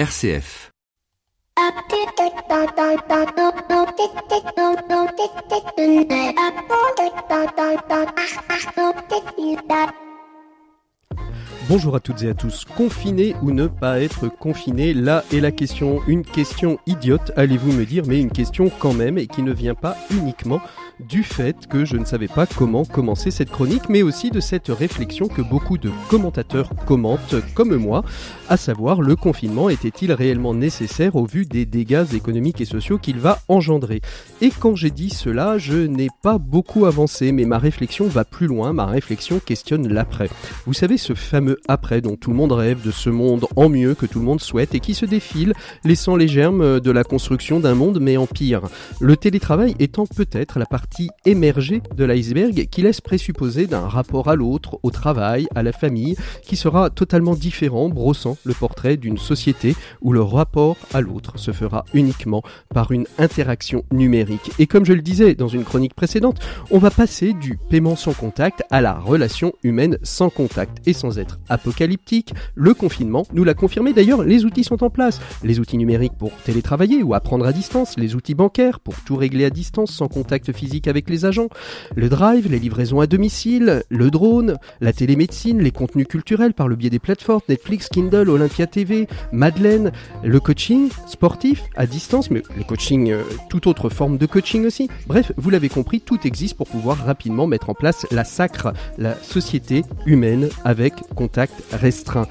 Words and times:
RCF. 0.00 0.72
Bonjour 11.68 11.94
à 11.94 12.00
toutes 12.00 12.22
et 12.22 12.30
à 12.30 12.34
tous. 12.34 12.64
Confiné 12.64 13.36
ou 13.42 13.52
ne 13.52 13.66
pas 13.66 14.00
être 14.00 14.28
confiné, 14.28 14.94
là 14.94 15.22
est 15.32 15.40
la 15.40 15.52
question. 15.52 16.00
Une 16.08 16.24
question 16.24 16.78
idiote, 16.86 17.32
allez-vous 17.36 17.70
me 17.70 17.84
dire, 17.84 18.04
mais 18.06 18.20
une 18.20 18.32
question 18.32 18.70
quand 18.78 18.94
même 18.94 19.18
et 19.18 19.26
qui 19.26 19.42
ne 19.42 19.52
vient 19.52 19.74
pas 19.74 19.96
uniquement 20.10 20.60
du 20.98 21.22
fait 21.22 21.66
que 21.68 21.84
je 21.84 21.96
ne 21.96 22.04
savais 22.04 22.28
pas 22.28 22.46
comment 22.46 22.84
commencer 22.84 23.30
cette 23.30 23.50
chronique, 23.50 23.88
mais 23.88 24.02
aussi 24.02 24.30
de 24.30 24.40
cette 24.40 24.68
réflexion 24.68 25.28
que 25.28 25.42
beaucoup 25.42 25.78
de 25.78 25.90
commentateurs 26.08 26.70
commentent, 26.86 27.36
comme 27.54 27.76
moi, 27.76 28.02
à 28.50 28.56
savoir 28.56 29.00
le 29.00 29.14
confinement 29.14 29.70
était-il 29.70 30.12
réellement 30.12 30.54
nécessaire 30.54 31.14
au 31.14 31.24
vu 31.24 31.46
des 31.46 31.66
dégâts 31.66 32.04
économiques 32.12 32.60
et 32.60 32.64
sociaux 32.64 32.98
qu'il 32.98 33.20
va 33.20 33.38
engendrer? 33.46 34.00
Et 34.40 34.50
quand 34.50 34.74
j'ai 34.74 34.90
dit 34.90 35.08
cela, 35.08 35.56
je 35.56 35.78
n'ai 35.78 36.08
pas 36.24 36.38
beaucoup 36.38 36.84
avancé, 36.84 37.30
mais 37.30 37.44
ma 37.44 37.58
réflexion 37.58 38.08
va 38.08 38.24
plus 38.24 38.48
loin, 38.48 38.72
ma 38.72 38.86
réflexion 38.86 39.38
questionne 39.38 39.86
l'après. 39.86 40.28
Vous 40.66 40.72
savez 40.72 40.98
ce 40.98 41.14
fameux 41.14 41.58
après 41.68 42.00
dont 42.00 42.16
tout 42.16 42.30
le 42.30 42.36
monde 42.36 42.50
rêve, 42.50 42.84
de 42.84 42.90
ce 42.90 43.08
monde 43.08 43.46
en 43.54 43.68
mieux 43.68 43.94
que 43.94 44.06
tout 44.06 44.18
le 44.18 44.24
monde 44.24 44.40
souhaite 44.40 44.74
et 44.74 44.80
qui 44.80 44.94
se 44.94 45.06
défile, 45.06 45.54
laissant 45.84 46.16
les 46.16 46.26
germes 46.26 46.80
de 46.80 46.90
la 46.90 47.04
construction 47.04 47.60
d'un 47.60 47.76
monde 47.76 48.00
mais 48.00 48.16
en 48.16 48.26
pire. 48.26 48.62
Le 48.98 49.16
télétravail 49.16 49.76
étant 49.78 50.06
peut-être 50.06 50.58
la 50.58 50.66
partie 50.66 51.08
émergée 51.24 51.82
de 51.96 52.04
l'iceberg 52.04 52.66
qui 52.68 52.82
laisse 52.82 53.00
présupposer 53.00 53.68
d'un 53.68 53.86
rapport 53.86 54.28
à 54.28 54.34
l'autre, 54.34 54.80
au 54.82 54.90
travail, 54.90 55.46
à 55.54 55.62
la 55.62 55.70
famille, 55.70 56.16
qui 56.42 56.56
sera 56.56 56.90
totalement 56.90 57.36
différent, 57.36 57.88
brossant 57.88 58.36
le 58.44 58.54
portrait 58.54 58.96
d'une 58.96 59.18
société 59.18 59.74
où 60.00 60.12
le 60.12 60.22
rapport 60.22 60.76
à 60.92 61.00
l'autre 61.00 61.38
se 61.38 61.52
fera 61.52 61.84
uniquement 61.94 62.42
par 62.74 62.92
une 62.92 63.06
interaction 63.18 63.84
numérique. 63.92 64.52
Et 64.58 64.66
comme 64.66 64.84
je 64.84 64.92
le 64.92 65.02
disais 65.02 65.34
dans 65.34 65.48
une 65.48 65.64
chronique 65.64 65.94
précédente, 65.94 66.40
on 66.70 66.78
va 66.78 66.90
passer 66.90 67.32
du 67.32 67.58
paiement 67.68 67.96
sans 67.96 68.12
contact 68.12 68.62
à 68.70 68.80
la 68.80 68.94
relation 68.94 69.52
humaine 69.62 69.98
sans 70.02 70.30
contact. 70.30 70.78
Et 70.86 70.92
sans 70.92 71.18
être 71.18 71.38
apocalyptique, 71.48 72.34
le 72.54 72.74
confinement 72.74 73.26
nous 73.32 73.44
l'a 73.44 73.54
confirmé. 73.54 73.92
D'ailleurs, 73.92 74.22
les 74.22 74.44
outils 74.44 74.64
sont 74.64 74.82
en 74.82 74.90
place. 74.90 75.20
Les 75.42 75.60
outils 75.60 75.78
numériques 75.78 76.16
pour 76.18 76.32
télétravailler 76.44 77.02
ou 77.02 77.14
apprendre 77.14 77.46
à 77.46 77.52
distance, 77.52 77.98
les 77.98 78.14
outils 78.14 78.34
bancaires 78.34 78.80
pour 78.80 78.94
tout 79.02 79.16
régler 79.16 79.44
à 79.44 79.50
distance 79.50 79.90
sans 79.90 80.08
contact 80.08 80.52
physique 80.52 80.88
avec 80.88 81.10
les 81.10 81.24
agents, 81.24 81.48
le 81.96 82.08
drive, 82.08 82.50
les 82.50 82.58
livraisons 82.58 83.00
à 83.00 83.06
domicile, 83.06 83.82
le 83.88 84.10
drone, 84.10 84.56
la 84.80 84.92
télémédecine, 84.92 85.60
les 85.60 85.70
contenus 85.70 86.06
culturels 86.08 86.54
par 86.54 86.68
le 86.68 86.76
biais 86.76 86.90
des 86.90 86.98
plateformes 86.98 87.40
Netflix, 87.48 87.88
Kindle, 87.88 88.29
Olympia 88.30 88.66
TV, 88.66 89.08
Madeleine, 89.32 89.92
le 90.22 90.40
coaching 90.40 90.88
sportif 91.06 91.64
à 91.76 91.86
distance, 91.86 92.30
mais 92.30 92.42
les 92.56 92.64
coachings, 92.64 93.10
euh, 93.10 93.22
toute 93.48 93.66
autre 93.66 93.88
forme 93.88 94.18
de 94.18 94.26
coaching 94.26 94.66
aussi. 94.66 94.88
Bref, 95.06 95.32
vous 95.36 95.50
l'avez 95.50 95.68
compris, 95.68 96.00
tout 96.00 96.26
existe 96.26 96.56
pour 96.56 96.66
pouvoir 96.66 96.98
rapidement 96.98 97.46
mettre 97.46 97.70
en 97.70 97.74
place 97.74 98.06
la 98.10 98.24
sacre, 98.24 98.72
la 98.98 99.14
société 99.22 99.84
humaine 100.06 100.48
avec 100.64 100.94
contact 101.14 101.54
restreint. 101.72 102.26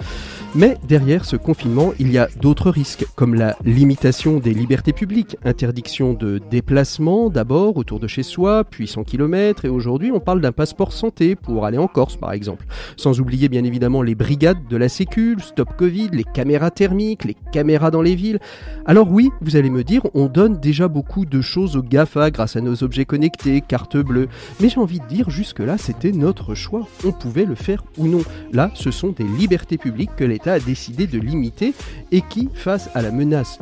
Mais 0.55 0.77
derrière 0.87 1.25
ce 1.25 1.35
confinement, 1.35 1.93
il 1.99 2.11
y 2.11 2.17
a 2.17 2.27
d'autres 2.41 2.71
risques, 2.71 3.05
comme 3.15 3.35
la 3.35 3.55
limitation 3.63 4.39
des 4.39 4.55
libertés 4.55 4.93
publiques, 4.93 5.37
interdiction 5.45 6.13
de 6.13 6.41
déplacement 6.49 7.29
d'abord 7.29 7.77
autour 7.77 7.99
de 7.99 8.07
chez 8.07 8.23
soi, 8.23 8.63
puis 8.63 8.87
100 8.87 9.03
km, 9.03 9.65
et 9.65 9.69
aujourd'hui 9.69 10.11
on 10.11 10.19
parle 10.19 10.41
d'un 10.41 10.51
passeport 10.51 10.91
santé 10.91 11.35
pour 11.35 11.67
aller 11.67 11.77
en 11.77 11.87
Corse 11.87 12.15
par 12.15 12.33
exemple. 12.33 12.65
Sans 12.97 13.19
oublier 13.19 13.47
bien 13.47 13.63
évidemment 13.63 14.01
les 14.01 14.15
brigades 14.15 14.67
de 14.67 14.75
la 14.75 14.89
Sécu, 14.89 15.37
Stop 15.39 15.75
Covid, 15.77 16.09
les 16.13 16.23
caméras 16.23 16.71
thermiques, 16.71 17.25
les 17.25 17.37
caméras 17.53 17.91
dans 17.91 18.01
les 18.01 18.15
villes. 18.15 18.39
Alors 18.87 19.11
oui, 19.11 19.29
vous 19.41 19.55
allez 19.55 19.69
me 19.69 19.83
dire, 19.83 20.01
on 20.15 20.25
donne 20.25 20.57
déjà 20.57 20.87
beaucoup 20.87 21.25
de 21.25 21.41
choses 21.41 21.77
aux 21.77 21.83
GAFA 21.83 22.31
grâce 22.31 22.55
à 22.55 22.61
nos 22.61 22.83
objets 22.83 23.05
connectés, 23.05 23.61
carte 23.61 23.97
bleue, 23.97 24.27
mais 24.59 24.69
j'ai 24.69 24.79
envie 24.79 24.99
de 24.99 25.05
dire 25.05 25.29
jusque-là 25.29 25.77
c'était 25.77 26.11
notre 26.11 26.55
choix, 26.55 26.87
on 27.05 27.11
pouvait 27.11 27.45
le 27.45 27.55
faire 27.55 27.83
ou 27.99 28.07
non. 28.07 28.23
Là, 28.51 28.71
ce 28.73 28.89
sont 28.89 29.09
des 29.09 29.25
libertés 29.25 29.77
publiques 29.77 30.15
que 30.17 30.23
les 30.23 30.38
a 30.47 30.59
décidé 30.59 31.07
de 31.07 31.19
limiter 31.19 31.73
et 32.11 32.21
qui, 32.21 32.49
face 32.53 32.89
à 32.93 33.01
la 33.01 33.11
menace 33.11 33.59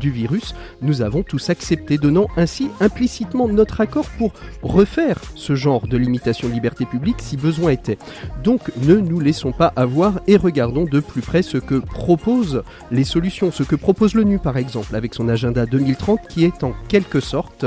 du 0.00 0.10
virus, 0.10 0.54
nous 0.80 1.02
avons 1.02 1.22
tous 1.22 1.50
accepté, 1.50 1.98
donnant 1.98 2.28
ainsi 2.36 2.68
implicitement 2.80 3.48
notre 3.48 3.80
accord 3.80 4.06
pour 4.18 4.32
refaire 4.62 5.20
ce 5.34 5.54
genre 5.54 5.86
de 5.86 5.96
limitation 5.96 6.48
de 6.48 6.54
liberté 6.54 6.84
publique 6.84 7.16
si 7.20 7.36
besoin 7.36 7.70
était. 7.72 7.98
Donc 8.42 8.60
ne 8.86 8.96
nous 8.96 9.20
laissons 9.20 9.52
pas 9.52 9.72
avoir 9.76 10.20
et 10.26 10.36
regardons 10.36 10.84
de 10.84 11.00
plus 11.00 11.22
près 11.22 11.42
ce 11.42 11.58
que 11.58 11.76
proposent 11.76 12.62
les 12.90 13.04
solutions, 13.04 13.50
ce 13.50 13.62
que 13.62 13.76
propose 13.76 14.14
l'ONU 14.14 14.38
par 14.38 14.56
exemple 14.56 14.94
avec 14.96 15.14
son 15.14 15.28
agenda 15.28 15.66
2030 15.66 16.20
qui 16.28 16.44
est 16.44 16.64
en 16.64 16.72
quelque 16.88 17.20
sorte 17.20 17.64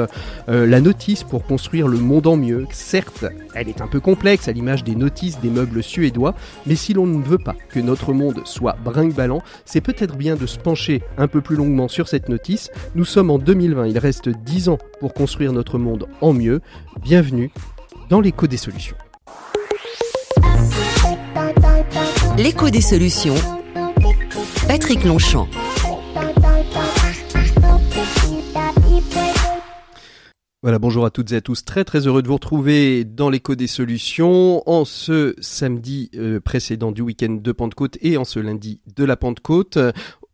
euh, 0.50 0.66
la 0.66 0.82
notice 0.82 1.24
pour 1.24 1.46
construire 1.46 1.88
le 1.88 1.98
monde 1.98 2.28
en 2.28 2.38
mieux. 2.38 2.66
Certes, 2.72 3.26
elle 3.56 3.70
est 3.70 3.82
un 3.82 3.88
peu 3.88 4.00
complexe 4.00 4.48
à 4.48 4.52
l'image 4.52 4.84
des 4.84 4.96
notices 4.96 5.40
des 5.40 5.50
meubles 5.50 5.82
suédois, 5.82 6.36
mais 6.66 6.76
si 6.76 6.94
l'on 6.94 7.08
ne 7.08 7.24
veut 7.24 7.38
pas 7.38 7.56
que 7.70 7.80
notre 7.80 8.14
monde 8.14 8.42
soit 8.46 8.76
brinque-ballant, 8.84 9.42
c'est 9.66 9.82
peut-être 9.82 10.16
bien 10.16 10.36
de 10.36 10.46
se 10.46 10.60
pencher 10.60 11.02
un 11.18 11.28
peu 11.28 11.42
plus 11.42 11.56
longuement 11.56 11.88
sur 11.88 12.08
cette 12.08 12.30
notice. 12.30 12.70
Nous 12.96 13.06
sommes 13.06 13.32
en 13.32 13.40
2020, 13.40 13.88
il 13.88 13.98
reste 13.98 14.30
10 14.30 14.70
ans 14.70 14.78
pour 15.00 15.14
construire 15.14 15.54
notre 15.54 15.78
monde 15.78 16.08
en 16.22 16.34
mieux. 16.34 16.62
Bienvenue 17.02 17.52
dans 18.10 18.22
l'écho 18.22 18.48
des 18.48 18.58
solutions. 18.58 18.96
L'écho 22.38 22.70
des 22.70 22.82
solutions. 22.82 23.36
Patrick 24.68 25.04
Longchamp. 25.06 25.48
Voilà, 30.66 30.80
bonjour 30.80 31.06
à 31.06 31.12
toutes 31.12 31.32
et 31.32 31.36
à 31.36 31.42
tous. 31.42 31.64
Très 31.64 31.84
très 31.84 32.08
heureux 32.08 32.24
de 32.24 32.28
vous 32.28 32.34
retrouver 32.34 33.04
dans 33.04 33.30
l'écho 33.30 33.54
des 33.54 33.68
solutions 33.68 34.68
en 34.68 34.84
ce 34.84 35.36
samedi 35.38 36.10
euh, 36.16 36.40
précédent 36.40 36.92
du 36.92 37.04
week-end 37.04 37.38
de 37.40 37.52
Pentecôte 37.52 38.00
et 38.02 38.18
en 38.18 38.26
ce 38.26 38.40
lundi 38.40 38.80
de 38.96 39.04
la 39.04 39.16
Pentecôte. 39.16 39.78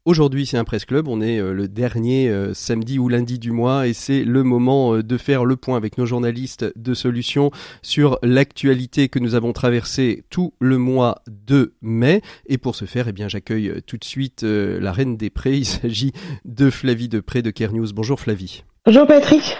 Aujourd'hui, 0.05 0.45
c'est 0.45 0.55
un 0.55 0.63
presse 0.63 0.85
club. 0.85 1.09
On 1.09 1.19
est 1.19 1.37
euh, 1.37 1.51
le 1.51 1.67
dernier 1.67 2.29
euh, 2.29 2.53
samedi 2.53 2.97
ou 2.97 3.09
lundi 3.09 3.39
du 3.39 3.51
mois 3.51 3.89
et 3.89 3.91
c'est 3.93 4.23
le 4.23 4.43
moment 4.43 4.99
de 4.99 5.17
faire 5.17 5.43
le 5.43 5.57
point 5.57 5.75
avec 5.75 5.97
nos 5.97 6.05
journalistes 6.05 6.71
de 6.77 6.93
solutions 6.93 7.51
sur 7.81 8.17
l'actualité 8.23 9.09
que 9.09 9.19
nous 9.19 9.35
avons 9.35 9.51
traversée 9.51 10.23
tout 10.29 10.53
le 10.61 10.77
mois 10.77 11.23
de 11.27 11.73
mai. 11.81 12.21
Et 12.45 12.57
pour 12.57 12.77
ce 12.77 12.85
faire, 12.85 13.09
eh 13.09 13.11
bien, 13.11 13.27
j'accueille 13.27 13.81
tout 13.85 13.97
de 13.97 14.05
suite 14.05 14.43
la 14.43 14.93
reine 14.93 15.17
des 15.17 15.29
prés. 15.29 15.57
Il 15.57 15.65
s'agit 15.65 16.13
de 16.45 16.69
Flavie 16.69 17.09
de 17.09 17.19
Pré 17.19 17.41
de 17.41 17.51
Care 17.51 17.73
News. 17.73 17.91
Bonjour 17.93 18.17
Flavie. 18.17 18.63
Bonjour 18.85 19.05
Patrick. 19.05 19.57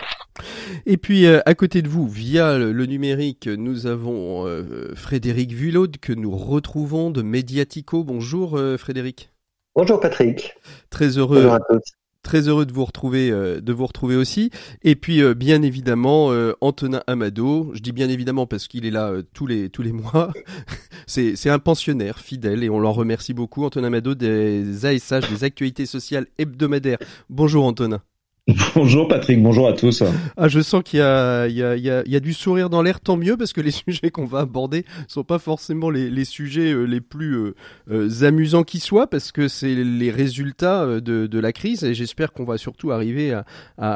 Et 0.85 0.97
puis 0.97 1.25
euh, 1.25 1.39
à 1.45 1.55
côté 1.55 1.81
de 1.81 1.87
vous, 1.87 2.07
via 2.07 2.57
le, 2.57 2.85
numérique, 2.85 3.47
nous 3.47 3.87
avons 3.87 4.47
euh, 4.47 4.93
Frédéric 4.95 5.51
Vuillot 5.51 5.87
que 6.01 6.13
nous 6.13 6.35
retrouvons 6.35 7.11
de 7.11 7.21
Mediatico. 7.21 8.03
Bonjour 8.03 8.57
euh, 8.57 8.77
Frédéric. 8.77 9.31
Bonjour 9.75 9.99
Patrick. 9.99 10.55
Très 10.89 11.17
heureux. 11.17 11.49
Très 12.23 12.47
heureux 12.47 12.67
de 12.67 12.71
vous 12.71 12.85
retrouver, 12.85 13.31
de 13.31 13.73
vous 13.73 13.87
retrouver 13.87 14.15
aussi. 14.15 14.51
Et 14.83 14.95
puis 14.95 15.23
bien 15.33 15.63
évidemment 15.63 16.29
Antonin 16.61 17.01
Amado. 17.07 17.71
Je 17.73 17.79
dis 17.79 17.93
bien 17.93 18.09
évidemment 18.09 18.45
parce 18.45 18.67
qu'il 18.67 18.85
est 18.85 18.91
là 18.91 19.11
tous 19.33 19.47
les 19.47 19.69
tous 19.69 19.81
les 19.81 19.91
mois. 19.91 20.31
c'est 21.07 21.49
un 21.49 21.57
pensionnaire 21.57 22.19
fidèle 22.19 22.63
et 22.63 22.69
on 22.69 22.79
l'en 22.79 22.91
remercie 22.91 23.33
beaucoup. 23.33 23.63
Antonin 23.65 23.87
Amado 23.87 24.13
des 24.13 24.85
ASH, 24.85 25.31
des 25.31 25.43
actualités 25.43 25.87
sociales 25.87 26.27
hebdomadaires. 26.37 26.99
Bonjour 27.31 27.65
Antonin. 27.65 28.03
Bonjour 28.75 29.07
Patrick, 29.07 29.41
bonjour 29.43 29.67
à 29.67 29.73
tous. 29.73 30.01
Ah, 30.35 30.47
je 30.47 30.61
sens 30.61 30.81
qu'il 30.81 30.97
y 30.97 31.03
a, 31.03 32.19
du 32.19 32.33
sourire 32.33 32.71
dans 32.71 32.81
l'air, 32.81 32.99
tant 32.99 33.15
mieux, 33.15 33.37
parce 33.37 33.53
que 33.53 33.61
les 33.61 33.71
sujets 33.71 34.09
qu'on 34.09 34.25
va 34.25 34.39
aborder 34.39 34.83
sont 35.07 35.23
pas 35.23 35.37
forcément 35.37 35.91
les, 35.91 36.25
sujets 36.25 36.71
euh, 36.71 36.85
les 36.85 37.01
plus 37.01 37.35
euh, 37.35 37.55
euh, 37.91 38.23
amusants 38.23 38.63
qui 38.63 38.79
soient, 38.79 39.05
parce 39.05 39.31
que 39.31 39.47
c'est 39.47 39.75
les 39.75 40.09
résultats 40.09 40.99
de, 40.99 41.39
la 41.39 41.53
crise, 41.53 41.83
et 41.83 41.93
j'espère 41.93 42.33
qu'on 42.33 42.43
va 42.43 42.57
surtout 42.57 42.91
arriver 42.91 43.31
à, 43.77 43.93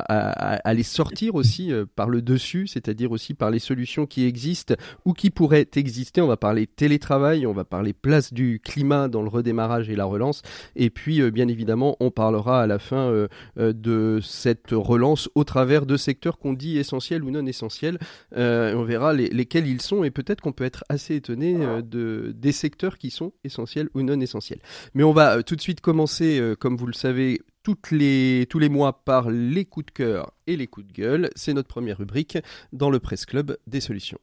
à 0.61 0.73
les 0.73 0.83
sortir 0.83 1.33
aussi 1.35 1.71
par 1.95 2.09
le 2.09 2.21
dessus, 2.21 2.67
c'est-à-dire 2.67 3.11
aussi 3.11 3.33
par 3.33 3.49
les 3.49 3.59
solutions 3.59 4.05
qui 4.05 4.25
existent 4.25 4.75
ou 5.05 5.13
qui 5.13 5.31
pourraient 5.31 5.67
exister. 5.75 6.21
On 6.21 6.27
va 6.27 6.37
parler 6.37 6.67
télétravail, 6.67 7.47
on 7.47 7.53
va 7.53 7.65
parler 7.65 7.93
place 7.93 8.33
du 8.33 8.59
climat 8.63 9.07
dans 9.07 9.21
le 9.21 9.29
redémarrage 9.29 9.89
et 9.89 9.95
la 9.95 10.05
relance, 10.05 10.43
et 10.75 10.89
puis 10.89 11.31
bien 11.31 11.47
évidemment, 11.47 11.97
on 11.99 12.11
parlera 12.11 12.61
à 12.61 12.67
la 12.67 12.79
fin 12.79 13.27
de 13.57 14.19
cette 14.35 14.71
relance 14.71 15.29
au 15.35 15.43
travers 15.43 15.85
de 15.85 15.97
secteurs 15.97 16.37
qu'on 16.37 16.53
dit 16.53 16.77
essentiels 16.77 17.23
ou 17.23 17.31
non 17.31 17.45
essentiels. 17.45 17.97
Euh, 18.35 18.75
on 18.75 18.83
verra 18.83 19.13
lesquels 19.13 19.67
ils 19.67 19.81
sont 19.81 20.03
et 20.03 20.11
peut-être 20.11 20.41
qu'on 20.41 20.51
peut 20.51 20.63
être 20.63 20.83
assez 20.89 21.15
étonné 21.15 21.55
euh, 21.59 21.81
de, 21.81 22.33
des 22.35 22.51
secteurs 22.51 22.97
qui 22.97 23.09
sont 23.09 23.33
essentiels 23.43 23.89
ou 23.93 24.03
non 24.03 24.19
essentiels. 24.19 24.59
Mais 24.93 25.03
on 25.03 25.13
va 25.13 25.37
euh, 25.37 25.41
tout 25.41 25.55
de 25.55 25.61
suite 25.61 25.81
commencer, 25.81 26.41
comme 26.59 26.77
vous 26.77 26.87
le 26.87 26.93
savez, 26.93 27.41
toutes 27.63 27.91
les, 27.91 28.45
tous 28.49 28.59
les 28.59 28.69
mois 28.69 29.03
par 29.03 29.29
les 29.31 29.65
coups 29.65 29.87
de 29.87 29.91
cœur 29.91 30.31
et 30.45 30.55
les 30.55 30.67
coups 30.67 30.87
de 30.87 30.93
gueule. 30.93 31.29
C'est 31.35 31.53
notre 31.53 31.69
première 31.69 31.97
rubrique 31.97 32.37
dans 32.73 32.89
le 32.89 32.99
Presse 32.99 33.25
Club 33.25 33.57
des 33.65 33.79
solutions. 33.79 34.19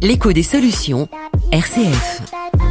L'écho 0.00 0.32
des 0.32 0.42
solutions, 0.42 1.08
RCF. 1.52 2.63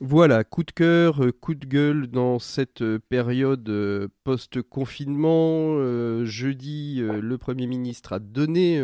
Voilà, 0.00 0.44
coup 0.44 0.62
de 0.62 0.72
cœur, 0.72 1.24
euh, 1.24 1.32
coup 1.32 1.54
de 1.54 1.64
gueule 1.64 2.08
dans 2.08 2.38
cette 2.38 2.82
euh, 2.82 2.98
période 3.08 3.66
euh, 3.70 4.08
post-confinement. 4.24 5.76
jeudi, 6.24 7.00
le 7.00 7.38
Premier 7.38 7.66
ministre 7.66 8.12
a 8.12 8.18
donné 8.18 8.80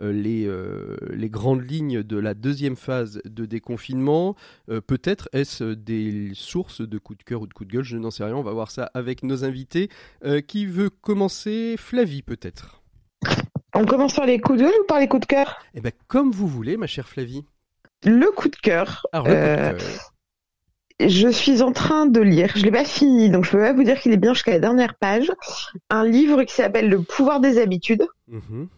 les, 0.00 0.50
les, 1.10 1.30
grandes 1.30 1.68
lignes 1.68 2.02
de 2.02 2.16
la 2.16 2.34
deuxième 2.34 2.76
phase 2.76 3.20
de 3.24 3.44
déconfinement. 3.44 4.34
Peut-être 4.66 5.28
est-ce 5.32 5.74
des 5.74 6.30
sources 6.34 6.80
de 6.80 6.98
coup 6.98 7.14
de 7.14 7.22
cœur 7.22 7.42
ou 7.42 7.46
de 7.46 7.52
coup 7.52 7.64
de 7.64 7.72
gueule, 7.72 7.84
je 7.84 7.96
n'en 7.96 8.10
sais 8.10 8.24
rien. 8.24 8.34
On 8.34 8.42
va 8.42 8.52
voir 8.52 8.70
ça 8.70 8.90
avec 8.94 9.22
nos 9.22 9.44
invités. 9.44 9.90
qui 10.46 10.66
veut 10.66 10.90
commencer? 10.90 11.76
Flavie 11.76 12.22
peut-être 12.22 12.82
On 13.74 13.84
commence 13.84 14.14
par 14.14 14.26
les 14.26 14.40
coups 14.40 14.58
de 14.58 14.64
gueule 14.64 14.80
ou 14.82 14.86
par 14.86 15.00
les 15.00 15.08
coups 15.08 15.22
de 15.22 15.26
cœur? 15.26 15.58
Eh 15.74 15.80
bien, 15.80 15.92
comme 16.06 16.30
vous 16.30 16.48
voulez, 16.48 16.76
ma 16.76 16.86
chère 16.86 17.08
Flavie. 17.08 17.44
Le 18.04 18.30
coup 18.30 18.48
de 18.48 18.56
cœur. 18.56 19.06
Alors, 19.12 19.28
le 19.28 19.34
coup 19.34 19.76
de 19.76 19.78
cœur 19.78 20.12
je 21.00 21.28
suis 21.28 21.62
en 21.62 21.72
train 21.72 22.06
de 22.06 22.20
lire, 22.20 22.52
je 22.56 22.64
l'ai 22.64 22.70
pas 22.70 22.84
fini, 22.84 23.30
donc 23.30 23.44
je 23.44 23.52
peux 23.52 23.58
pas 23.58 23.72
vous 23.72 23.84
dire 23.84 24.00
qu'il 24.00 24.12
est 24.12 24.16
bien 24.16 24.34
jusqu'à 24.34 24.52
la 24.52 24.58
dernière 24.58 24.94
page, 24.96 25.30
un 25.90 26.04
livre 26.04 26.42
qui 26.42 26.54
s'appelle 26.54 26.88
Le 26.88 27.02
pouvoir 27.02 27.40
des 27.40 27.58
habitudes 27.60 28.06
mhm. 28.26 28.68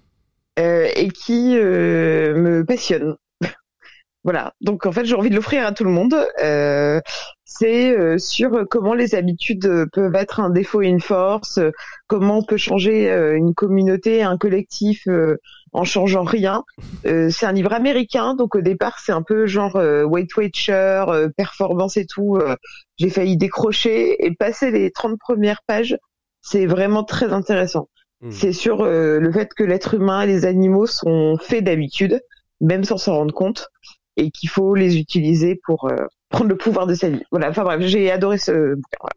euh, 0.58 0.88
et 0.94 1.08
qui 1.08 1.56
euh, 1.56 2.34
me 2.34 2.64
passionne. 2.64 3.16
voilà, 4.24 4.54
donc 4.60 4.84
en 4.84 4.92
fait 4.92 5.04
j'ai 5.04 5.14
envie 5.14 5.30
de 5.30 5.36
l'offrir 5.36 5.66
à 5.66 5.72
tout 5.72 5.84
le 5.84 5.90
monde. 5.90 6.14
Euh, 6.42 7.00
c'est 7.52 7.96
euh, 7.96 8.16
sur 8.18 8.66
comment 8.70 8.94
les 8.94 9.14
habitudes 9.14 9.88
peuvent 9.92 10.14
être 10.14 10.40
un 10.40 10.50
défaut 10.50 10.82
et 10.82 10.86
une 10.86 11.00
force, 11.00 11.58
comment 12.06 12.38
on 12.38 12.42
peut 12.42 12.56
changer 12.56 13.10
une 13.10 13.54
communauté, 13.54 14.22
un 14.22 14.38
collectif 14.38 15.06
en 15.72 15.84
changeant 15.84 16.24
rien. 16.24 16.64
Euh, 17.06 17.30
c'est 17.30 17.46
un 17.46 17.52
livre 17.52 17.72
américain, 17.72 18.34
donc 18.34 18.54
au 18.54 18.60
départ 18.60 18.98
c'est 18.98 19.12
un 19.12 19.22
peu 19.22 19.46
genre 19.46 19.76
euh, 19.76 20.04
Weight 20.04 20.34
Watcher, 20.36 21.04
euh, 21.08 21.28
performance 21.36 21.96
et 21.96 22.06
tout. 22.06 22.38
J'ai 22.96 23.10
failli 23.10 23.36
décrocher 23.36 24.24
et 24.24 24.34
passer 24.34 24.70
les 24.70 24.90
30 24.90 25.18
premières 25.18 25.62
pages, 25.66 25.96
c'est 26.42 26.66
vraiment 26.66 27.04
très 27.04 27.32
intéressant. 27.32 27.88
Hmm. 28.20 28.30
C'est 28.30 28.52
sur 28.52 28.84
le 28.84 29.32
fait 29.32 29.54
que 29.54 29.64
l'être 29.64 29.94
humain 29.94 30.22
et 30.22 30.26
les 30.26 30.44
animaux 30.44 30.86
sont 30.86 31.38
faits 31.40 31.64
d'habitude, 31.64 32.20
même 32.60 32.84
sans 32.84 32.98
s'en 32.98 33.14
rendre 33.14 33.34
compte, 33.34 33.68
et 34.16 34.30
qu'il 34.30 34.48
faut 34.48 34.74
les 34.74 34.98
utiliser 34.98 35.60
pour 35.64 35.90
prendre 36.28 36.48
le 36.48 36.56
pouvoir 36.56 36.86
de 36.86 36.94
sa 36.94 37.08
vie. 37.08 37.22
Voilà, 37.30 37.50
enfin 37.50 37.64
bref, 37.64 37.80
j'ai 37.82 38.10
adoré 38.10 38.38
ce 38.38 38.74
bouquin. 38.74 39.08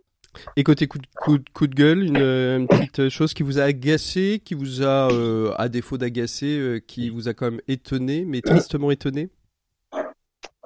Et 0.55 0.63
côté 0.63 0.87
coup 0.87 1.37
de, 1.37 1.73
gueule, 1.73 2.03
une, 2.03 2.67
petite 2.67 3.09
chose 3.09 3.33
qui 3.33 3.43
vous 3.43 3.59
a 3.59 3.63
agacé, 3.63 4.41
qui 4.43 4.53
vous 4.53 4.81
a, 4.81 5.11
euh, 5.11 5.53
à 5.57 5.69
défaut 5.69 5.97
d'agacer, 5.97 6.57
euh, 6.57 6.79
qui 6.79 7.09
vous 7.09 7.27
a 7.27 7.33
quand 7.33 7.51
même 7.51 7.61
étonné, 7.67 8.25
mais 8.25 8.41
tristement 8.41 8.91
étonné? 8.91 9.29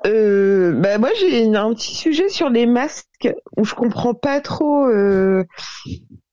Euh, 0.05 0.73
bah 0.73 0.99
moi 0.99 1.09
j'ai 1.19 1.43
un 1.55 1.73
petit 1.73 1.95
sujet 1.95 2.29
sur 2.29 2.49
les 2.49 2.65
masques 2.65 3.27
où 3.57 3.65
je 3.65 3.73
comprends 3.73 4.13
pas 4.13 4.39
trop. 4.41 4.85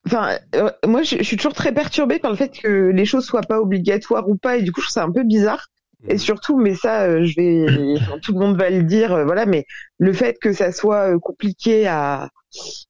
Enfin, 0.06 0.38
moi 0.86 1.02
je, 1.02 1.22
suis 1.22 1.36
toujours 1.36 1.54
très 1.54 1.72
perturbée 1.72 2.18
par 2.18 2.30
le 2.30 2.36
fait 2.36 2.50
que 2.50 2.90
les 2.94 3.04
choses 3.04 3.24
soient 3.24 3.40
pas 3.40 3.60
obligatoires 3.60 4.28
ou 4.28 4.36
pas, 4.36 4.58
et 4.58 4.62
du 4.62 4.70
coup 4.70 4.80
je 4.80 4.86
trouve 4.86 4.94
ça 4.94 5.04
un 5.04 5.10
peu 5.10 5.24
bizarre. 5.24 5.68
Et 6.08 6.14
mmh. 6.14 6.18
surtout, 6.18 6.58
mais 6.58 6.74
ça, 6.74 7.22
je 7.24 7.34
vais, 7.36 7.66
tout 8.22 8.32
le 8.32 8.38
monde 8.38 8.56
va 8.56 8.70
le 8.70 8.82
dire, 8.82 9.24
voilà, 9.24 9.46
mais 9.46 9.64
le 9.98 10.12
fait 10.12 10.38
que 10.40 10.52
ça 10.52 10.72
soit 10.72 11.18
compliqué 11.18 11.86
à, 11.86 12.28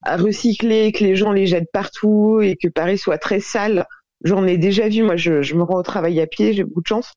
à 0.03 0.17
recycler, 0.17 0.93
que 0.93 1.05
les 1.05 1.17
gens 1.17 1.33
les 1.33 1.47
jettent 1.47 1.73
partout 1.73 2.41
et 2.43 2.57
que 2.57 2.69
Paris 2.69 2.99
soit 2.99 3.19
très 3.19 3.41
sale. 3.41 3.87
J'en 4.23 4.47
ai 4.47 4.59
déjà 4.59 4.89
vu. 4.89 5.03
Moi, 5.03 5.17
je, 5.17 5.43
je, 5.43 5.55
me 5.55 5.63
rends 5.63 5.79
au 5.79 5.83
travail 5.83 6.21
à 6.21 6.27
pied. 6.27 6.53
J'ai 6.53 6.65
beaucoup 6.65 6.83
de 6.83 6.87
chance. 6.87 7.13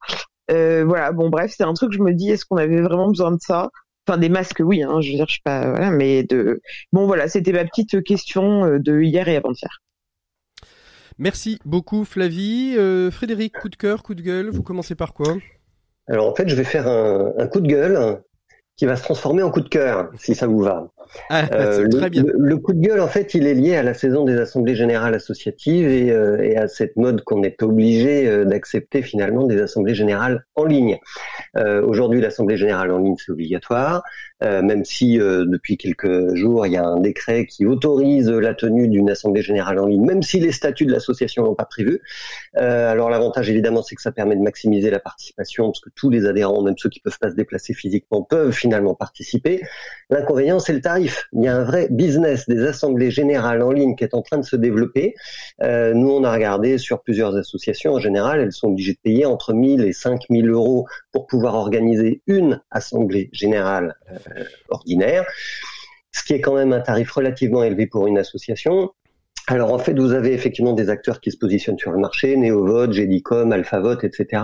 Euh, 0.52 0.84
voilà. 0.86 1.12
Bon, 1.12 1.30
bref, 1.30 1.54
c'est 1.56 1.64
un 1.64 1.74
truc. 1.74 1.94
Je 1.94 2.00
me 2.00 2.14
dis, 2.14 2.30
est-ce 2.30 2.46
qu'on 2.46 2.58
avait 2.58 2.82
vraiment 2.82 3.08
besoin 3.08 3.32
de 3.32 3.40
ça? 3.40 3.70
Enfin, 4.08 4.18
des 4.18 4.30
masques, 4.30 4.62
oui. 4.64 4.84
Hein, 4.84 5.02
je 5.02 5.12
veux 5.12 5.16
dire, 5.16 5.26
je 5.28 5.36
sais 5.36 5.42
pas. 5.44 5.70
Voilà, 5.70 5.92
mais 5.92 6.24
de. 6.24 6.62
Bon, 6.92 7.06
voilà. 7.06 7.28
C'était 7.28 7.54
ma 7.54 7.66
petite 7.66 8.04
question 8.04 8.66
euh, 8.66 8.80
de 8.80 9.02
hier 9.02 9.28
et 9.28 9.36
avant-hier. 9.36 9.82
Merci 11.18 11.60
beaucoup, 11.66 12.06
Flavie. 12.06 12.76
Euh, 12.78 13.10
Frédéric, 13.10 13.54
coup 13.54 13.70
de 13.70 13.76
cœur, 13.76 14.04
coup 14.04 14.14
de 14.14 14.22
gueule. 14.22 14.50
Vous 14.50 14.64
commencez 14.64 14.96
par 14.96 15.14
quoi? 15.14 15.36
Alors, 16.08 16.28
en 16.28 16.36
fait, 16.36 16.48
je 16.48 16.56
vais 16.56 16.64
faire 16.64 16.88
un, 16.88 17.34
un 17.38 17.48
coup 17.48 17.60
de 17.60 17.68
gueule 17.68 18.22
qui 18.78 18.86
va 18.86 18.96
se 18.96 19.04
transformer 19.04 19.42
en 19.42 19.50
coup 19.50 19.62
de 19.62 19.70
cœur, 19.70 20.12
si 20.20 20.36
ça 20.36 20.46
vous 20.46 20.60
va. 20.60 20.88
Ah, 21.30 21.46
euh, 21.52 21.88
très 21.92 22.12
bien. 22.12 22.24
Le, 22.38 22.58
coup 22.58 22.74
de 22.74 22.80
gueule, 22.80 23.00
en 23.00 23.08
fait, 23.08 23.34
il 23.34 23.48
est 23.48 23.56
lié 23.56 23.76
à 23.76 23.82
la 23.82 23.96
saison 23.96 24.24
des 24.24 24.38
assemblées 24.38 24.76
générales 24.76 25.16
associatives 25.16 25.88
et, 25.88 26.12
euh, 26.12 26.38
et 26.44 26.58
à 26.58 26.68
cette 26.68 26.96
mode 26.96 27.24
qu'on 27.24 27.42
est 27.42 27.64
obligé 27.64 28.28
euh, 28.28 28.46
d'accepter 28.46 29.02
finalement 29.02 29.46
des 29.46 29.60
assemblées 29.60 29.96
générales 29.96 30.46
en 30.56 30.66
ligne. 30.66 31.00
Euh, 31.58 31.82
Aujourd'hui, 31.82 32.22
l'assemblée 32.22 32.58
générale 32.58 32.92
en 32.92 33.00
ligne, 33.00 33.16
c'est 33.18 33.32
obligatoire, 33.32 34.04
euh, 34.44 34.62
même 34.62 34.86
si 34.86 35.18
depuis 35.18 35.78
quelques 35.78 36.36
jours, 36.36 36.66
il 36.66 36.74
y 36.74 36.78
a 36.78 36.86
un 36.86 37.00
décret 37.00 37.46
qui 37.46 37.66
autorise 37.66 38.30
la 38.30 38.54
tenue 38.54 38.88
d'une 38.88 39.10
assemblée 39.10 39.42
générale 39.42 39.80
en 39.80 39.86
ligne, 39.86 40.06
même 40.06 40.24
si 40.24 40.40
les 40.40 40.52
statuts 40.52 40.86
de 40.86 40.92
l'association 40.92 41.44
n'ont 41.44 41.56
pas 41.56 41.66
prévu. 41.66 42.02
alors 42.56 43.10
l'avantage, 43.10 43.50
évidemment, 43.50 43.82
c'est 43.82 43.96
que 43.96 44.02
ça 44.02 44.12
permet 44.12 44.36
de 44.36 44.42
maximiser 44.42 44.90
la 44.90 45.00
participation, 45.00 45.66
parce 45.66 45.80
que 45.80 45.90
tous 45.96 46.10
les 46.10 46.26
adhérents, 46.26 46.62
même 46.62 46.78
ceux 46.78 46.90
qui 46.90 47.00
peuvent 47.00 47.20
pas 47.20 47.30
se 47.30 47.36
déplacer 47.36 47.74
physiquement, 47.74 48.24
peuvent 48.24 48.52
finalement 48.52 48.96
participer. 48.96 49.62
L'inconvénient, 50.10 50.60
c'est 50.60 50.74
le 50.74 50.82
tarif. 50.82 51.28
Il 51.34 51.44
y 51.44 51.48
a 51.48 51.56
un 51.56 51.64
vrai 51.64 51.88
business 51.90 52.48
des 52.48 52.66
assemblées 52.66 53.12
générales 53.12 53.62
en 53.62 53.72
ligne 53.72 53.96
qui 53.96 54.04
est 54.04 54.14
en 54.14 54.22
train 54.22 54.38
de 54.38 54.46
se 54.46 54.56
développer. 54.56 55.16
Euh, 55.62 55.94
nous, 55.94 56.10
on 56.10 56.24
a 56.24 56.32
regardé 56.32 56.78
sur 56.78 57.02
plusieurs 57.02 57.36
associations. 57.36 57.94
En 57.94 58.00
général, 58.00 58.40
elles 58.40 58.52
sont 58.52 58.70
obligées 58.70 58.94
de 58.94 59.00
payer 59.00 59.26
entre 59.26 59.54
1000 59.54 59.82
et 59.82 59.94
5000 59.94 60.50
euros 60.50 60.88
pour 61.12 61.28
pouvoir 61.28 61.56
organiser 61.56 62.22
une 62.28 62.62
assemblée 62.72 63.30
générale 63.34 63.96
euh, 64.12 64.18
ordinaire, 64.70 65.26
ce 66.12 66.24
qui 66.24 66.34
est 66.34 66.42
quand 66.42 66.56
même 66.56 66.74
un 66.74 66.80
tarif 66.80 67.12
relativement 67.12 67.64
élevé 67.64 67.88
pour 67.88 68.08
une 68.08 68.18
association. 68.18 68.92
Alors 69.48 69.74
en 69.74 69.80
fait, 69.80 69.98
vous 69.98 70.12
avez 70.12 70.34
effectivement 70.34 70.74
des 70.74 70.90
acteurs 70.90 71.22
qui 71.22 71.32
se 71.32 71.38
positionnent 71.38 71.80
sur 71.80 71.92
le 71.92 72.00
marché, 72.00 72.36
NeoVote, 72.36 72.92
Gedicom, 72.92 73.52
AlphaVote, 73.52 74.04
etc. 74.04 74.44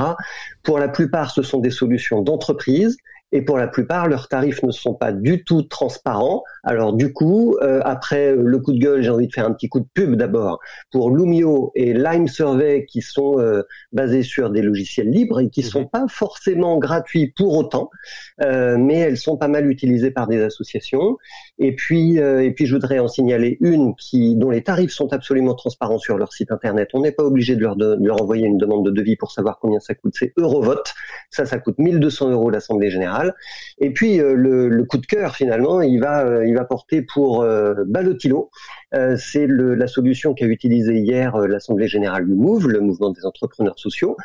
Pour 0.64 0.80
la 0.80 0.88
plupart, 0.88 1.32
ce 1.32 1.42
sont 1.42 1.60
des 1.60 1.72
solutions 1.72 2.22
d'entreprise 2.22 2.98
et 3.34 3.42
pour 3.42 3.58
la 3.58 3.68
plupart, 3.68 4.08
leurs 4.08 4.28
tarifs 4.28 4.62
ne 4.62 4.72
sont 4.72 4.94
pas 4.94 5.12
du 5.12 5.44
tout 5.44 5.64
transparents. 5.64 6.44
Alors 6.64 6.94
du 6.94 7.12
coup, 7.12 7.58
euh, 7.64 7.82
après 7.84 8.36
le 8.36 8.60
coup 8.60 8.74
de 8.74 8.78
gueule, 8.78 9.02
j'ai 9.02 9.10
envie 9.10 9.28
de 9.28 9.34
faire 9.34 9.48
un 9.48 9.54
petit 9.54 9.70
coup 9.70 9.80
de 9.80 9.88
pub 9.92 10.16
d'abord 10.16 10.60
pour 10.92 11.10
Lumio 11.10 11.72
et 11.74 11.94
Lime 11.94 12.28
Survey 12.28 12.86
qui 12.86 13.02
sont 13.02 13.40
euh, 13.40 13.64
basés 13.92 14.22
sur 14.22 14.52
des 14.52 14.62
logiciels 14.62 15.10
libres 15.10 15.40
et 15.40 15.50
qui 15.50 15.62
mhm. 15.62 15.68
sont 15.68 15.86
pas 15.88 16.06
forcément 16.08 16.78
gratuits 16.78 17.34
pour 17.36 17.58
autant, 17.58 17.90
euh, 18.44 18.78
mais 18.78 19.00
elles 19.00 19.18
sont 19.18 19.36
pas 19.36 19.48
mal 19.48 19.70
utilisées 19.70 20.12
par 20.12 20.28
des 20.28 20.40
associations. 20.40 21.18
Et 21.58 21.76
puis, 21.76 22.18
et 22.18 22.52
puis 22.52 22.68
je 22.68 22.76
voudrais 22.76 23.00
en 23.00 23.08
signaler 23.08 23.58
une 23.62 23.96
qui 23.96 24.36
dont 24.36 24.52
les 24.52 24.62
tarifs 24.62 24.92
sont 24.92 25.12
absolument 25.12 25.56
transparents 25.56 25.98
sur 25.98 26.20
leur 26.20 26.34
site 26.34 26.52
internet. 26.52 26.90
On 26.94 27.02
n'est 27.02 27.12
pas 27.12 27.24
obligé 27.24 27.56
de 27.56 27.62
leur, 27.62 27.76
de 27.76 27.98
leur 28.00 28.22
envoyer 28.22 28.46
une 28.46 28.58
demande 28.60 28.86
de 28.86 28.92
devis 28.92 29.16
pour 29.16 29.32
savoir 29.32 29.58
combien 29.60 29.80
ça 29.80 29.96
coûte. 29.96 30.14
C'est 30.18 30.34
Eurovote. 30.38 30.94
Ça, 31.32 31.46
ça 31.46 31.58
coûte 31.58 31.80
1200 31.80 32.30
euros 32.30 32.52
l'assemblée 32.52 32.92
générale. 32.92 33.23
Et 33.80 33.92
puis 33.92 34.20
euh, 34.20 34.34
le, 34.36 34.84
coup 34.86 34.98
de 34.98 35.06
cœur 35.06 35.36
finalement, 35.36 35.82
il 35.82 36.00
va, 36.00 36.26
euh, 36.26 36.64
porter 36.70 37.02
pour 37.02 37.42
euh, 37.42 37.84
Balotilo. 37.86 38.50
c'est 39.18 39.48
la 39.48 39.88
solution 39.88 40.34
qu'a 40.34 40.46
utilisée 40.46 40.96
hier 40.96 41.38
l'Assemblée 41.38 41.88
générale 41.88 42.26
du 42.26 42.34
MOVE, 42.34 42.68
le 42.68 42.80
mouvement 42.80 43.10
des 43.10 43.26
entrepreneurs 43.26 43.78
sociaux, 43.78 44.16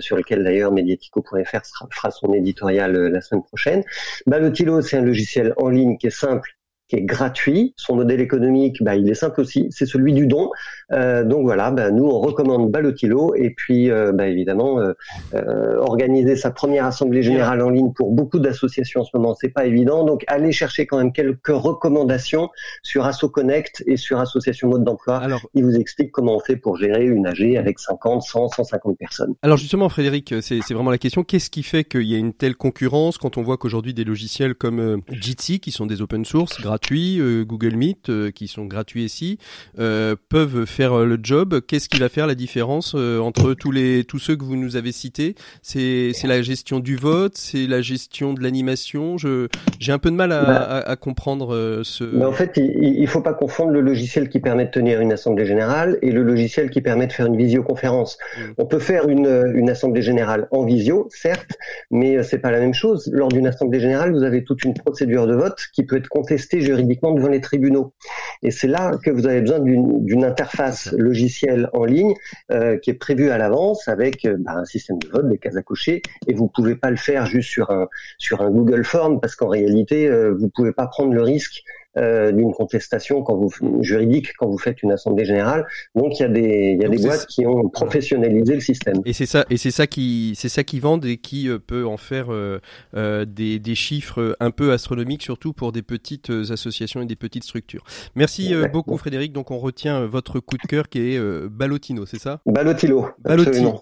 sur 0.00 0.16
lequel 0.16 0.44
d'ailleurs 0.44 0.72
Mediatico.fr 0.72 1.60
fera 1.90 2.10
son 2.10 2.32
éditorial 2.32 2.92
la 2.92 3.20
semaine 3.20 3.42
prochaine. 3.44 3.82
Balotilo, 4.26 4.82
c'est 4.82 4.98
un 4.98 5.02
logiciel 5.02 5.54
en 5.56 5.68
ligne 5.68 5.96
qui 5.96 6.08
est 6.08 6.10
simple 6.10 6.55
qui 6.88 6.96
est 6.96 7.02
gratuit. 7.02 7.74
Son 7.76 7.96
modèle 7.96 8.20
économique, 8.20 8.82
bah, 8.82 8.94
il 8.94 9.08
est 9.10 9.14
simple 9.14 9.40
aussi, 9.40 9.66
c'est 9.70 9.86
celui 9.86 10.12
du 10.12 10.26
don. 10.26 10.50
Euh, 10.92 11.24
donc 11.24 11.42
voilà, 11.44 11.70
bah, 11.70 11.90
nous 11.90 12.04
on 12.04 12.20
recommande 12.20 12.70
Balotilo 12.70 13.34
et 13.34 13.50
puis 13.50 13.90
euh, 13.90 14.12
bah, 14.12 14.28
évidemment 14.28 14.78
euh, 14.78 14.92
euh, 15.34 15.78
organiser 15.78 16.36
sa 16.36 16.50
première 16.50 16.84
assemblée 16.84 17.22
générale 17.22 17.62
en 17.62 17.70
ligne 17.70 17.92
pour 17.92 18.12
beaucoup 18.12 18.38
d'associations 18.38 19.00
en 19.00 19.04
ce 19.04 19.10
moment, 19.14 19.34
c'est 19.34 19.48
pas 19.48 19.66
évident. 19.66 20.04
Donc 20.04 20.22
allez 20.28 20.52
chercher 20.52 20.86
quand 20.86 20.98
même 20.98 21.12
quelques 21.12 21.48
recommandations 21.48 22.50
sur 22.82 23.04
Asso 23.04 23.28
Connect 23.32 23.82
et 23.86 23.96
sur 23.96 24.20
Association 24.20 24.68
Mode 24.68 24.84
d'emploi. 24.84 25.16
Alors, 25.18 25.48
il 25.54 25.64
vous 25.64 25.76
explique 25.76 26.12
comment 26.12 26.36
on 26.36 26.40
fait 26.40 26.56
pour 26.56 26.76
gérer 26.76 27.04
une 27.04 27.26
AG 27.26 27.56
avec 27.56 27.80
50, 27.80 28.22
100, 28.22 28.48
150 28.48 28.96
personnes. 28.96 29.34
Alors 29.42 29.56
justement, 29.56 29.88
Frédéric, 29.88 30.34
c'est 30.40 30.72
vraiment 30.72 30.90
la 30.90 30.98
question. 30.98 31.24
Qu'est-ce 31.24 31.50
qui 31.50 31.62
fait 31.64 31.82
qu'il 31.82 32.02
y 32.02 32.14
a 32.14 32.18
une 32.18 32.32
telle 32.32 32.54
concurrence 32.54 33.18
quand 33.18 33.38
on 33.38 33.42
voit 33.42 33.56
qu'aujourd'hui 33.56 33.94
des 33.94 34.04
logiciels 34.04 34.54
comme 34.54 35.00
Jitsi, 35.10 35.58
qui 35.58 35.72
sont 35.72 35.86
des 35.86 36.00
open 36.00 36.24
source, 36.24 36.60
gratuits 36.60 36.75
gratuits, 36.76 37.20
Google 37.46 37.74
Meet 37.74 38.32
qui 38.34 38.48
sont 38.48 38.66
gratuits 38.66 39.04
ici, 39.04 39.38
peuvent 39.76 40.66
faire 40.66 40.98
le 40.98 41.18
job. 41.22 41.60
Qu'est-ce 41.66 41.88
qui 41.88 41.98
va 41.98 42.08
faire 42.08 42.26
la 42.26 42.34
différence 42.34 42.94
entre 42.94 43.54
tous 43.54 43.70
les 43.70 44.04
tous 44.04 44.18
ceux 44.18 44.36
que 44.36 44.44
vous 44.44 44.56
nous 44.56 44.76
avez 44.76 44.92
cités? 44.92 45.34
C'est 45.62 46.10
c'est 46.12 46.26
la 46.26 46.42
gestion 46.42 46.80
du 46.80 46.96
vote, 46.96 47.36
c'est 47.36 47.66
la 47.66 47.80
gestion 47.80 48.34
de 48.34 48.42
l'animation? 48.42 49.16
Je 49.16 49.48
j'ai 49.78 49.92
un 49.92 49.98
peu 49.98 50.10
de 50.10 50.16
mal 50.16 50.32
à, 50.32 50.44
bah. 50.44 50.82
à, 50.86 50.96
comprendre 50.96 51.80
ce. 51.82 52.04
Mais 52.04 52.24
en 52.24 52.32
fait, 52.32 52.52
il, 52.56 52.96
il 52.98 53.06
faut 53.06 53.22
pas 53.22 53.34
confondre 53.34 53.70
le 53.70 53.80
logiciel 53.80 54.28
qui 54.28 54.40
permet 54.40 54.66
de 54.66 54.70
tenir 54.70 55.00
une 55.00 55.12
assemblée 55.12 55.46
générale 55.46 55.98
et 56.02 56.10
le 56.10 56.22
logiciel 56.22 56.70
qui 56.70 56.80
permet 56.80 57.06
de 57.06 57.12
faire 57.12 57.26
une 57.26 57.36
visioconférence. 57.36 58.18
Mm. 58.36 58.42
On 58.58 58.66
peut 58.66 58.78
faire 58.78 59.08
une, 59.08 59.52
une 59.54 59.70
assemblée 59.70 60.02
générale 60.02 60.48
en 60.50 60.64
visio, 60.64 61.08
certes, 61.10 61.52
mais 61.90 62.22
c'est 62.22 62.38
pas 62.38 62.50
la 62.50 62.60
même 62.60 62.74
chose. 62.74 63.08
Lors 63.12 63.28
d'une 63.28 63.46
assemblée 63.46 63.80
générale, 63.80 64.12
vous 64.12 64.22
avez 64.22 64.44
toute 64.44 64.64
une 64.64 64.74
procédure 64.74 65.26
de 65.26 65.34
vote 65.34 65.58
qui 65.72 65.84
peut 65.84 65.96
être 65.96 66.08
contestée 66.08 66.60
juridiquement 66.66 67.12
devant 67.12 67.28
les 67.28 67.40
tribunaux. 67.40 67.94
Et 68.42 68.50
c'est 68.50 68.68
là 68.68 68.92
que 69.02 69.10
vous 69.10 69.26
avez 69.26 69.40
besoin 69.40 69.60
d'une 69.60 70.24
interface 70.24 70.92
logicielle 70.92 71.70
en 71.72 71.84
ligne 71.84 72.14
euh, 72.52 72.76
qui 72.78 72.90
est 72.90 72.94
prévue 72.94 73.30
à 73.30 73.38
l'avance 73.38 73.88
avec 73.88 74.24
euh, 74.24 74.36
bah, 74.38 74.52
un 74.56 74.64
système 74.64 74.98
de 74.98 75.08
vote, 75.08 75.28
des 75.28 75.38
cases 75.38 75.56
à 75.56 75.62
cocher, 75.62 76.02
et 76.26 76.34
vous 76.34 76.48
pouvez 76.48 76.76
pas 76.76 76.90
le 76.90 76.96
faire 76.96 77.26
juste 77.26 77.50
sur 77.50 77.70
un 77.70 77.88
sur 78.18 78.42
un 78.42 78.50
Google 78.50 78.84
Form 78.84 79.20
parce 79.20 79.36
qu'en 79.36 79.48
réalité, 79.48 80.08
euh, 80.08 80.34
vous 80.38 80.48
pouvez 80.48 80.72
pas 80.72 80.86
prendre 80.86 81.12
le 81.12 81.22
risque 81.22 81.62
euh, 81.96 82.32
d'une 82.32 82.52
contestation 82.52 83.22
quand 83.22 83.36
vous 83.36 83.50
juridique 83.82 84.32
quand 84.38 84.48
vous 84.48 84.58
faites 84.58 84.82
une 84.82 84.92
assemblée 84.92 85.24
générale. 85.24 85.66
Donc 85.94 86.18
il 86.18 86.22
y 86.22 86.26
a 86.26 86.28
des 86.28 86.76
il 86.76 86.82
y 86.82 86.84
a 86.84 86.88
des 86.88 86.98
boîtes 86.98 87.26
qui 87.26 87.46
ont 87.46 87.68
professionnalisé 87.68 88.54
le 88.54 88.60
système. 88.60 89.00
Et 89.04 89.12
c'est 89.12 89.26
ça 89.26 89.44
et 89.50 89.56
c'est 89.56 89.70
ça 89.70 89.86
qui 89.86 90.32
c'est 90.36 90.48
ça 90.48 90.64
qui 90.64 90.80
vendent 90.80 91.04
et 91.04 91.16
qui 91.16 91.48
euh, 91.48 91.58
peut 91.58 91.86
en 91.86 91.96
faire 91.96 92.32
euh, 92.32 92.60
euh, 92.94 93.24
des, 93.24 93.58
des 93.58 93.74
chiffres 93.74 94.36
un 94.40 94.50
peu 94.50 94.72
astronomiques 94.72 95.22
surtout 95.22 95.52
pour 95.52 95.72
des 95.72 95.82
petites 95.82 96.30
associations 96.30 97.02
et 97.02 97.06
des 97.06 97.16
petites 97.16 97.44
structures. 97.44 97.84
Merci 98.14 98.52
beaucoup 98.72 98.96
Frédéric. 98.96 99.32
Donc 99.32 99.50
on 99.50 99.58
retient 99.58 100.06
votre 100.06 100.40
coup 100.40 100.56
de 100.56 100.66
cœur 100.68 100.88
qui 100.88 101.14
est 101.14 101.48
Balotino, 101.48 102.06
c'est 102.06 102.20
ça? 102.20 102.40
Balotilo. 102.46 103.08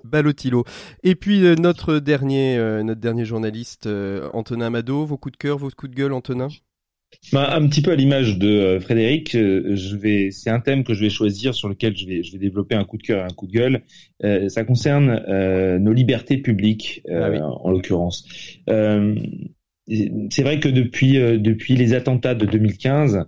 Balotilo. 0.04 0.64
Et 1.02 1.14
puis 1.14 1.40
notre 1.56 1.98
dernier 1.98 2.58
notre 2.82 3.00
dernier 3.00 3.24
journaliste 3.24 3.88
Antonin 4.32 4.66
Amado, 4.66 5.04
vos 5.04 5.16
coups 5.16 5.32
de 5.32 5.36
cœur, 5.38 5.58
vos 5.58 5.70
coups 5.70 5.90
de 5.90 5.96
gueule 5.96 6.12
Antonin? 6.12 6.48
Bah, 7.32 7.54
un 7.54 7.66
petit 7.68 7.82
peu 7.82 7.90
à 7.92 7.94
l'image 7.96 8.38
de 8.38 8.48
euh, 8.48 8.80
Frédéric, 8.80 9.34
euh, 9.34 9.74
je 9.74 9.96
vais, 9.96 10.30
c'est 10.30 10.50
un 10.50 10.60
thème 10.60 10.84
que 10.84 10.94
je 10.94 11.00
vais 11.00 11.10
choisir 11.10 11.54
sur 11.54 11.68
lequel 11.68 11.96
je 11.96 12.06
vais, 12.06 12.22
je 12.22 12.32
vais 12.32 12.38
développer 12.38 12.74
un 12.74 12.84
coup 12.84 12.96
de 12.96 13.02
cœur 13.02 13.20
et 13.20 13.24
un 13.24 13.34
coup 13.34 13.46
de 13.46 13.52
gueule. 13.52 13.82
Euh, 14.24 14.48
ça 14.48 14.64
concerne 14.64 15.20
nos 15.78 15.92
libertés 15.92 16.38
publiques, 16.38 17.02
ah 17.10 17.30
en 17.42 17.70
l'occurrence. 17.70 18.26
c'est 18.66 20.42
vrai 20.42 20.60
que 20.60 20.68
depuis 20.68 21.14
depuis 21.14 21.76
les 21.76 21.92
attentats 21.94 22.34
de 22.34 22.46
2015, 22.46 23.24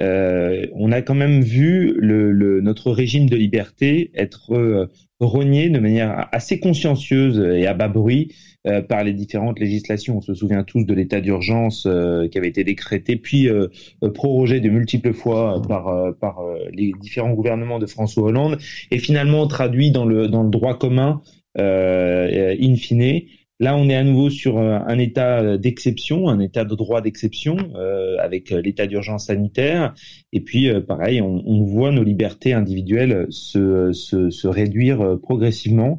on 0.00 0.92
a 0.92 1.02
quand 1.02 1.14
même 1.14 1.42
vu 1.42 1.94
le, 1.98 2.32
le, 2.32 2.60
notre 2.60 2.90
régime 2.90 3.28
de 3.28 3.36
liberté 3.36 4.10
être 4.14 4.88
rogné 5.20 5.68
de 5.68 5.78
manière 5.78 6.28
assez 6.32 6.58
consciencieuse 6.60 7.38
et 7.38 7.66
à 7.66 7.74
bas 7.74 7.88
bruit 7.88 8.34
euh, 8.66 8.82
par 8.82 9.04
les 9.04 9.14
différentes 9.14 9.58
législations. 9.58 10.18
On 10.18 10.20
se 10.20 10.34
souvient 10.34 10.64
tous 10.64 10.84
de 10.84 10.92
l'état 10.92 11.20
d'urgence 11.20 11.86
euh, 11.86 12.28
qui 12.28 12.36
avait 12.36 12.48
été 12.48 12.64
décrété 12.64 13.16
puis 13.16 13.48
euh, 13.48 13.68
prorogé 14.14 14.60
de 14.60 14.68
multiples 14.68 15.14
fois 15.14 15.62
par, 15.66 16.14
par 16.20 16.40
les 16.72 16.92
différents 17.00 17.32
gouvernements 17.32 17.78
de 17.78 17.86
François 17.86 18.24
Hollande 18.24 18.58
et 18.90 18.98
finalement 18.98 19.46
traduit 19.46 19.90
dans 19.92 20.04
le, 20.04 20.28
dans 20.28 20.42
le 20.42 20.50
droit 20.50 20.78
commun 20.78 21.22
in 21.56 22.74
fine. 22.76 23.22
Là, 23.60 23.76
on 23.76 23.88
est 23.88 23.94
à 23.94 24.02
nouveau 24.02 24.30
sur 24.30 24.58
un 24.58 24.98
état 24.98 25.56
d'exception, 25.58 26.28
un 26.28 26.40
état 26.40 26.64
de 26.64 26.74
droit 26.74 27.02
d'exception 27.02 27.58
avec 28.18 28.50
l'état 28.50 28.86
d'urgence 28.86 29.26
sanitaire. 29.26 29.94
Et 30.32 30.40
puis, 30.40 30.70
pareil, 30.88 31.20
on, 31.20 31.42
on, 31.46 31.62
voit 31.64 31.92
nos 31.92 32.02
libertés 32.02 32.54
individuelles 32.54 33.26
se, 33.28 33.92
se, 33.92 34.30
se 34.30 34.48
réduire 34.48 35.18
progressivement. 35.22 35.98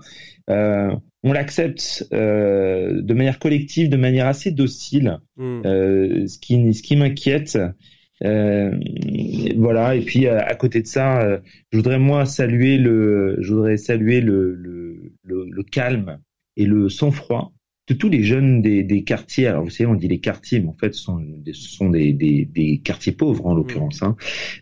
Euh, 0.49 0.91
on 1.23 1.33
l'accepte 1.33 2.07
euh, 2.13 3.01
de 3.01 3.13
manière 3.13 3.39
collective, 3.39 3.89
de 3.89 3.97
manière 3.97 4.27
assez 4.27 4.51
docile, 4.51 5.19
hmm. 5.37 5.61
euh, 5.65 6.27
ce 6.27 6.39
qui, 6.39 6.73
ce 6.73 6.81
qui 6.81 6.95
m'inquiète. 6.95 7.59
Euh, 8.23 8.71
voilà. 9.55 9.95
Et 9.95 10.01
puis 10.01 10.27
à, 10.27 10.53
côté 10.55 10.81
de 10.81 10.87
ça, 10.87 11.39
je 11.71 11.77
voudrais 11.77 11.99
moi 11.99 12.25
saluer 12.25 12.77
le, 12.77 13.37
je 13.39 13.53
voudrais 13.53 13.77
saluer 13.77 14.21
le, 14.21 14.53
le, 14.53 15.13
le 15.23 15.63
calme 15.63 16.19
et 16.61 16.65
le 16.65 16.89
sang-froid 16.89 17.53
tous 17.93 18.09
les 18.09 18.23
jeunes 18.23 18.61
des, 18.61 18.83
des, 18.83 19.03
quartiers, 19.03 19.47
alors 19.47 19.63
vous 19.63 19.69
savez, 19.69 19.89
on 19.89 19.95
dit 19.95 20.07
les 20.07 20.19
quartiers, 20.19 20.59
mais 20.59 20.67
en 20.67 20.75
fait, 20.79 20.93
ce 20.93 21.01
sont, 21.01 21.19
des, 21.19 21.53
ce 21.53 21.69
sont 21.69 21.89
des, 21.89 22.13
des, 22.13 22.45
des, 22.45 22.79
quartiers 22.79 23.11
pauvres 23.11 23.45
en 23.45 23.53
l'occurrence, 23.53 24.01
hein, 24.03 24.15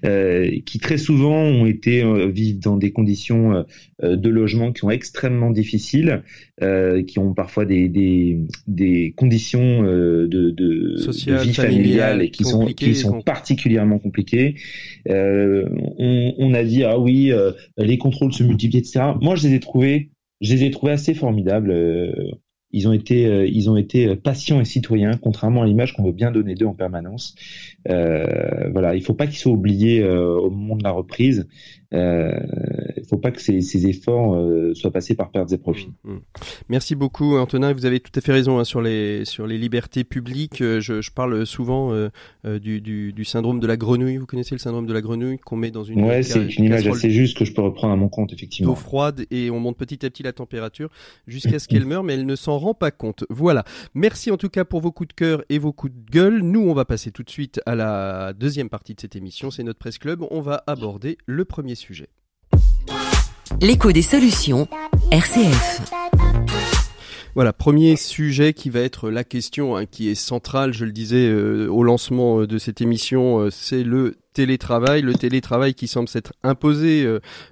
euh, 0.05 0.49
qui 0.65 0.79
très 0.79 0.97
souvent 0.97 1.35
ont 1.35 1.65
été 1.65 2.03
euh, 2.03 2.27
vivent 2.27 2.59
dans 2.59 2.77
des 2.77 2.91
conditions 2.91 3.65
euh, 4.03 4.15
de 4.15 4.29
logement 4.29 4.71
qui 4.71 4.81
sont 4.81 4.89
extrêmement 4.89 5.51
difficiles, 5.51 6.23
qui 7.07 7.19
ont 7.19 7.33
parfois 7.33 7.65
des, 7.65 8.41
conditions 9.15 9.83
de, 9.83 10.27
de, 10.27 10.51
de, 10.51 11.41
vie 11.41 11.53
familiale 11.53 12.21
et 12.21 12.31
qui 12.31 12.43
sont 12.43 12.65
qui 12.65 12.95
sont 12.95 13.21
particulièrement 13.21 13.97
compliquées. 13.97 14.55
On, 15.07 16.33
on, 16.37 16.53
a 16.53 16.63
dit 16.63 16.83
ah 16.83 16.99
oui, 16.99 17.31
les 17.77 17.97
contrôles 17.97 18.33
se 18.33 18.43
multiplient, 18.43 18.79
etc. 18.79 19.01
Moi, 19.21 19.35
je 19.35 19.47
les 19.47 19.55
ai 19.55 19.59
trouvés 19.59 20.09
je 20.41 20.53
les 20.53 20.63
ai 20.63 20.71
trouvés 20.71 20.93
assez 20.93 21.13
formidables 21.13 21.71
ils 22.71 22.87
ont 22.87 22.93
été, 22.93 23.25
euh, 23.25 23.47
ils 23.47 23.69
ont 23.69 23.77
été 23.77 24.15
patients 24.15 24.61
et 24.61 24.65
citoyens, 24.65 25.11
contrairement 25.21 25.63
à 25.63 25.65
l'image 25.65 25.93
qu'on 25.93 26.03
veut 26.03 26.11
bien 26.11 26.31
donner 26.31 26.55
d'eux 26.55 26.67
en 26.67 26.75
permanence. 26.75 27.35
Euh, 27.89 28.69
voilà, 28.71 28.95
il 28.95 29.03
faut 29.03 29.13
pas 29.13 29.27
qu'ils 29.27 29.37
soient 29.37 29.53
oubliés 29.53 30.01
euh, 30.01 30.37
au 30.37 30.49
moment 30.49 30.75
de 30.75 30.83
la 30.83 30.91
reprise. 30.91 31.47
Euh, 31.93 32.31
faut 33.09 33.17
pas 33.17 33.31
que 33.31 33.41
ces, 33.41 33.61
ces 33.61 33.87
efforts 33.87 34.35
euh, 34.35 34.73
soient 34.73 34.91
passés 34.91 35.15
par 35.15 35.31
pertes 35.31 35.51
et 35.51 35.57
profits. 35.57 35.91
Mmh, 36.03 36.13
mmh. 36.13 36.19
Merci 36.69 36.95
beaucoup, 36.95 37.37
Antonin. 37.37 37.73
Vous 37.73 37.85
avez 37.85 37.99
tout 37.99 38.11
à 38.15 38.21
fait 38.21 38.31
raison 38.31 38.59
hein, 38.59 38.63
sur 38.63 38.81
les 38.81 39.25
sur 39.25 39.47
les 39.47 39.57
libertés 39.57 40.03
publiques. 40.03 40.61
Euh, 40.61 40.79
je, 40.79 41.01
je 41.01 41.11
parle 41.11 41.45
souvent 41.45 41.91
euh, 41.91 42.09
du, 42.59 42.81
du, 42.81 43.13
du, 43.13 43.25
syndrome 43.25 43.59
de 43.59 43.67
la 43.67 43.77
grenouille. 43.77 44.17
Vous 44.17 44.25
connaissez 44.25 44.55
le 44.55 44.59
syndrome 44.59 44.85
de 44.85 44.93
la 44.93 45.01
grenouille 45.01 45.39
qu'on 45.39 45.55
met 45.55 45.71
dans 45.71 45.83
une 45.83 46.03
ouais, 46.03 46.23
c'est 46.23 46.45
une 46.57 46.65
image 46.65 46.87
assez 46.87 47.09
juste 47.09 47.37
que 47.37 47.45
je 47.45 47.53
peux 47.53 47.61
reprendre 47.61 47.93
à 47.93 47.95
mon 47.95 48.09
compte 48.09 48.31
effectivement. 48.33 48.71
D'eau 48.71 48.75
froide 48.75 49.25
et 49.31 49.49
on 49.49 49.59
monte 49.59 49.77
petit 49.77 50.05
à 50.05 50.09
petit 50.09 50.23
la 50.23 50.33
température 50.33 50.89
jusqu'à 51.27 51.59
ce 51.59 51.67
qu'elle 51.67 51.85
meure, 51.85 52.03
mais 52.03 52.13
elle 52.13 52.25
ne 52.25 52.35
s'en 52.35 52.57
rend 52.57 52.73
pas 52.73 52.91
compte. 52.91 53.25
Voilà. 53.29 53.63
Merci 53.93 54.31
en 54.31 54.37
tout 54.37 54.49
cas 54.49 54.65
pour 54.65 54.81
vos 54.81 54.91
coups 54.91 55.09
de 55.09 55.13
cœur 55.13 55.43
et 55.49 55.57
vos 55.57 55.73
coups 55.73 55.93
de 55.93 56.11
gueule. 56.11 56.41
Nous, 56.41 56.61
on 56.61 56.73
va 56.73 56.85
passer 56.85 57.11
tout 57.11 57.23
de 57.23 57.29
suite 57.29 57.59
à 57.65 57.75
la 57.75 58.33
deuxième 58.33 58.69
partie 58.69 58.93
de 58.93 59.01
cette 59.01 59.15
émission. 59.15 59.51
C'est 59.51 59.63
notre 59.63 59.79
presse 59.79 59.97
club. 59.97 60.23
On 60.31 60.41
va 60.41 60.63
aborder 60.67 61.17
le 61.25 61.45
premier 61.45 61.75
sujet. 61.75 62.09
L'écho 63.61 63.91
des 63.91 64.01
solutions, 64.01 64.67
RCF. 65.11 65.81
Voilà, 67.35 67.53
premier 67.53 67.95
sujet 67.95 68.53
qui 68.53 68.69
va 68.69 68.79
être 68.79 69.09
la 69.09 69.23
question 69.23 69.77
hein, 69.77 69.85
qui 69.85 70.09
est 70.09 70.15
centrale, 70.15 70.73
je 70.73 70.83
le 70.83 70.91
disais 70.91 71.27
euh, 71.27 71.67
au 71.67 71.83
lancement 71.83 72.41
euh, 72.41 72.47
de 72.47 72.57
cette 72.57 72.81
émission, 72.81 73.39
euh, 73.39 73.49
c'est 73.51 73.83
le 73.83 74.15
télétravail, 74.33 75.01
le 75.01 75.13
télétravail 75.13 75.73
qui 75.73 75.87
semble 75.87 76.07
s'être 76.07 76.33
imposé 76.43 77.05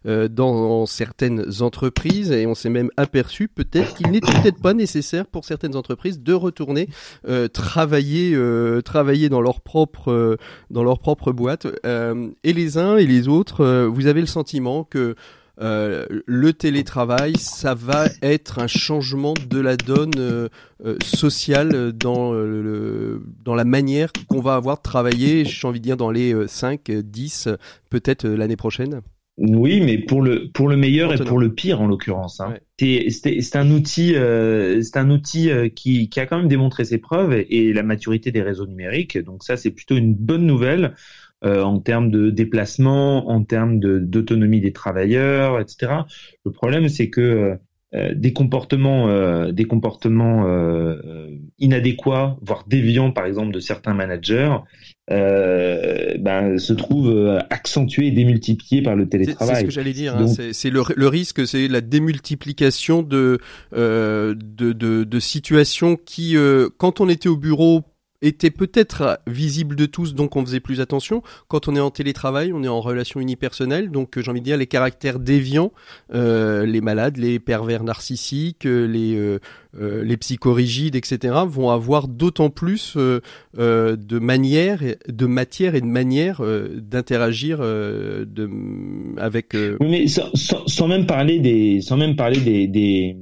dans, 0.05 0.85
certaines 0.85 1.61
entreprises 1.61 2.31
et 2.31 2.45
on 2.45 2.55
s'est 2.55 2.69
même 2.69 2.91
aperçu 2.95 3.49
peut-être 3.49 3.95
qu'il 3.95 4.09
n'était 4.09 4.31
peut-être 4.31 4.61
pas 4.61 4.73
nécessaire 4.73 5.25
pour 5.25 5.43
certaines 5.43 5.75
entreprises 5.75 6.21
de 6.21 6.33
retourner 6.33 6.87
travailler 7.51 8.37
travailler 8.85 9.27
dans 9.27 9.41
leur 9.41 9.59
propre 9.59 10.37
dans 10.69 10.83
leur 10.83 10.99
propre 10.99 11.33
boîte 11.33 11.67
et 11.83 12.53
les 12.53 12.77
uns 12.77 12.95
et 12.95 13.07
les 13.07 13.27
autres 13.27 13.87
vous 13.87 14.07
avez 14.07 14.21
le 14.21 14.27
sentiment 14.27 14.85
que 14.85 15.15
euh, 15.59 16.05
le 16.25 16.53
télétravail, 16.53 17.35
ça 17.37 17.73
va 17.73 18.05
être 18.21 18.59
un 18.59 18.67
changement 18.67 19.33
de 19.49 19.59
la 19.59 19.75
donne 19.75 20.11
euh, 20.17 20.49
euh, 20.85 20.97
sociale 21.03 21.91
dans, 21.93 22.31
le, 22.31 23.23
dans 23.43 23.55
la 23.55 23.65
manière 23.65 24.11
qu'on 24.27 24.41
va 24.41 24.55
avoir 24.55 24.77
de 24.77 24.83
travailler, 24.83 25.45
j'ai 25.45 25.67
envie 25.67 25.79
de 25.79 25.83
dire, 25.83 25.97
dans 25.97 26.11
les 26.11 26.35
5, 26.47 26.91
10, 26.91 27.49
peut-être 27.89 28.27
l'année 28.27 28.57
prochaine 28.57 29.01
oui, 29.39 29.81
mais 29.81 29.99
pour 29.99 30.23
le 30.23 30.49
pour 30.51 30.67
le 30.67 30.75
meilleur 30.75 31.13
et 31.13 31.23
pour 31.23 31.37
le 31.37 31.53
pire 31.53 31.79
en 31.79 31.85
l'occurrence. 31.85 32.39
Hein. 32.39 32.55
C'est 32.79 33.55
un 33.55 33.69
outil, 33.69 34.15
c'est 34.15 34.97
un 34.97 35.11
outil 35.11 35.51
qui, 35.75 36.09
qui 36.09 36.19
a 36.19 36.25
quand 36.25 36.39
même 36.39 36.47
démontré 36.47 36.85
ses 36.85 36.97
preuves 36.97 37.33
et, 37.33 37.67
et 37.67 37.71
la 37.71 37.83
maturité 37.83 38.31
des 38.31 38.41
réseaux 38.41 38.65
numériques. 38.65 39.15
Donc 39.19 39.43
ça, 39.43 39.55
c'est 39.55 39.69
plutôt 39.69 39.95
une 39.95 40.15
bonne 40.15 40.47
nouvelle. 40.47 40.95
Euh, 41.45 41.61
en 41.61 41.79
termes 41.79 42.09
de 42.09 42.31
déplacement, 42.31 43.29
en 43.29 43.43
termes 43.43 43.79
d'autonomie 43.79 44.59
des 44.59 44.73
travailleurs, 44.73 45.59
etc. 45.59 45.91
Le 46.43 46.51
problème, 46.51 46.89
c'est 46.89 47.11
que 47.11 47.59
euh, 47.93 48.13
des 48.15 48.33
comportements, 48.33 49.07
euh, 49.07 49.51
des 49.51 49.65
comportements 49.65 50.47
inadéquats, 51.59 52.37
voire 52.41 52.65
déviants, 52.67 53.11
par 53.11 53.27
exemple, 53.27 53.53
de 53.53 53.59
certains 53.59 53.93
managers, 53.93 54.57
ben, 55.09 56.57
se 56.57 56.73
trouvent 56.73 57.39
accentués 57.51 58.07
et 58.07 58.11
démultipliés 58.11 58.81
par 58.81 58.95
le 58.95 59.07
télétravail. 59.07 59.57
C'est 59.57 59.61
ce 59.61 59.65
que 59.65 59.71
j'allais 59.71 59.93
dire. 59.93 60.17
Hein. 60.17 60.25
c'est 60.25 60.71
le, 60.71 60.81
le, 60.95 61.07
risque, 61.07 61.45
c'est 61.45 61.67
la 61.67 61.81
démultiplication 61.81 63.03
de, 63.03 63.37
de, 63.73 64.33
de, 64.33 65.03
de 65.03 65.19
situations 65.19 65.97
qui, 65.97 66.35
quand 66.77 66.99
on 66.99 67.09
était 67.09 67.29
au 67.29 67.37
bureau 67.37 67.83
était 68.21 68.51
peut-être 68.51 69.19
visible 69.27 69.75
de 69.75 69.85
tous, 69.85 70.15
donc 70.15 70.35
on 70.35 70.45
faisait 70.45 70.59
plus 70.59 70.81
attention. 70.81 71.21
Quand 71.47 71.67
on 71.67 71.75
est 71.75 71.79
en 71.79 71.91
télétravail, 71.91 72.51
on 72.53 72.63
est 72.63 72.67
en 72.67 72.81
relation 72.81 73.19
unipersonnelle, 73.19 73.91
donc 73.91 74.19
j'ai 74.19 74.31
envie 74.31 74.39
de 74.39 74.45
dire 74.45 74.57
les 74.57 74.67
caractères 74.67 75.19
déviants, 75.19 75.71
les 76.13 76.81
malades, 76.81 77.17
les 77.17 77.39
pervers 77.39 77.83
narcissiques, 77.83 78.63
les 78.65 79.39
les 79.79 80.17
psychorigides, 80.17 80.95
etc., 80.95 81.35
vont 81.47 81.69
avoir 81.69 82.07
d'autant 82.07 82.49
plus 82.49 82.97
de 82.97 84.19
manières, 84.19 84.79
de 85.07 85.25
matière 85.27 85.75
et 85.75 85.81
de 85.81 85.85
manière 85.85 86.41
d'interagir 86.41 87.59
de, 87.59 88.49
avec. 89.17 89.55
mais 89.79 90.07
sans, 90.07 90.31
sans, 90.33 90.87
même 90.87 91.05
parler 91.05 91.39
des, 91.39 91.81
sans 91.81 91.97
même 91.97 92.15
parler 92.15 92.39
des, 92.39 92.67
des, 92.67 93.17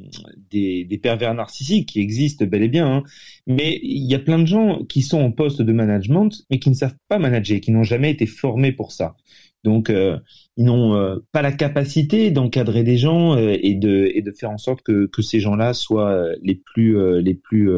des, 0.52 0.86
des 0.86 0.98
pervers 0.98 1.34
narcissiques 1.34 1.90
qui 1.90 2.00
existent 2.00 2.46
bel 2.46 2.64
et 2.64 2.68
bien. 2.68 2.88
Hein. 2.88 3.04
Mais 3.48 3.80
il 3.84 4.10
y 4.10 4.16
a 4.16 4.20
plein 4.20 4.40
de 4.40 4.46
gens 4.46 4.84
qui 4.86 5.02
sont 5.02 5.20
en 5.20 5.32
poste 5.32 5.62
de 5.62 5.74
management, 5.74 6.32
mais 6.50 6.60
qui 6.60 6.70
ne 6.70 6.75
savent 6.75 6.96
pas 7.08 7.20
manager, 7.20 7.60
qui 7.60 7.72
n'ont 7.72 7.84
jamais 7.84 8.12
été 8.12 8.25
formés 8.25 8.72
pour 8.72 8.92
ça. 8.92 9.16
Donc, 9.64 9.90
euh, 9.90 10.20
ils 10.58 10.66
n'ont 10.66 10.94
euh, 10.96 11.18
pas 11.32 11.42
la 11.42 11.52
capacité 11.52 12.30
d'encadrer 12.30 12.84
des 12.84 12.98
gens 12.98 13.36
euh, 13.36 13.58
et, 13.60 13.74
de, 13.74 14.12
et 14.14 14.22
de 14.22 14.32
faire 14.32 14.52
en 14.52 14.60
sorte 14.60 14.84
que, 14.84 15.08
que 15.08 15.24
ces 15.24 15.40
gens-là 15.40 15.74
soient 15.74 16.30
les 16.44 16.56
plus, 16.56 16.96
les 17.22 17.34
plus 17.34 17.72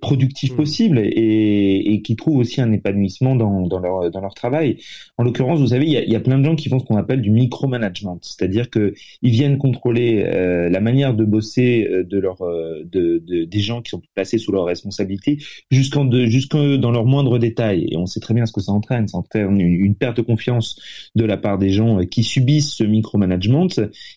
productifs 0.00 0.52
mmh. 0.52 0.56
possibles 0.56 0.98
et, 0.98 1.94
et, 1.94 2.02
qui 2.02 2.16
trouvent 2.16 2.38
aussi 2.38 2.60
un 2.60 2.72
épanouissement 2.72 3.34
dans, 3.34 3.66
dans, 3.66 3.78
leur, 3.78 4.10
dans 4.10 4.20
leur 4.20 4.34
travail. 4.34 4.78
En 5.16 5.24
l'occurrence, 5.24 5.60
vous 5.60 5.68
savez, 5.68 5.86
il 5.86 5.92
y 5.92 5.96
a, 5.96 6.04
y 6.04 6.16
a, 6.16 6.20
plein 6.20 6.38
de 6.38 6.44
gens 6.44 6.56
qui 6.56 6.68
font 6.68 6.78
ce 6.78 6.84
qu'on 6.84 6.96
appelle 6.96 7.22
du 7.22 7.30
micromanagement, 7.30 8.18
c'est-à-dire 8.22 8.70
que 8.70 8.94
ils 9.22 9.30
viennent 9.30 9.58
contrôler 9.58 10.24
euh, 10.26 10.68
la 10.68 10.80
manière 10.80 11.14
de 11.14 11.24
bosser 11.24 11.88
euh, 11.90 12.04
de 12.04 12.18
leur 12.18 12.42
euh, 12.42 12.84
de, 12.84 13.22
de, 13.26 13.44
des 13.44 13.60
gens 13.60 13.80
qui 13.80 13.90
sont 13.90 14.02
placés 14.14 14.38
sous 14.38 14.52
leur 14.52 14.64
responsabilité 14.64 15.38
jusqu'en 15.70 16.10
jusqu'en 16.26 16.76
dans 16.76 16.90
leurs 16.90 17.06
moindres 17.06 17.38
détails. 17.38 17.88
Et 17.90 17.96
on 17.96 18.06
sait 18.06 18.20
très 18.20 18.34
bien 18.34 18.46
ce 18.46 18.52
que 18.52 18.60
ça 18.60 18.72
entraîne. 18.72 19.08
Ça 19.08 19.18
entraîne 19.18 19.58
une, 19.58 19.74
une 19.74 19.94
perte 19.94 20.18
de 20.18 20.22
confiance 20.22 20.80
de 21.14 21.24
la 21.24 21.36
part 21.36 21.58
des 21.58 21.70
gens 21.70 22.04
qui 22.04 22.22
subissent 22.22 22.74
ce 22.74 22.84
micromanagement. 22.84 23.68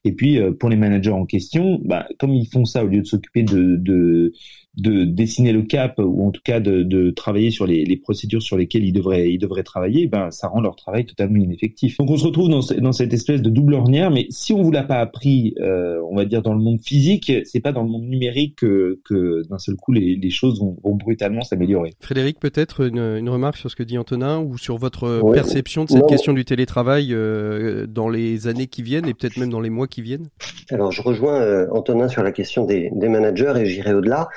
Et 0.03 0.11
puis 0.11 0.39
pour 0.59 0.69
les 0.69 0.75
managers 0.75 1.11
en 1.11 1.25
question, 1.25 1.79
bah, 1.83 2.07
comme 2.19 2.33
ils 2.33 2.47
font 2.47 2.65
ça 2.65 2.83
au 2.83 2.87
lieu 2.87 3.01
de 3.01 3.07
s'occuper 3.07 3.43
de, 3.43 3.77
de 3.77 4.33
de 4.77 5.03
dessiner 5.03 5.51
le 5.51 5.63
cap 5.63 5.95
ou 5.99 6.25
en 6.25 6.31
tout 6.31 6.41
cas 6.43 6.61
de, 6.61 6.83
de 6.83 7.09
travailler 7.09 7.51
sur 7.51 7.67
les, 7.67 7.83
les, 7.83 7.97
procédures 7.97 8.41
sur 8.41 8.57
lesquelles 8.57 8.85
ils 8.85 8.93
devraient, 8.93 9.29
ils 9.29 9.37
devraient 9.37 9.63
travailler, 9.63 10.07
ben 10.07 10.31
ça 10.31 10.47
rend 10.47 10.61
leur 10.61 10.77
travail 10.77 11.05
totalement 11.05 11.37
ineffectif. 11.37 11.97
Donc 11.97 12.09
on 12.09 12.17
se 12.17 12.25
retrouve 12.25 12.47
dans, 12.47 12.61
dans 12.79 12.93
cette 12.93 13.13
espèce 13.13 13.41
de 13.41 13.49
double 13.49 13.73
ornière, 13.73 14.11
mais 14.11 14.27
si 14.29 14.53
on 14.53 14.61
vous 14.61 14.71
l'a 14.71 14.83
pas 14.83 14.99
appris, 14.99 15.55
euh, 15.59 16.01
on 16.09 16.15
va 16.15 16.23
dire 16.23 16.41
dans 16.41 16.53
le 16.53 16.61
monde 16.61 16.79
physique, 16.79 17.31
c'est 17.43 17.59
pas 17.59 17.73
dans 17.73 17.83
le 17.83 17.89
monde 17.89 18.07
numérique 18.07 18.55
que, 18.59 19.01
que 19.03 19.45
d'un 19.49 19.57
seul 19.57 19.75
coup 19.75 19.91
les, 19.91 20.15
les 20.15 20.29
choses 20.29 20.61
vont, 20.61 20.77
vont 20.83 20.95
brutalement 20.95 21.41
s'améliorer. 21.41 21.91
Frédéric, 21.99 22.39
peut-être 22.39 22.87
une, 22.87 22.99
une, 22.99 23.29
remarque 23.29 23.57
sur 23.57 23.69
ce 23.69 23.75
que 23.75 23.83
dit 23.83 23.97
Antonin 23.97 24.39
ou 24.39 24.57
sur 24.57 24.77
votre 24.77 25.33
perception 25.33 25.83
de 25.83 25.89
cette 25.89 26.07
question 26.07 26.31
du 26.31 26.45
télétravail 26.45 27.09
euh, 27.11 27.87
dans 27.87 28.07
les 28.07 28.47
années 28.47 28.67
qui 28.67 28.83
viennent 28.83 29.07
et 29.07 29.13
peut-être 29.13 29.37
même 29.37 29.49
dans 29.49 29.59
les 29.59 29.69
mois 29.69 29.87
qui 29.87 30.01
viennent? 30.01 30.29
Alors 30.69 30.93
je 30.93 31.01
rejoins 31.01 31.41
euh, 31.41 31.67
Antonin 31.71 32.07
sur 32.07 32.23
la 32.23 32.31
question 32.31 32.65
des, 32.65 32.89
des 32.93 33.09
managers 33.09 33.53
et 33.57 33.65
j'irai 33.65 33.93
au-delà. 33.93 34.29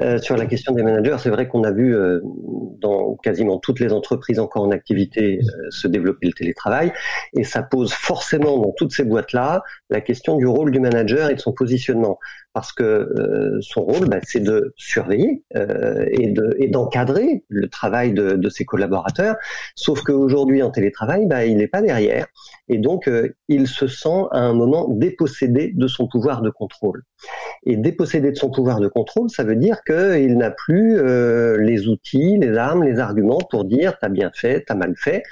Euh, 0.00 0.18
sur 0.18 0.36
la 0.36 0.46
question 0.46 0.72
des 0.72 0.82
managers, 0.82 1.16
c'est 1.18 1.30
vrai 1.30 1.48
qu'on 1.48 1.64
a 1.64 1.72
vu 1.72 1.94
euh, 1.94 2.20
dans 2.24 3.16
quasiment 3.16 3.58
toutes 3.58 3.80
les 3.80 3.92
entreprises 3.92 4.38
encore 4.38 4.62
en 4.62 4.70
activité 4.70 5.40
euh, 5.42 5.70
se 5.70 5.88
développer 5.88 6.26
le 6.26 6.32
télétravail, 6.32 6.92
et 7.34 7.44
ça 7.44 7.62
pose 7.62 7.92
forcément 7.92 8.58
dans 8.58 8.72
toutes 8.72 8.92
ces 8.92 9.04
boîtes-là 9.04 9.62
la 9.90 10.00
question 10.00 10.36
du 10.36 10.46
rôle 10.46 10.70
du 10.70 10.80
manager 10.80 11.30
et 11.30 11.34
de 11.34 11.40
son 11.40 11.52
positionnement 11.52 12.18
parce 12.58 12.72
que 12.72 12.82
euh, 12.82 13.60
son 13.60 13.82
rôle, 13.82 14.08
bah, 14.08 14.18
c'est 14.24 14.40
de 14.40 14.74
surveiller 14.76 15.44
euh, 15.54 16.06
et, 16.10 16.26
de, 16.26 16.56
et 16.58 16.66
d'encadrer 16.66 17.44
le 17.48 17.68
travail 17.68 18.12
de, 18.12 18.48
ses 18.48 18.64
collaborateurs. 18.64 19.36
Sauf 19.76 20.02
qu'aujourd'hui, 20.02 20.60
en 20.64 20.70
télétravail, 20.70 21.26
bah, 21.26 21.44
il 21.44 21.58
n'est 21.58 21.68
pas 21.68 21.82
derrière, 21.82 22.26
et 22.68 22.78
donc 22.78 23.06
euh, 23.06 23.28
il 23.46 23.68
se 23.68 23.86
sent 23.86 24.24
à 24.32 24.40
un 24.40 24.54
moment 24.54 24.88
dépossédé 24.88 25.70
de 25.72 25.86
son 25.86 26.08
pouvoir 26.08 26.42
de 26.42 26.50
contrôle. 26.50 27.04
Et 27.64 27.76
dépossédé 27.76 28.32
de 28.32 28.36
son 28.36 28.50
pouvoir 28.50 28.80
de 28.80 28.88
contrôle, 28.88 29.30
ça 29.30 29.44
veut 29.44 29.54
dire 29.54 29.84
qu'il 29.84 30.36
n'a 30.36 30.50
plus 30.50 31.00
les 31.58 31.86
outils, 31.86 32.38
les 32.38 32.56
armes, 32.56 32.82
les 32.82 32.98
arguments 32.98 33.38
pour 33.50 33.64
dire 33.64 33.96
t'as 34.00 34.08
bien 34.08 34.30
fait, 34.34 34.64
t'as 34.66 34.74
mal 34.74 34.94
fait, 34.96 35.22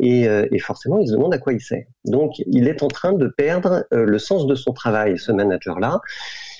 et, 0.00 0.28
forcément 0.58 0.98
il 0.98 1.08
se 1.08 1.12
demande 1.12 1.34
à 1.34 1.38
quoi 1.38 1.52
il 1.52 1.60
sert. 1.60 1.84
Donc 2.04 2.34
il 2.46 2.68
est 2.68 2.82
en 2.82 2.88
train 2.88 3.12
de 3.12 3.28
perdre 3.28 3.86
le 3.92 4.18
sens 4.18 4.46
de 4.46 4.54
son 4.54 4.72
travail, 4.72 5.18
ce 5.18 5.32
manager-là. 5.32 6.00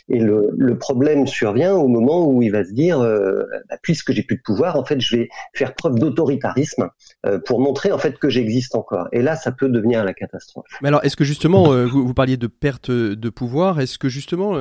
Et 0.08 0.20
le, 0.20 0.50
le, 0.56 0.78
problème 0.78 1.26
survient 1.26 1.74
au 1.74 1.88
moment 1.88 2.28
où 2.28 2.40
il 2.40 2.52
va 2.52 2.64
se 2.64 2.72
dire, 2.72 3.00
euh, 3.00 3.42
bah, 3.68 3.76
puisque 3.82 4.12
j'ai 4.12 4.22
plus 4.22 4.36
de 4.36 4.42
pouvoir, 4.42 4.76
en 4.76 4.84
fait, 4.84 5.00
je 5.00 5.16
vais 5.16 5.28
faire 5.52 5.74
preuve 5.74 5.98
d'autoritarisme 5.98 6.90
euh, 7.24 7.40
pour 7.40 7.60
montrer 7.60 7.90
en 7.90 7.98
fait 7.98 8.16
que 8.18 8.28
j'existe 8.28 8.76
encore. 8.76 9.08
Et 9.10 9.20
là, 9.20 9.34
ça 9.34 9.50
peut 9.50 9.68
devenir 9.68 10.04
la 10.04 10.14
catastrophe. 10.14 10.66
Mais 10.80 10.88
alors, 10.88 11.04
est-ce 11.04 11.16
que 11.16 11.24
justement, 11.24 11.72
euh, 11.72 11.86
vous, 11.86 12.06
vous, 12.06 12.14
parliez 12.14 12.36
de 12.36 12.46
perte 12.46 12.90
de 12.90 13.30
pouvoir, 13.30 13.80
est-ce 13.80 13.98
que 13.98 14.08
justement 14.08 14.56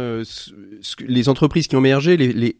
les 1.08 1.30
entreprises 1.30 1.68
qui 1.68 1.76
ont 1.76 1.80
émergé, 1.80 2.18
les, 2.18 2.34
les 2.34 2.58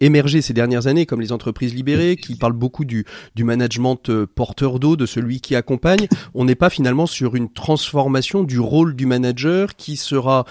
émergé 0.00 0.40
ces 0.40 0.52
dernières 0.52 0.86
années, 0.86 1.06
comme 1.06 1.20
les 1.20 1.32
entreprises 1.32 1.74
libérées, 1.74 2.16
qui 2.16 2.36
parlent 2.36 2.52
beaucoup 2.52 2.84
du, 2.84 3.04
du 3.34 3.42
management 3.42 4.24
porteur 4.26 4.78
d'eau, 4.78 4.94
de 4.94 5.06
celui 5.06 5.40
qui 5.40 5.56
accompagne, 5.56 6.06
on 6.34 6.44
n'est 6.44 6.54
pas 6.54 6.70
finalement 6.70 7.06
sur 7.06 7.34
une 7.34 7.52
transformation 7.52 8.44
du 8.44 8.60
rôle 8.60 8.94
du 8.94 9.06
manager 9.06 9.74
qui 9.74 9.96
sera 9.96 10.44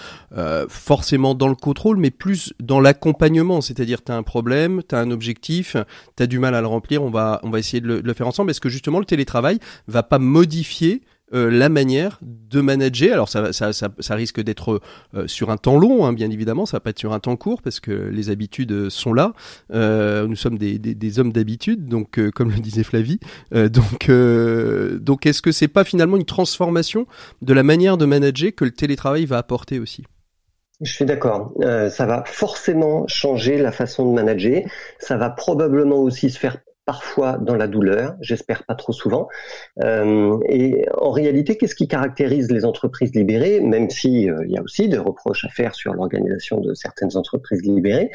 forcément 0.68 1.34
dans 1.34 1.48
le 1.48 1.54
mais 1.96 2.10
plus 2.10 2.52
dans 2.60 2.80
l'accompagnement. 2.80 3.60
C'est-à-dire, 3.60 4.02
tu 4.02 4.12
as 4.12 4.16
un 4.16 4.22
problème, 4.22 4.82
tu 4.88 4.94
as 4.94 4.98
un 4.98 5.10
objectif, 5.10 5.76
tu 6.16 6.22
as 6.22 6.26
du 6.26 6.38
mal 6.38 6.54
à 6.54 6.60
le 6.60 6.66
remplir, 6.66 7.02
on 7.02 7.10
va, 7.10 7.40
on 7.42 7.50
va 7.50 7.58
essayer 7.58 7.80
de 7.80 8.00
le, 8.04 8.14
faire 8.14 8.26
ensemble. 8.26 8.50
Est-ce 8.50 8.60
que 8.60 8.68
justement 8.68 8.98
le 8.98 9.04
télétravail 9.04 9.58
va 9.86 10.02
pas 10.02 10.18
modifier 10.18 11.02
euh, 11.34 11.50
la 11.50 11.68
manière 11.68 12.18
de 12.22 12.60
manager? 12.60 13.12
Alors 13.12 13.28
ça, 13.28 13.52
ça, 13.52 13.72
ça, 13.72 14.14
risque 14.14 14.40
d'être 14.40 14.80
euh, 15.14 15.26
sur 15.28 15.50
un 15.50 15.56
temps 15.56 15.78
long, 15.78 16.04
hein, 16.04 16.12
bien 16.12 16.30
évidemment, 16.30 16.66
ça 16.66 16.78
va 16.78 16.80
pas 16.80 16.90
être 16.90 16.98
sur 16.98 17.12
un 17.12 17.20
temps 17.20 17.36
court 17.36 17.62
parce 17.62 17.80
que 17.80 17.92
les 17.92 18.30
habitudes 18.30 18.88
sont 18.88 19.12
là. 19.12 19.34
Euh, 19.72 20.26
nous 20.26 20.36
sommes 20.36 20.58
des, 20.58 20.78
des, 20.78 20.94
des 20.94 21.18
hommes 21.18 21.32
d'habitude, 21.32 21.86
donc 21.86 22.20
comme 22.34 22.50
le 22.50 22.58
disait 22.58 22.82
Flavie. 22.82 23.20
donc, 23.52 24.10
donc 25.00 25.26
est-ce 25.26 25.42
que 25.42 25.52
c'est 25.52 25.68
pas 25.68 25.84
finalement 25.84 26.16
une 26.16 26.24
transformation 26.24 27.06
de 27.42 27.52
la 27.52 27.62
manière 27.62 27.96
de 27.98 28.04
manager 28.04 28.50
que 28.54 28.64
le 28.64 28.72
télétravail 28.72 29.26
va 29.26 29.38
apporter 29.38 29.78
aussi? 29.78 30.04
Je 30.80 30.92
suis 30.92 31.04
d'accord. 31.04 31.52
Euh, 31.60 31.90
ça 31.90 32.06
va 32.06 32.24
forcément 32.24 33.06
changer 33.08 33.58
la 33.58 33.72
façon 33.72 34.06
de 34.08 34.14
manager. 34.14 34.62
Ça 34.98 35.16
va 35.16 35.30
probablement 35.30 35.96
aussi 35.96 36.30
se 36.30 36.38
faire 36.38 36.58
parfois 36.88 37.36
dans 37.36 37.54
la 37.54 37.66
douleur, 37.66 38.16
j'espère 38.22 38.64
pas 38.64 38.74
trop 38.74 38.94
souvent. 38.94 39.28
Euh, 39.82 40.38
et 40.48 40.86
en 40.96 41.10
réalité, 41.10 41.58
qu'est-ce 41.58 41.74
qui 41.74 41.86
caractérise 41.86 42.50
les 42.50 42.64
entreprises 42.64 43.14
libérées, 43.14 43.60
même 43.60 43.90
si 43.90 44.30
euh, 44.30 44.42
il 44.46 44.52
y 44.52 44.56
a 44.56 44.62
aussi 44.62 44.88
des 44.88 44.96
reproches 44.96 45.44
à 45.44 45.50
faire 45.50 45.74
sur 45.74 45.92
l'organisation 45.92 46.62
de 46.62 46.72
certaines 46.72 47.14
entreprises 47.18 47.60
libérées, 47.60 48.10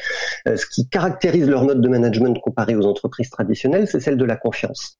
euh, 0.48 0.56
ce 0.56 0.66
qui 0.66 0.88
caractérise 0.88 1.48
leur 1.48 1.62
mode 1.64 1.82
de 1.82 1.88
management 1.88 2.36
comparé 2.40 2.74
aux 2.74 2.84
entreprises 2.84 3.30
traditionnelles, 3.30 3.86
c'est 3.86 4.00
celle 4.00 4.16
de 4.16 4.24
la 4.24 4.34
confiance. 4.34 4.98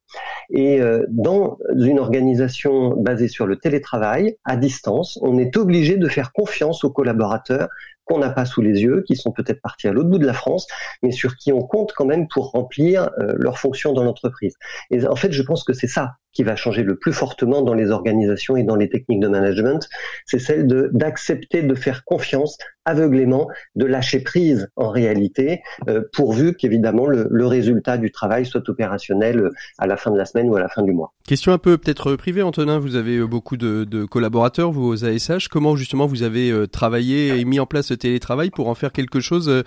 Et 0.51 0.81
euh, 0.81 1.05
dans 1.09 1.59
une 1.77 1.99
organisation 1.99 2.91
basée 2.91 3.27
sur 3.27 3.45
le 3.45 3.57
télétravail, 3.57 4.37
à 4.45 4.57
distance, 4.57 5.19
on 5.21 5.37
est 5.37 5.57
obligé 5.57 5.97
de 5.97 6.07
faire 6.07 6.33
confiance 6.33 6.85
aux 6.85 6.91
collaborateurs 6.91 7.71
qu'on 8.05 8.19
n'a 8.19 8.31
pas 8.31 8.45
sous 8.45 8.63
les 8.63 8.83
yeux, 8.83 9.03
qui 9.07 9.17
sont 9.17 9.33
peut-être 9.33 9.61
partis 9.61 9.89
à 9.89 9.93
l'autre 9.93 10.09
bout 10.09 10.19
de 10.19 10.27
la 10.27 10.33
France, 10.33 10.67
mais 11.03 11.11
sur 11.11 11.37
qui 11.37 11.53
on 11.53 11.63
compte 11.63 11.93
quand 11.93 12.05
même 12.05 12.29
pour 12.29 12.51
remplir 12.51 13.11
euh, 13.19 13.35
leurs 13.37 13.59
fonctions 13.59 13.93
dans 13.93 14.05
l'entreprise. 14.05 14.57
Et 14.91 15.07
en 15.07 15.17
fait, 15.17 15.33
je 15.33 15.43
pense 15.43 15.65
que 15.65 15.73
c'est 15.73 15.89
ça 15.89 16.17
qui 16.35 16.43
va 16.43 16.57
changer 16.57 16.83
le 16.83 16.97
plus 16.97 17.13
fortement 17.13 17.63
dans 17.63 17.75
les 17.75 17.91
organisations 17.91 18.57
et 18.57 18.65
dans 18.65 18.77
les 18.77 18.89
techniques 18.89 19.21
de 19.21 19.29
management, 19.29 19.89
c'est 20.27 20.39
celle 20.39 20.67
de 20.67 20.91
d'accepter 20.93 21.63
de 21.63 21.75
faire 21.75 22.05
confiance 22.05 22.59
aveuglément, 22.85 23.49
de 23.77 23.87
lâcher 23.87 24.21
prise 24.21 24.69
en 24.77 24.91
réalité, 24.91 25.63
euh, 25.89 26.03
pourvu 26.13 26.55
qu'évidemment 26.55 27.07
le, 27.07 27.29
le, 27.31 27.47
résultat 27.47 27.97
du 27.97 28.11
travail 28.11 28.45
soit 28.45 28.69
opérationnel 28.69 29.39
euh, 29.39 29.51
à 29.79 29.87
la 29.87 29.97
fin 29.97 30.11
de 30.11 30.19
la 30.19 30.27
semaine 30.27 30.51
ou 30.51 30.57
à 30.57 30.61
la 30.61 30.69
fin 30.69 30.83
du 30.83 30.93
mois. 30.93 31.13
Question 31.27 31.53
un 31.53 31.59
peu 31.59 31.79
peut-être 31.79 32.17
privée, 32.17 32.43
Antonin, 32.43 32.79
vous 32.79 32.97
avez 32.97 33.17
euh, 33.17 33.27
beaucoup 33.27 33.57
de, 33.57 34.05
collaborateurs, 34.05 34.71
vous 34.71 34.93
aux 34.93 35.05
ASH, 35.05 35.49
comment 35.49 35.77
justement 35.77 36.07
vous 36.07 36.23
avez 36.23 36.53
travaillé 36.71 37.39
et 37.39 37.45
mis 37.45 37.59
en 37.59 37.67
place 37.67 37.87
ce 37.87 37.95
télétravail 37.95 38.51
pour 38.51 38.69
en 38.69 38.75
faire 38.75 38.93
quelque 38.93 39.21
chose 39.21 39.63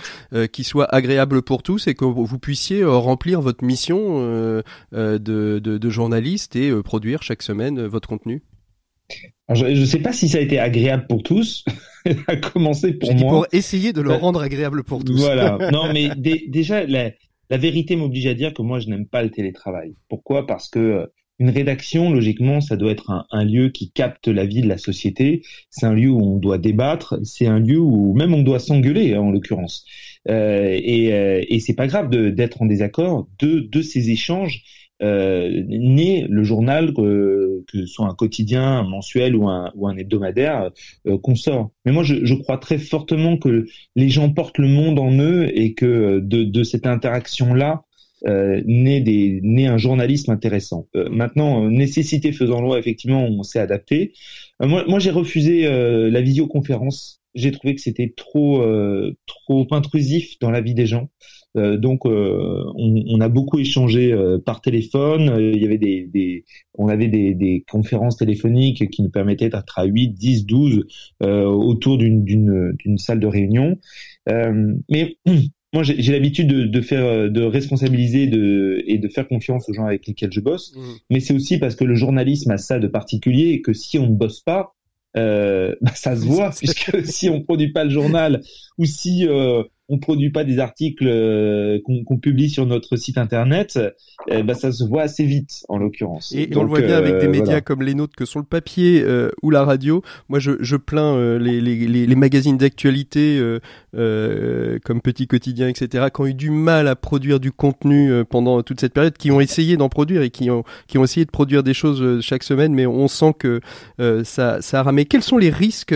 qui 0.52 0.64
soit 0.64 0.86
agréable 0.94 1.42
pour 1.42 1.64
tous 1.64 1.88
et 1.88 1.96
que 1.96 2.06
vous 2.06 2.40
puissiez 2.40 2.84
remplir 2.84 3.42
votre 3.42 3.64
mission 3.64 4.22
de, 4.92 5.60
de 5.60 5.90
journaliste 5.90 6.56
euh, 6.58 6.82
produire 6.82 7.24
chaque 7.24 7.41
semaine 7.41 7.80
euh, 7.80 7.88
votre 7.88 8.10
contenu? 8.10 8.43
Je 9.54 9.65
ne 9.65 9.86
sais 9.86 10.00
pas 10.00 10.12
si 10.12 10.28
ça 10.28 10.39
a 10.39 10.41
été 10.41 10.60
agréable 10.60 11.06
pour 11.08 11.24
tous, 11.24 11.63
à 12.28 12.36
commencer 12.36 12.93
pour 12.93 13.13
moi. 13.15 13.30
Pour 13.30 13.48
essayer 13.54 13.93
de 13.93 14.02
le 14.02 14.12
rendre 14.12 14.41
agréable 14.41 14.84
pour 14.84 15.04
tous. 15.04 15.17
Voilà. 15.17 15.58
Non, 15.72 15.91
mais 15.93 16.10
déjà, 16.48 16.86
la, 16.86 17.12
vérité 17.50 17.96
m'oblige 17.96 18.28
à 18.28 18.34
dire 18.34 18.54
que 18.54 18.62
moi, 18.62 18.80
je 18.80 18.88
n'aime 18.88 19.08
pas 19.08 19.24
le 19.24 19.30
télétravail. 19.30 19.96
Pourquoi? 20.10 20.46
Parce 20.46 20.67
que 20.67 21.10
une 21.39 21.50
rédaction, 21.52 22.12
logiquement, 22.12 22.62
ça 22.62 22.76
doit 22.76 22.91
être 22.91 23.28
un, 23.30 23.46
lieu 23.46 23.70
qui 23.70 23.91
capte 23.91 24.28
la 24.28 24.46
vie 24.46 24.62
de 24.62 24.67
la 24.67 24.80
société. 24.80 25.43
C'est 25.70 25.86
un 25.86 25.93
lieu 25.93 26.10
où 26.10 26.20
on 26.20 26.38
doit 26.38 26.58
débattre. 26.58 27.20
C'est 27.24 27.46
un 27.46 27.60
lieu 27.60 27.80
où 27.80 28.13
même 28.15 28.34
on 28.34 28.41
doit 28.41 28.60
s'engueuler, 28.60 29.13
hein, 29.13 29.22
en 29.22 29.32
l'occurrence. 29.32 29.86
Euh, 30.30 30.78
et, 30.82 31.13
euh, 31.13 31.43
et 31.48 31.60
c'est 31.60 31.76
pas 31.76 31.88
grave 31.88 32.10
d'être 32.10 32.62
en 32.62 32.65
désaccord. 32.65 33.28
De, 33.39 33.60
de 33.60 33.82
ces 33.82 34.10
échanges 34.10 34.63
euh, 35.04 35.64
le 35.70 36.44
journal, 36.44 36.94
que 36.94 37.64
ce 37.74 37.86
soit 37.86 38.08
un 38.08 38.16
quotidien, 38.16 38.80
un 38.80 38.90
mensuel 38.90 39.36
ou 39.36 39.48
un, 39.48 39.72
ou 39.76 39.88
un 39.88 39.98
hebdomadaire, 39.98 40.72
euh, 41.08 41.18
qu'on 41.18 41.36
sort. 41.36 41.72
Mais 41.86 41.92
moi, 41.92 42.04
je, 42.04 42.26
je, 42.26 42.34
crois 42.34 42.58
très 42.58 42.78
fortement 42.78 43.38
que 43.38 43.68
les 43.96 44.10
gens 44.10 44.30
portent 44.32 44.58
le 44.58 44.68
monde 44.68 45.00
en 45.00 45.12
eux 45.20 45.48
et 45.54 45.74
que 45.74 46.20
de, 46.20 46.44
de 46.44 46.64
cette 46.64 46.88
interaction-là, 46.88 47.84
euh, 48.26 48.62
naît, 48.66 49.02
des, 49.02 49.40
naît 49.44 49.68
un 49.68 49.78
journalisme 49.78 50.32
intéressant. 50.32 50.88
Euh, 50.96 51.08
maintenant, 51.10 51.66
euh, 51.66 51.70
nécessité 51.70 52.32
faisant 52.32 52.62
loi, 52.62 52.80
effectivement, 52.80 53.24
on 53.24 53.44
s'est 53.44 53.60
adapté. 53.60 54.14
Euh, 54.62 54.68
moi, 54.68 54.84
moi 54.88 55.00
j'ai 55.00 55.12
refusé 55.12 55.64
la 55.70 56.22
visioconférence. 56.22 57.22
J'ai 57.36 57.52
trouvé 57.52 57.76
que 57.76 57.82
c'était 57.82 58.14
trop, 58.16 58.66
trop 59.28 59.68
intrusif 59.72 60.40
dans 60.40 60.50
la 60.50 60.62
vie 60.62 60.74
des 60.74 60.88
gens. 60.88 61.10
Donc, 61.56 62.06
on, 62.06 62.74
on, 62.76 63.22
a 63.22 63.30
beaucoup 63.30 63.58
échangé 63.58 64.16
par 64.46 64.62
téléphone. 64.62 65.36
Il 65.40 65.60
y 65.60 65.66
avait 65.66 65.80
des, 65.80 66.06
des 66.06 66.46
on 66.76 66.88
avait 66.88 67.08
des, 67.08 67.34
des, 67.34 67.64
conférences 67.68 68.18
téléphoniques 68.18 68.90
qui 68.92 69.02
nous 69.02 69.10
permettaient 69.10 69.50
d'être 69.50 69.80
à 69.80 69.86
8, 69.86 70.10
10, 70.10 70.46
12 70.46 70.86
autour 71.22 71.98
d'une 71.98 72.98
salle 72.98 73.20
de 73.20 73.28
réunion. 73.28 73.78
mais 74.28 75.18
moi, 75.74 75.84
j'ai 75.84 76.12
l'habitude 76.12 76.48
de, 76.48 76.64
de, 76.66 76.82
faire, 76.82 77.06
euh, 77.06 77.30
de 77.30 77.44
responsabiliser 77.44 78.28
de, 78.28 78.84
et 78.88 78.98
de 78.98 79.08
faire 79.10 79.28
confiance 79.28 79.68
aux 79.70 79.74
gens 79.74 79.86
avec 79.86 80.08
lesquels 80.08 80.32
je 80.32 80.40
bosse. 80.40 80.74
Mmh. 80.76 80.82
Mais 81.10 81.20
c'est 81.20 81.34
aussi 81.34 81.58
parce 81.58 81.76
que 81.76 81.84
le 81.84 81.96
journalisme 81.96 82.52
a 82.52 82.58
ça 82.58 82.80
de 82.80 82.88
particulier 82.88 83.50
et 83.50 83.62
que 83.62 83.74
si 83.74 84.00
on 84.00 84.08
ne 84.08 84.16
bosse 84.16 84.42
pas, 84.42 84.76
euh, 85.18 85.76
bah, 85.82 85.92
ça 85.94 86.16
se 86.16 86.26
voit 86.26 86.52
puisque 86.52 87.06
si 87.06 87.30
on 87.30 87.42
produit 87.42 87.72
pas 87.72 87.84
le 87.84 87.90
journal 87.90 88.42
ou 88.78 88.86
si 88.86 89.28
euh, 89.28 89.64
on 89.89 90.00
produit 90.00 90.32
pas 90.32 90.43
des 90.43 90.60
articles 90.60 91.08
euh, 91.08 91.80
qu'on 91.86 92.17
publie 92.17 92.50
sur 92.50 92.65
notre 92.65 92.97
site 92.97 93.17
internet, 93.17 93.80
ben 94.30 94.54
ça 94.54 94.71
se 94.71 94.84
voit 94.84 95.04
assez 95.04 95.26
vite 95.26 95.63
en 95.69 95.78
l'occurrence. 95.78 96.34
Et, 96.36 96.50
on 96.56 96.63
le 96.63 96.69
voit 96.69 96.82
bien 96.82 96.97
avec 96.97 97.19
des 97.19 97.28
euh, 97.28 97.30
médias 97.30 97.62
comme 97.62 97.82
les 97.82 97.93
nôtres 97.93 98.15
que 98.15 98.26
sont 98.26 98.39
le 98.39 98.45
papier 98.45 99.02
euh, 99.02 99.30
ou 99.41 99.50
la 99.50 99.63
radio. 99.63 100.02
Moi, 100.28 100.39
je, 100.39 100.52
je 100.60 100.76
plains 100.76 101.38
les, 101.38 101.62
les, 101.62 101.88
les, 101.88 102.15
magazines 102.15 102.58
d'actualité 102.58 103.39
comme 103.93 105.02
Petit 105.02 105.28
Quotidien, 105.28 105.69
etc., 105.69 106.08
qui 106.13 106.21
ont 106.21 106.26
eu 106.26 106.34
du 106.34 106.50
mal 106.50 106.88
à 106.88 106.95
produire 106.95 107.39
du 107.39 107.52
contenu 107.52 108.26
pendant 108.26 108.62
toute 108.63 108.82
cette 108.82 108.93
période, 108.93 109.17
qui 109.17 109.32
ont 109.32 109.39
essayé 109.39 109.78
d'en 109.78 109.89
produire 109.89 110.21
et 110.21 110.30
qui 110.30 110.50
ont 110.50 110.63
qui 110.88 110.97
ont 110.97 111.04
essayé 111.04 111.26
de 111.26 111.32
produire 111.32 111.63
des 111.63 111.73
choses 111.73 112.21
chaque 112.21 112.43
semaine, 112.43 112.73
mais 112.73 112.86
on 112.86 113.08
sent 113.08 113.34
que 113.39 113.62
ça 114.23 114.62
ça 114.62 114.80
a 114.80 114.84
ramé. 114.84 115.06
Quels 115.06 115.23
sont 115.23 115.38
les 115.38 115.50
risques 115.50 115.95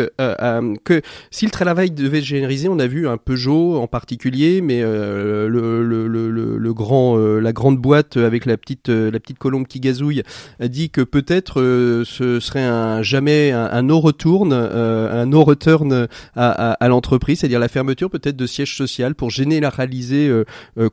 que 0.83 1.01
si 1.31 1.45
le 1.45 1.51
travail 1.51 1.91
devait 1.91 2.21
se 2.21 2.27
généraliser, 2.27 2.69
on 2.69 2.79
a 2.79 2.87
vu 2.87 3.07
un 3.07 3.17
Peugeot 3.17 3.80
en 3.81 3.87
particulier, 3.87 4.61
mais 4.61 4.81
euh, 4.83 5.47
le, 5.49 6.73
grand, 6.73 7.17
euh, 7.17 7.39
la 7.39 7.51
grande 7.51 7.77
boîte 7.77 8.17
avec 8.17 8.45
la 8.45 8.57
petite, 8.57 8.89
euh, 8.89 9.11
la 9.11 9.19
petite 9.19 9.39
colombe 9.39 9.65
qui 9.65 9.79
gazouille 9.79 10.23
a 10.59 10.67
dit 10.67 10.89
que 10.89 11.01
peut-être 11.01 11.61
ce 12.05 12.39
serait 12.39 12.63
un 12.63 13.01
jamais 13.01 13.51
un, 13.51 13.81
no 13.81 13.99
return, 13.99 14.53
un 14.53 15.25
no 15.25 15.43
return 15.43 16.07
à, 16.35 16.87
l'entreprise, 16.87 17.39
c'est-à-dire 17.39 17.59
la 17.59 17.67
fermeture 17.67 18.09
peut-être 18.09 18.35
de 18.35 18.45
sièges 18.45 18.75
social 18.75 19.15
pour 19.15 19.29
généraliser 19.29 20.31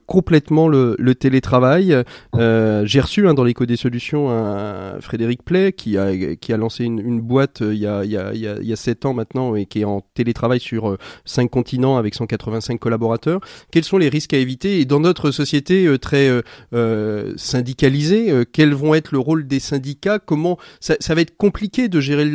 complètement 0.05 0.67
le, 0.67 0.95
télétravail. 1.13 1.95
J'ai 2.33 2.99
reçu 2.99 3.27
hein, 3.27 3.33
dans 3.33 3.43
l'éco 3.43 3.65
des 3.65 3.75
solutions 3.75 4.29
un 4.29 4.99
Frédéric 5.01 5.43
Play 5.43 5.73
qui 5.73 5.97
a 5.97 6.35
qui 6.35 6.53
a 6.53 6.57
lancé 6.57 6.85
une, 6.85 7.21
boîte 7.21 7.61
il 7.61 7.77
y 7.77 7.87
a 7.87 8.03
il 8.03 8.11
y 8.11 8.17
a 8.17 8.33
il 8.33 8.67
y 8.67 8.73
a 8.73 8.75
sept 8.75 9.05
ans 9.05 9.13
maintenant 9.13 9.55
et 9.55 9.65
qui 9.65 9.81
est 9.81 9.85
en 9.85 10.01
télétravail 10.13 10.59
sur 10.59 10.97
cinq 11.25 11.49
continents 11.49 11.97
avec 11.97 12.15
185 12.15 12.78
collaborateurs, 12.79 13.41
quels 13.71 13.83
sont 13.83 13.97
les 13.97 14.09
risques 14.09 14.33
à 14.33 14.37
éviter 14.37 14.79
et 14.79 14.85
dans 14.85 14.99
notre 14.99 15.31
société 15.31 15.85
euh, 15.85 15.97
très 15.97 16.27
euh, 16.29 16.41
euh, 16.73 17.33
syndicalisée, 17.37 18.45
quels 18.51 18.73
vont 18.73 18.95
être 18.95 19.11
le 19.11 19.19
rôle 19.19 19.47
des 19.47 19.59
syndicats 19.59 20.19
Comment 20.19 20.57
ça, 20.79 20.95
va 21.13 21.21
être 21.21 21.37
compliqué 21.37 21.87
de 21.87 21.99
gérer 21.99 22.29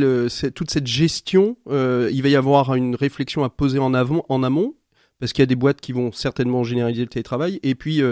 toute 0.54 0.70
cette 0.70 0.86
gestion 0.86 1.56
Il 1.68 2.22
va 2.22 2.28
y 2.28 2.36
avoir 2.36 2.74
une 2.74 2.94
réflexion 2.94 3.44
à 3.44 3.50
poser 3.50 3.78
en, 3.78 3.94
avant, 3.94 4.24
en 4.28 4.42
amont 4.42 4.74
parce 5.20 5.32
qu'il 5.32 5.42
y 5.42 5.44
a 5.44 5.46
des 5.46 5.56
boîtes 5.56 5.80
qui 5.80 5.92
vont 5.92 6.12
certainement 6.12 6.64
généraliser 6.64 7.02
le 7.02 7.08
télétravail, 7.08 7.60
et 7.62 7.74
puis, 7.74 8.02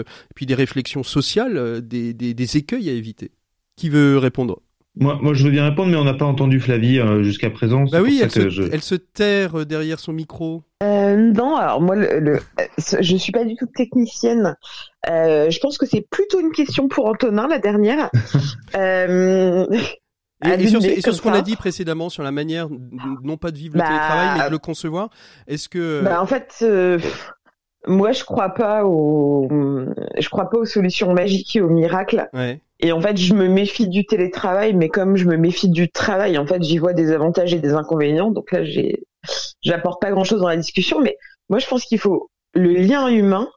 des 0.41 0.55
réflexions 0.55 1.03
sociales, 1.03 1.81
des, 1.85 2.57
écueils 2.57 2.89
à 2.89 2.93
éviter. 2.93 3.31
Qui 3.75 3.89
veut 3.89 4.17
répondre? 4.17 4.61
Moi, 4.95 5.17
moi, 5.21 5.33
je 5.33 5.43
veux 5.43 5.51
bien 5.51 5.67
répondre, 5.67 5.89
mais 5.89 5.97
on 5.97 6.03
n'a 6.03 6.13
pas 6.13 6.25
entendu 6.25 6.59
Flavie 6.59 6.99
jusqu'à 7.23 7.49
présent. 7.49 7.85
Bah 7.85 8.01
oui, 8.01 8.19
elle 8.21 8.31
se, 8.31 8.49
je... 8.49 8.63
elle 8.71 8.81
se, 8.81 8.95
terre 8.95 9.65
derrière 9.65 9.99
son 9.99 10.13
micro. 10.13 10.63
Euh, 10.83 11.15
non, 11.15 11.55
alors 11.55 11.81
moi, 11.81 11.95
le, 11.95 12.19
le, 12.19 12.39
je 12.77 13.15
suis 13.15 13.31
pas 13.31 13.45
du 13.45 13.55
tout 13.55 13.65
technicienne. 13.65 14.55
Euh, 15.09 15.49
je 15.49 15.59
pense 15.59 15.77
que 15.77 15.85
c'est 15.85 16.05
plutôt 16.09 16.39
une 16.39 16.51
question 16.51 16.87
pour 16.87 17.07
Antonin, 17.07 17.47
la 17.47 17.59
dernière. 17.59 18.09
euh, 18.75 19.65
et, 20.45 20.67
sur, 20.67 20.81
ce 20.81 21.21
qu'on 21.21 21.33
a 21.33 21.41
dit 21.41 21.55
précédemment 21.55 22.09
sur 22.09 22.23
la 22.23 22.31
manière, 22.31 22.67
non 23.23 23.37
pas 23.37 23.51
de 23.51 23.57
vivre 23.57 23.75
le 23.75 23.79
bah, 23.79 23.87
télétravail, 23.87 24.37
mais 24.37 24.45
de 24.45 24.51
le 24.51 24.57
concevoir, 24.57 25.09
est-ce 25.47 25.69
que... 25.69 26.01
Bah, 26.03 26.21
en 26.21 26.25
fait, 26.25 26.57
euh, 26.61 26.99
moi, 27.87 28.11
je 28.11 28.23
crois 28.25 28.49
pas 28.49 28.83
aux, 28.85 29.47
je 30.17 30.29
crois 30.29 30.49
pas 30.49 30.57
aux 30.57 30.65
solutions 30.65 31.13
magiques 31.13 31.55
et 31.55 31.61
aux 31.61 31.69
miracles. 31.69 32.27
Ouais. 32.33 32.59
Et 32.83 32.91
en 32.91 32.99
fait, 32.99 33.15
je 33.15 33.33
me 33.33 33.47
méfie 33.47 33.87
du 33.87 34.05
télétravail, 34.05 34.73
mais 34.73 34.89
comme 34.89 35.15
je 35.15 35.25
me 35.25 35.37
méfie 35.37 35.69
du 35.69 35.89
travail, 35.89 36.37
en 36.37 36.45
fait, 36.45 36.61
j'y 36.61 36.77
vois 36.77 36.91
des 36.91 37.13
avantages 37.13 37.53
et 37.53 37.59
des 37.59 37.73
inconvénients. 37.73 38.29
Donc 38.29 38.51
là, 38.51 38.65
j'ai, 38.65 39.05
j'apporte 39.61 40.01
pas 40.01 40.11
grand 40.11 40.25
chose 40.25 40.41
dans 40.41 40.49
la 40.49 40.57
discussion, 40.57 40.99
mais 40.99 41.17
moi 41.49 41.59
je 41.59 41.67
pense 41.67 41.85
qu'il 41.85 41.97
faut 41.97 42.29
le 42.53 42.73
lien 42.73 43.07
humain. 43.07 43.49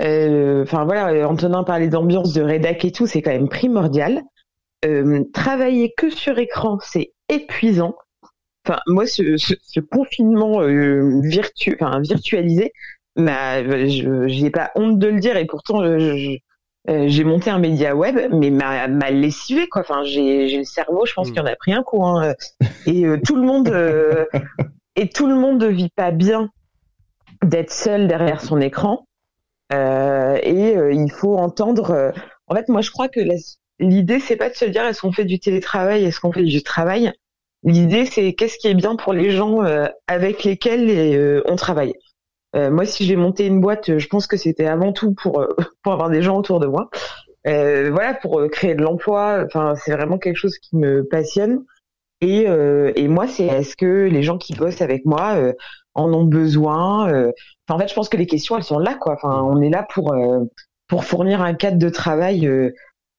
Euh, 0.00 0.62
enfin 0.62 0.84
voilà, 0.84 1.28
Antonin 1.28 1.62
parlait 1.62 1.88
d'ambiance, 1.88 2.32
de 2.32 2.42
rédac 2.42 2.84
et 2.86 2.92
tout, 2.92 3.06
c'est 3.06 3.20
quand 3.20 3.32
même 3.32 3.50
primordial. 3.50 4.22
Euh, 4.86 5.24
travailler 5.34 5.92
que 5.94 6.08
sur 6.08 6.38
écran, 6.38 6.78
c'est 6.80 7.12
épuisant. 7.28 7.96
Enfin 8.64 8.80
moi 8.86 9.06
ce, 9.06 9.36
ce, 9.36 9.80
confinement 9.80 10.62
euh, 10.62 11.20
virtu, 11.22 11.76
enfin 11.80 12.00
virtualisé, 12.00 12.72
bah, 13.16 13.62
j'ai 13.86 14.50
pas 14.50 14.70
honte 14.74 14.98
de 14.98 15.08
le 15.08 15.20
dire 15.20 15.36
et 15.36 15.46
pourtant 15.46 15.82
je, 15.82 16.38
j'ai 16.88 17.24
monté 17.24 17.50
un 17.50 17.58
média 17.58 17.94
web, 17.94 18.18
mais 18.32 18.50
m'a, 18.50 18.88
m'a 18.88 19.10
lessivé 19.10 19.68
quoi. 19.68 19.82
Enfin, 19.82 20.02
j'ai, 20.04 20.48
j'ai 20.48 20.58
le 20.58 20.64
cerveau, 20.64 21.04
je 21.06 21.12
pense 21.12 21.28
hmm. 21.28 21.32
qu'il 21.32 21.40
y 21.40 21.44
en 21.44 21.46
a 21.46 21.56
pris 21.56 21.72
un 21.72 21.82
coup. 21.82 22.04
Hein. 22.04 22.34
Et 22.86 23.04
tout 23.24 23.36
le 23.36 23.42
monde, 23.42 23.72
et 24.96 25.08
tout 25.08 25.26
le 25.26 25.34
monde 25.34 25.62
ne 25.62 25.68
vit 25.68 25.90
pas 25.90 26.10
bien 26.10 26.50
d'être 27.44 27.70
seul 27.70 28.08
derrière 28.08 28.40
son 28.40 28.60
écran. 28.60 29.06
Euh, 29.72 30.38
et 30.42 30.76
euh, 30.76 30.92
il 30.92 31.10
faut 31.10 31.36
entendre. 31.36 31.90
Euh, 31.90 32.10
en 32.46 32.54
fait, 32.54 32.68
moi, 32.68 32.80
je 32.80 32.90
crois 32.90 33.08
que 33.08 33.20
l'idée, 33.78 34.20
c'est 34.20 34.36
pas 34.36 34.48
de 34.48 34.54
se 34.54 34.64
dire 34.64 34.84
est-ce 34.84 35.00
qu'on 35.00 35.12
fait 35.12 35.24
du 35.24 35.38
télétravail, 35.38 36.04
est-ce 36.04 36.20
qu'on 36.20 36.32
fait 36.32 36.44
du 36.44 36.62
travail? 36.62 37.12
L'idée, 37.64 38.06
c'est 38.06 38.32
qu'est-ce 38.34 38.58
qui 38.58 38.68
est 38.68 38.74
bien 38.74 38.96
pour 38.96 39.12
les 39.12 39.30
gens 39.30 39.58
avec 40.06 40.44
lesquels 40.44 41.42
on 41.46 41.56
travaille. 41.56 41.92
Moi, 42.70 42.84
si 42.84 43.04
j'ai 43.04 43.16
monté 43.16 43.46
une 43.46 43.60
boîte, 43.60 43.98
je 43.98 44.06
pense 44.08 44.26
que 44.26 44.36
c'était 44.36 44.66
avant 44.66 44.92
tout 44.92 45.14
pour 45.14 45.46
pour 45.82 45.92
avoir 45.92 46.10
des 46.10 46.22
gens 46.22 46.38
autour 46.38 46.60
de 46.60 46.66
moi. 46.66 46.90
voilà, 47.44 48.14
pour 48.14 48.42
créer 48.50 48.74
de 48.74 48.82
l'emploi. 48.82 49.44
Enfin, 49.46 49.74
c'est 49.76 49.92
vraiment 49.92 50.18
quelque 50.18 50.36
chose 50.36 50.58
qui 50.58 50.76
me 50.76 51.04
passionne. 51.04 51.64
Et, 52.20 52.48
euh, 52.48 52.92
et 52.96 53.08
moi, 53.08 53.28
c'est 53.28 53.46
est-ce 53.46 53.76
que 53.76 54.08
les 54.08 54.22
gens 54.22 54.38
qui 54.38 54.54
bossent 54.54 54.82
avec 54.82 55.04
moi 55.04 55.36
euh, 55.36 55.52
en 55.94 56.12
ont 56.12 56.24
besoin 56.24 57.10
euh, 57.12 57.30
En 57.68 57.78
fait, 57.78 57.88
je 57.88 57.94
pense 57.94 58.08
que 58.08 58.16
les 58.16 58.26
questions, 58.26 58.56
elles 58.56 58.64
sont 58.64 58.78
là, 58.78 58.94
quoi. 58.94 59.14
Enfin, 59.14 59.42
on 59.42 59.60
est 59.62 59.70
là 59.70 59.86
pour 59.92 60.14
pour 60.88 61.04
fournir 61.04 61.42
un 61.42 61.54
cadre 61.54 61.78
de 61.78 61.90
travail 61.90 62.50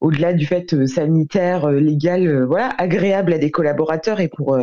au-delà 0.02 0.34
du 0.34 0.46
fait 0.46 0.88
sanitaire, 0.88 1.70
légal, 1.70 2.44
voilà, 2.46 2.70
agréable 2.78 3.34
à 3.34 3.38
des 3.38 3.52
collaborateurs 3.52 4.20
et 4.20 4.28
pour 4.28 4.58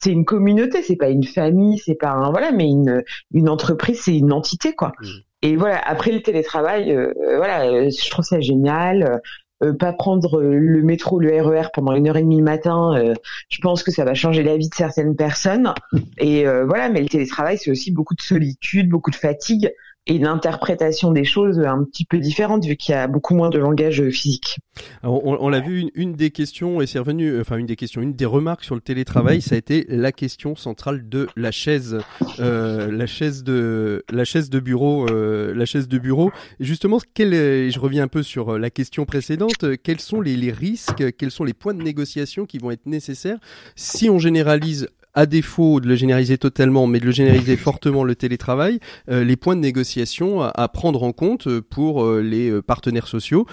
c'est 0.00 0.12
une 0.12 0.24
communauté, 0.24 0.82
c'est 0.82 0.96
pas 0.96 1.10
une 1.10 1.24
famille, 1.24 1.78
c'est 1.78 1.94
pas 1.94 2.10
un 2.10 2.30
voilà, 2.30 2.52
mais 2.52 2.68
une 2.68 3.02
une 3.32 3.48
entreprise, 3.48 4.00
c'est 4.00 4.16
une 4.16 4.32
entité, 4.32 4.74
quoi. 4.74 4.92
Mmh. 5.00 5.06
Et 5.42 5.56
voilà, 5.56 5.78
après 5.78 6.12
le 6.12 6.20
télétravail, 6.20 6.94
voilà, 7.36 7.88
je 7.88 8.10
trouve 8.10 8.24
ça 8.24 8.40
génial. 8.40 9.20
Euh, 9.62 9.74
pas 9.74 9.92
prendre 9.92 10.40
euh, 10.40 10.54
le 10.54 10.82
métro, 10.82 11.20
le 11.20 11.30
RER 11.30 11.66
e 11.66 11.68
pendant 11.74 11.94
une 11.94 12.08
heure 12.08 12.16
et 12.16 12.22
demie 12.22 12.38
le 12.38 12.44
matin, 12.44 12.94
euh, 12.96 13.14
je 13.50 13.58
pense 13.60 13.82
que 13.82 13.90
ça 13.90 14.04
va 14.04 14.14
changer 14.14 14.42
la 14.42 14.56
vie 14.56 14.70
de 14.70 14.74
certaines 14.74 15.16
personnes. 15.16 15.74
Et 16.18 16.44
voilà, 16.44 16.88
mais 16.88 17.02
le 17.02 17.08
télétravail, 17.08 17.58
c'est 17.58 17.70
aussi 17.70 17.90
beaucoup 17.90 18.14
de 18.14 18.22
solitude, 18.22 18.88
beaucoup 18.88 19.10
de 19.10 19.16
fatigue. 19.16 19.72
Et 20.06 20.14
une 20.14 20.26
interprétation 20.26 21.12
des 21.12 21.24
choses 21.24 21.60
un 21.60 21.84
petit 21.84 22.04
peu 22.04 22.18
différente 22.18 22.64
vu 22.64 22.76
qu'il 22.76 22.94
y 22.94 22.98
a 22.98 23.06
beaucoup 23.06 23.34
moins 23.34 23.50
de 23.50 23.58
langage 23.58 24.08
physique. 24.10 24.58
on, 25.02 25.48
l'a 25.48 25.60
vu, 25.60 25.90
une, 25.94 26.14
des 26.14 26.30
questions, 26.30 26.80
et 26.80 26.86
c'est 26.86 26.98
revenu, 26.98 27.40
enfin 27.40 27.56
une 27.58 27.66
des 27.66 27.76
questions, 27.76 28.00
une 28.00 28.14
des 28.14 28.24
remarques 28.24 28.64
sur 28.64 28.74
le 28.74 28.80
télétravail, 28.80 29.40
ça 29.42 29.54
a 29.54 29.58
été 29.58 29.84
la 29.88 30.10
question 30.10 30.56
centrale 30.56 31.08
de 31.08 31.28
la 31.36 31.50
chaise, 31.50 31.98
euh, 32.40 32.90
la 32.90 33.06
chaise 33.06 33.44
de, 33.44 34.04
la 34.10 34.24
chaise 34.24 34.48
de 34.50 34.58
bureau, 34.58 35.06
euh, 35.10 35.54
la 35.54 35.66
chaise 35.66 35.86
de 35.86 35.98
bureau. 35.98 36.32
Et 36.58 36.64
justement, 36.64 36.98
quel, 37.14 37.32
je 37.32 37.78
reviens 37.78 38.04
un 38.04 38.08
peu 38.08 38.22
sur 38.22 38.58
la 38.58 38.70
question 38.70 39.04
précédente, 39.04 39.76
quels 39.82 40.00
sont 40.00 40.20
les, 40.20 40.36
les 40.36 40.52
risques, 40.52 41.14
quels 41.16 41.30
sont 41.30 41.44
les 41.44 41.54
points 41.54 41.74
de 41.74 41.82
négociation 41.82 42.46
qui 42.46 42.58
vont 42.58 42.70
être 42.70 42.86
nécessaires 42.86 43.38
si 43.76 44.08
on 44.08 44.18
généralise 44.18 44.88
à 45.14 45.26
défaut 45.26 45.80
de 45.80 45.88
le 45.88 45.94
généraliser 45.94 46.38
totalement, 46.38 46.86
mais 46.86 47.00
de 47.00 47.06
le 47.06 47.10
généraliser 47.12 47.56
fortement 47.70 48.04
le 48.04 48.14
télétravail, 48.14 48.78
euh, 49.08 49.24
les 49.24 49.36
points 49.36 49.56
de 49.56 49.60
négociation 49.60 50.42
à, 50.42 50.68
prendre 50.68 51.02
en 51.02 51.12
compte 51.12 51.60
pour 51.60 52.04
euh, 52.04 52.20
les 52.20 52.50
euh, 52.50 52.62
partenaires 52.62 53.06
sociaux, 53.06 53.46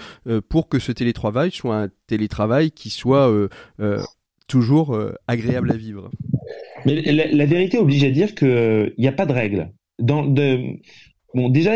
pour 0.48 0.68
que 0.68 0.78
ce 0.78 0.92
télétravail 0.92 1.50
soit 1.50 1.76
un 1.76 1.88
télétravail 2.06 2.70
qui 2.70 2.90
soit 2.90 3.30
toujours 4.46 4.98
agréable 5.26 5.70
à 5.70 5.76
vivre. 5.76 6.10
Mais 6.84 7.00
la, 7.02 7.46
vérité 7.46 7.78
oblige 7.78 8.04
à 8.04 8.10
dire 8.10 8.34
qu'il 8.34 8.94
n'y 8.98 9.08
a 9.08 9.12
pas 9.12 9.26
de 9.26 9.32
règle. 9.32 9.70
Dans, 9.98 10.24
de, 10.24 10.78
Bon, 11.34 11.50
déjà, 11.50 11.74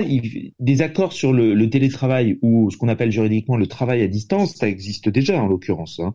des 0.60 0.80
accords 0.80 1.12
sur 1.12 1.34
le, 1.34 1.68
télétravail 1.68 2.38
ou 2.40 2.70
ce 2.70 2.78
qu'on 2.78 2.88
appelle 2.88 3.12
juridiquement 3.12 3.58
le 3.58 3.66
travail 3.66 4.02
à 4.02 4.08
distance, 4.08 4.54
ça 4.54 4.66
existe 4.66 5.10
déjà 5.10 5.42
en 5.42 5.46
l'occurrence. 5.46 6.00
Hein. 6.00 6.14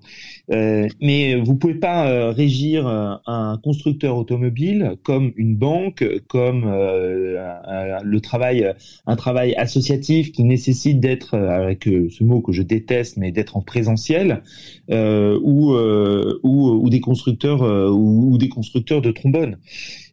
Euh, 0.52 0.88
mais 1.02 1.36
vous 1.36 1.54
pouvez 1.54 1.76
pas 1.76 2.10
euh, 2.10 2.32
régir 2.32 2.88
euh, 2.88 3.14
un 3.28 3.60
constructeur 3.64 4.18
automobile 4.18 4.96
comme 5.04 5.34
une 5.36 5.56
banque, 5.56 6.04
comme 6.28 6.66
le 6.66 8.20
travail, 8.22 8.74
un 9.06 9.16
travail 9.16 9.54
associatif 9.54 10.32
qui 10.32 10.44
nécessite 10.44 11.00
d'être, 11.00 11.36
avec 11.36 11.84
ce 11.84 12.24
mot 12.24 12.42
que 12.42 12.52
je 12.52 12.64
déteste, 12.64 13.18
mais 13.18 13.32
d'être 13.32 13.56
en 13.56 13.62
présentiel, 13.62 14.42
ou, 14.90 16.90
des 16.90 17.02
constructeurs 17.02 17.62
ou 17.94 18.38
des 18.40 18.50
constructeurs 18.50 19.02
de 19.02 19.12
trombones. 19.12 19.58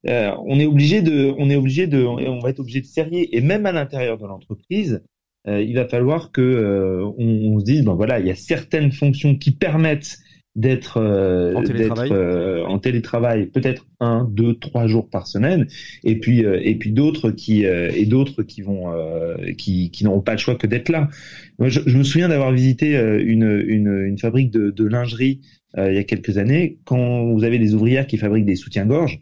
Euh, 0.08 0.32
on 0.46 0.58
est 0.58 0.66
obligé 0.66 1.02
de, 1.02 1.34
on 1.38 1.48
est 1.50 1.56
obligé 1.56 1.86
de, 1.86 2.02
on 2.04 2.40
va 2.40 2.50
être 2.50 2.60
obligé 2.60 2.80
de 2.80 2.86
serrer. 2.86 3.28
Et 3.32 3.40
même 3.40 3.66
à 3.66 3.72
l'intérieur 3.72 4.18
de 4.18 4.26
l'entreprise, 4.26 5.02
euh, 5.46 5.62
il 5.62 5.74
va 5.74 5.86
falloir 5.86 6.32
que 6.32 6.40
euh, 6.40 7.04
on, 7.18 7.58
se 7.58 7.64
dise, 7.64 7.84
ben 7.84 7.94
voilà, 7.94 8.20
il 8.20 8.26
y 8.26 8.30
a 8.30 8.34
certaines 8.34 8.92
fonctions 8.92 9.36
qui 9.36 9.50
permettent 9.50 10.18
d'être 10.56 11.00
en 11.00 12.78
télétravail, 12.78 13.46
peut-être 13.46 13.86
un, 13.98 14.24
deux, 14.30 14.54
trois 14.54 14.86
jours 14.86 15.10
par 15.10 15.26
semaine, 15.26 15.66
et 16.04 16.20
puis 16.20 16.44
et 16.44 16.76
puis 16.76 16.92
d'autres 16.92 17.32
qui 17.32 17.64
et 17.64 18.06
d'autres 18.06 18.44
qui 18.44 18.62
vont 18.62 18.84
qui, 19.58 19.90
qui 19.90 20.04
n'auront 20.04 20.20
pas 20.20 20.30
le 20.30 20.38
choix 20.38 20.54
que 20.54 20.68
d'être 20.68 20.90
là. 20.90 21.08
Moi, 21.58 21.70
je, 21.70 21.80
me 21.98 22.04
souviens 22.04 22.28
d'avoir 22.28 22.52
visité 22.52 22.92
une, 22.94 23.64
une, 23.66 24.04
une 24.06 24.18
fabrique 24.18 24.52
de, 24.52 24.70
de 24.70 24.84
lingerie 24.84 25.40
il 25.76 25.92
y 25.92 25.98
a 25.98 26.04
quelques 26.04 26.38
années. 26.38 26.78
Quand 26.84 27.24
vous 27.24 27.42
avez 27.42 27.58
des 27.58 27.74
ouvrières 27.74 28.06
qui 28.06 28.16
fabriquent 28.16 28.46
des 28.46 28.54
soutiens-gorge, 28.54 29.18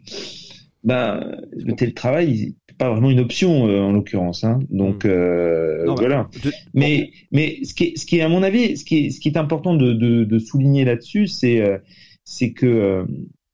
ben, 0.83 1.37
le 1.51 1.73
télétravail 1.75 2.55
c'est 2.67 2.77
pas 2.77 2.89
vraiment 2.89 3.09
une 3.09 3.19
option 3.19 3.67
euh, 3.67 3.81
en 3.81 3.91
l'occurrence 3.91 4.43
hein. 4.43 4.59
donc 4.69 5.05
hmm. 5.05 5.09
euh, 5.09 5.85
voilà 5.95 6.29
mais 6.73 7.11
mais 7.31 7.63
ce 7.63 7.73
qui 7.73 7.85
est, 7.85 7.97
ce 7.97 8.05
qui 8.05 8.17
est 8.17 8.21
à 8.21 8.29
mon 8.29 8.43
avis 8.43 8.77
ce 8.77 8.83
qui 8.83 9.05
est 9.05 9.09
ce 9.09 9.19
qui 9.19 9.29
est 9.29 9.37
important 9.37 9.75
de, 9.75 9.93
de, 9.93 10.23
de 10.23 10.39
souligner 10.39 10.83
là-dessus 10.85 11.27
c'est 11.27 11.61
euh, 11.61 11.77
c'est 12.23 12.51
que 12.51 12.65
euh, 12.65 13.05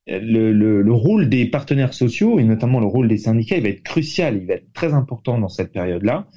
le, 0.08 0.52
le, 0.52 0.82
le, 0.82 0.94
rôle 0.94 1.30
des 1.30 1.46
partenaires 1.46 1.94
sociaux 1.94 2.39
et 2.39 2.44
notamment 2.44 2.80
le 2.80 2.88
rôle 2.88 3.08
des 3.08 3.18
syndicats 3.18 3.58
il 3.58 3.63
va 3.63 3.70
être 3.70 3.84
crucial 3.84 4.38
il 4.38 4.48
va 4.48 4.56
être 4.56 4.74
très 4.74 4.94
important 4.94 5.38
dans 5.38 5.50
cette 5.50 5.72
période 5.72 6.04
là 6.04 6.28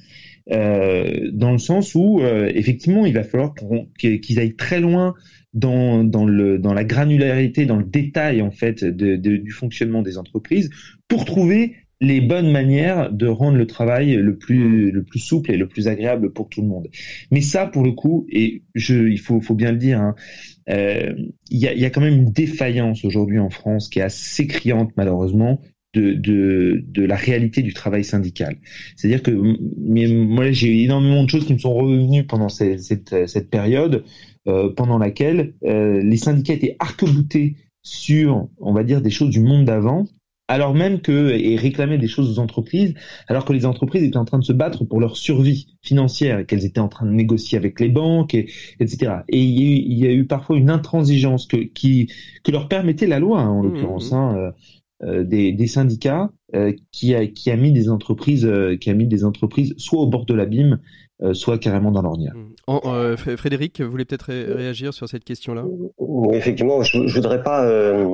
euh, 0.51 1.29
dans 1.31 1.51
le 1.51 1.57
sens 1.57 1.95
où 1.95 2.21
effectivement 2.21 3.05
il 3.05 3.13
va 3.13 3.23
falloir 3.23 3.55
qu'ils 3.97 4.39
aillent 4.39 4.55
très 4.55 4.79
loin 4.79 5.15
dans, 5.53 6.03
dans, 6.03 6.25
le, 6.25 6.57
dans 6.59 6.73
la 6.73 6.83
granularité, 6.83 7.65
dans 7.65 7.77
le 7.77 7.83
détail 7.83 8.41
en 8.41 8.51
fait 8.51 8.83
de, 8.83 9.15
de, 9.15 9.37
du 9.37 9.51
fonctionnement 9.51 10.01
des 10.01 10.17
entreprises 10.17 10.69
pour 11.07 11.25
trouver 11.25 11.75
les 12.03 12.19
bonnes 12.19 12.51
manières 12.51 13.11
de 13.11 13.27
rendre 13.27 13.57
le 13.57 13.65
travail 13.65 14.15
le 14.15 14.37
plus 14.37 14.91
le 14.91 15.03
plus 15.03 15.19
souple 15.19 15.51
et 15.51 15.57
le 15.57 15.67
plus 15.67 15.87
agréable 15.87 16.33
pour 16.33 16.49
tout 16.49 16.61
le 16.61 16.67
monde. 16.67 16.89
Mais 17.31 17.39
ça, 17.39 17.65
pour 17.65 17.83
le 17.83 17.93
coup, 17.93 18.27
et 18.29 18.63
je, 18.75 19.07
il 19.07 19.19
faut, 19.19 19.39
faut 19.39 19.55
bien 19.55 19.71
le 19.71 19.77
dire, 19.77 20.01
hein, 20.01 20.15
euh, 20.69 21.13
il 21.49 21.59
y, 21.59 21.67
a, 21.67 21.73
y 21.73 21.85
a 21.85 21.89
quand 21.89 22.01
même 22.01 22.15
une 22.15 22.31
défaillance 22.31 23.05
aujourd'hui 23.05 23.39
en 23.39 23.49
France 23.49 23.87
qui 23.87 23.99
est 23.99 24.03
assez 24.03 24.47
criante 24.47 24.91
malheureusement 24.97 25.61
de, 25.93 26.13
de, 26.13 26.83
de, 26.87 27.05
la 27.05 27.15
réalité 27.15 27.61
du 27.61 27.73
travail 27.73 28.03
syndical. 28.03 28.57
C'est-à-dire 28.95 29.23
que 29.23 29.31
mais 29.77 30.07
moi 30.07 30.51
j'ai 30.51 30.83
énormément 30.83 31.23
de 31.23 31.29
choses 31.29 31.45
qui 31.45 31.53
me 31.53 31.59
sont 31.59 31.73
revenues 31.73 32.25
pendant 32.25 32.49
cette, 32.49 32.81
cette 33.27 33.49
période. 33.49 34.03
Euh, 34.45 34.73
pendant 34.73 34.97
laquelle 34.97 35.53
euh, 35.63 36.01
les 36.03 36.17
syndicats 36.17 36.51
étaient 36.51 36.75
arc-boutés 36.79 37.55
sur, 37.81 38.49
on 38.59 38.73
va 38.73 38.83
dire, 38.83 39.01
des 39.01 39.09
choses 39.09 39.29
du 39.29 39.39
monde 39.39 39.63
d'avant, 39.63 40.05
alors 40.49 40.73
même 40.73 40.99
que 40.99 41.29
et 41.29 41.55
réclamaient 41.55 41.97
des 41.97 42.09
choses 42.09 42.29
aux 42.29 42.41
entreprises, 42.41 42.93
alors 43.29 43.45
que 43.45 43.53
les 43.53 43.65
entreprises 43.65 44.03
étaient 44.03 44.17
en 44.17 44.25
train 44.25 44.39
de 44.39 44.43
se 44.43 44.51
battre 44.51 44.83
pour 44.83 44.99
leur 44.99 45.15
survie 45.15 45.77
financière 45.81 46.39
et 46.39 46.45
qu'elles 46.45 46.65
étaient 46.65 46.81
en 46.81 46.89
train 46.89 47.05
de 47.05 47.13
négocier 47.13 47.57
avec 47.57 47.79
les 47.79 47.87
banques, 47.87 48.33
et, 48.33 48.49
etc. 48.81 49.19
Et 49.29 49.39
il 49.41 49.97
y, 49.97 50.05
a 50.05 50.11
eu, 50.11 50.25
parfois 50.25 50.57
une 50.57 50.69
intransigeance 50.69 51.47
que, 51.47 51.55
qui, 51.55 52.11
que 52.43 52.51
leur 52.51 52.67
permettait 52.67 53.07
la 53.07 53.19
loi, 53.19 53.39
hein, 53.39 53.47
en 53.47 53.63
mmh, 53.63 53.65
l'occurrence, 53.65 54.11
mmh. 54.11 54.15
hein, 54.15 54.51
euh, 55.03 55.23
des, 55.23 55.53
des, 55.53 55.67
syndicats 55.67 56.31
qui 56.91 57.15
a 57.15 57.25
qui 57.27 57.49
a 57.49 57.55
mis 57.55 57.71
des 57.71 57.89
entreprises 57.89 58.49
qui 58.79 58.89
a 58.89 58.93
mis 58.93 59.07
des 59.07 59.25
entreprises 59.25 59.73
soit 59.77 59.99
au 59.99 60.07
bord 60.07 60.25
de 60.25 60.35
l'abîme 60.35 60.73
euh, 60.73 60.77
soit 61.31 61.57
carrément 61.57 61.91
dans 61.91 62.01
l'ornière. 62.01 62.33
Mmh. 62.35 62.79
Euh, 62.85 63.17
Frédéric, 63.17 63.81
vous 63.81 63.89
voulez 63.89 64.05
peut-être 64.05 64.27
réagir 64.27 64.93
sur 64.93 65.07
cette 65.07 65.23
question-là? 65.23 65.63
Effectivement, 66.33 66.81
je 66.81 66.97
ne 66.97 67.09
voudrais 67.09 67.43
pas 67.43 67.65
euh, 67.65 68.13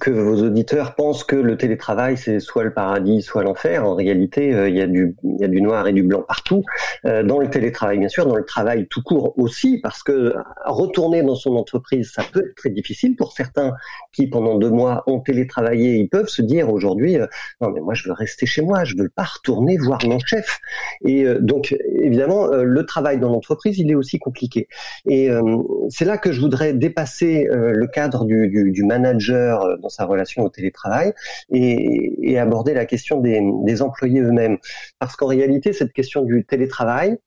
que 0.00 0.10
vos 0.10 0.42
auditeurs 0.44 0.94
pensent 0.94 1.24
que 1.24 1.36
le 1.36 1.56
télétravail, 1.56 2.16
c'est 2.16 2.40
soit 2.40 2.64
le 2.64 2.72
paradis, 2.72 3.22
soit 3.22 3.42
l'enfer. 3.42 3.84
En 3.84 3.94
réalité, 3.94 4.48
il 4.68 4.76
y, 4.76 4.80
a 4.80 4.86
du, 4.86 5.16
y 5.24 5.44
a 5.44 5.48
du 5.48 5.60
noir 5.60 5.86
et 5.88 5.92
du 5.92 6.02
blanc 6.02 6.24
partout. 6.26 6.62
dans 7.04 7.38
le 7.38 7.48
télétravail, 7.48 7.98
bien 7.98 8.08
sûr, 8.08 8.26
dans 8.26 8.36
le 8.36 8.44
travail 8.44 8.86
tout 8.88 9.02
court 9.02 9.34
aussi, 9.38 9.78
parce 9.78 10.02
que 10.02 10.34
retourner 10.64 11.22
dans 11.22 11.36
son 11.36 11.56
entreprise, 11.56 12.12
ça 12.12 12.22
peut 12.32 12.40
être 12.40 12.54
très 12.56 12.70
difficile 12.70 13.16
pour 13.16 13.32
certains 13.32 13.72
qui, 14.12 14.26
pendant 14.26 14.58
deux 14.58 14.70
mois, 14.70 15.02
ont 15.06 15.20
télétravaillé. 15.20 15.96
Ils 15.96 16.08
peuvent 16.08 16.28
se 16.28 16.42
dire 16.42 16.70
aujourd'hui, 16.70 17.18
non 17.60 17.70
mais 17.70 17.80
moi, 17.80 17.94
je 17.94 18.08
veux 18.08 18.14
rester 18.14 18.46
chez 18.46 18.62
moi, 18.62 18.84
je 18.84 18.96
veux 18.96 19.08
pas 19.08 19.24
retourner 19.24 19.78
voir 19.78 20.00
mon 20.06 20.18
chef. 20.18 20.60
Et 21.04 21.24
donc, 21.40 21.76
évidemment, 22.02 22.35
euh, 22.44 22.62
le 22.62 22.86
travail 22.86 23.18
dans 23.18 23.30
l'entreprise, 23.30 23.78
il 23.78 23.90
est 23.90 23.94
aussi 23.94 24.18
compliqué. 24.18 24.68
Et 25.06 25.30
euh, 25.30 25.58
c'est 25.88 26.04
là 26.04 26.18
que 26.18 26.32
je 26.32 26.40
voudrais 26.40 26.72
dépasser 26.72 27.48
euh, 27.50 27.72
le 27.72 27.86
cadre 27.86 28.24
du, 28.24 28.84
manager 28.84 29.78
dans 29.78 29.88
sa 29.88 30.04
relation 30.04 30.44
au 30.44 30.48
télétravail 30.48 31.12
et, 31.50 32.38
aborder 32.38 32.74
la 32.74 32.84
question 32.84 33.20
des 33.20 33.82
employés 33.82 34.20
eux-mêmes. 34.20 34.58
Parce 34.98 35.16
qu'en 35.16 35.26
réalité, 35.26 35.72
cette 35.72 35.92
question 35.92 36.22
du 36.22 36.44
télétravail, 36.44 37.18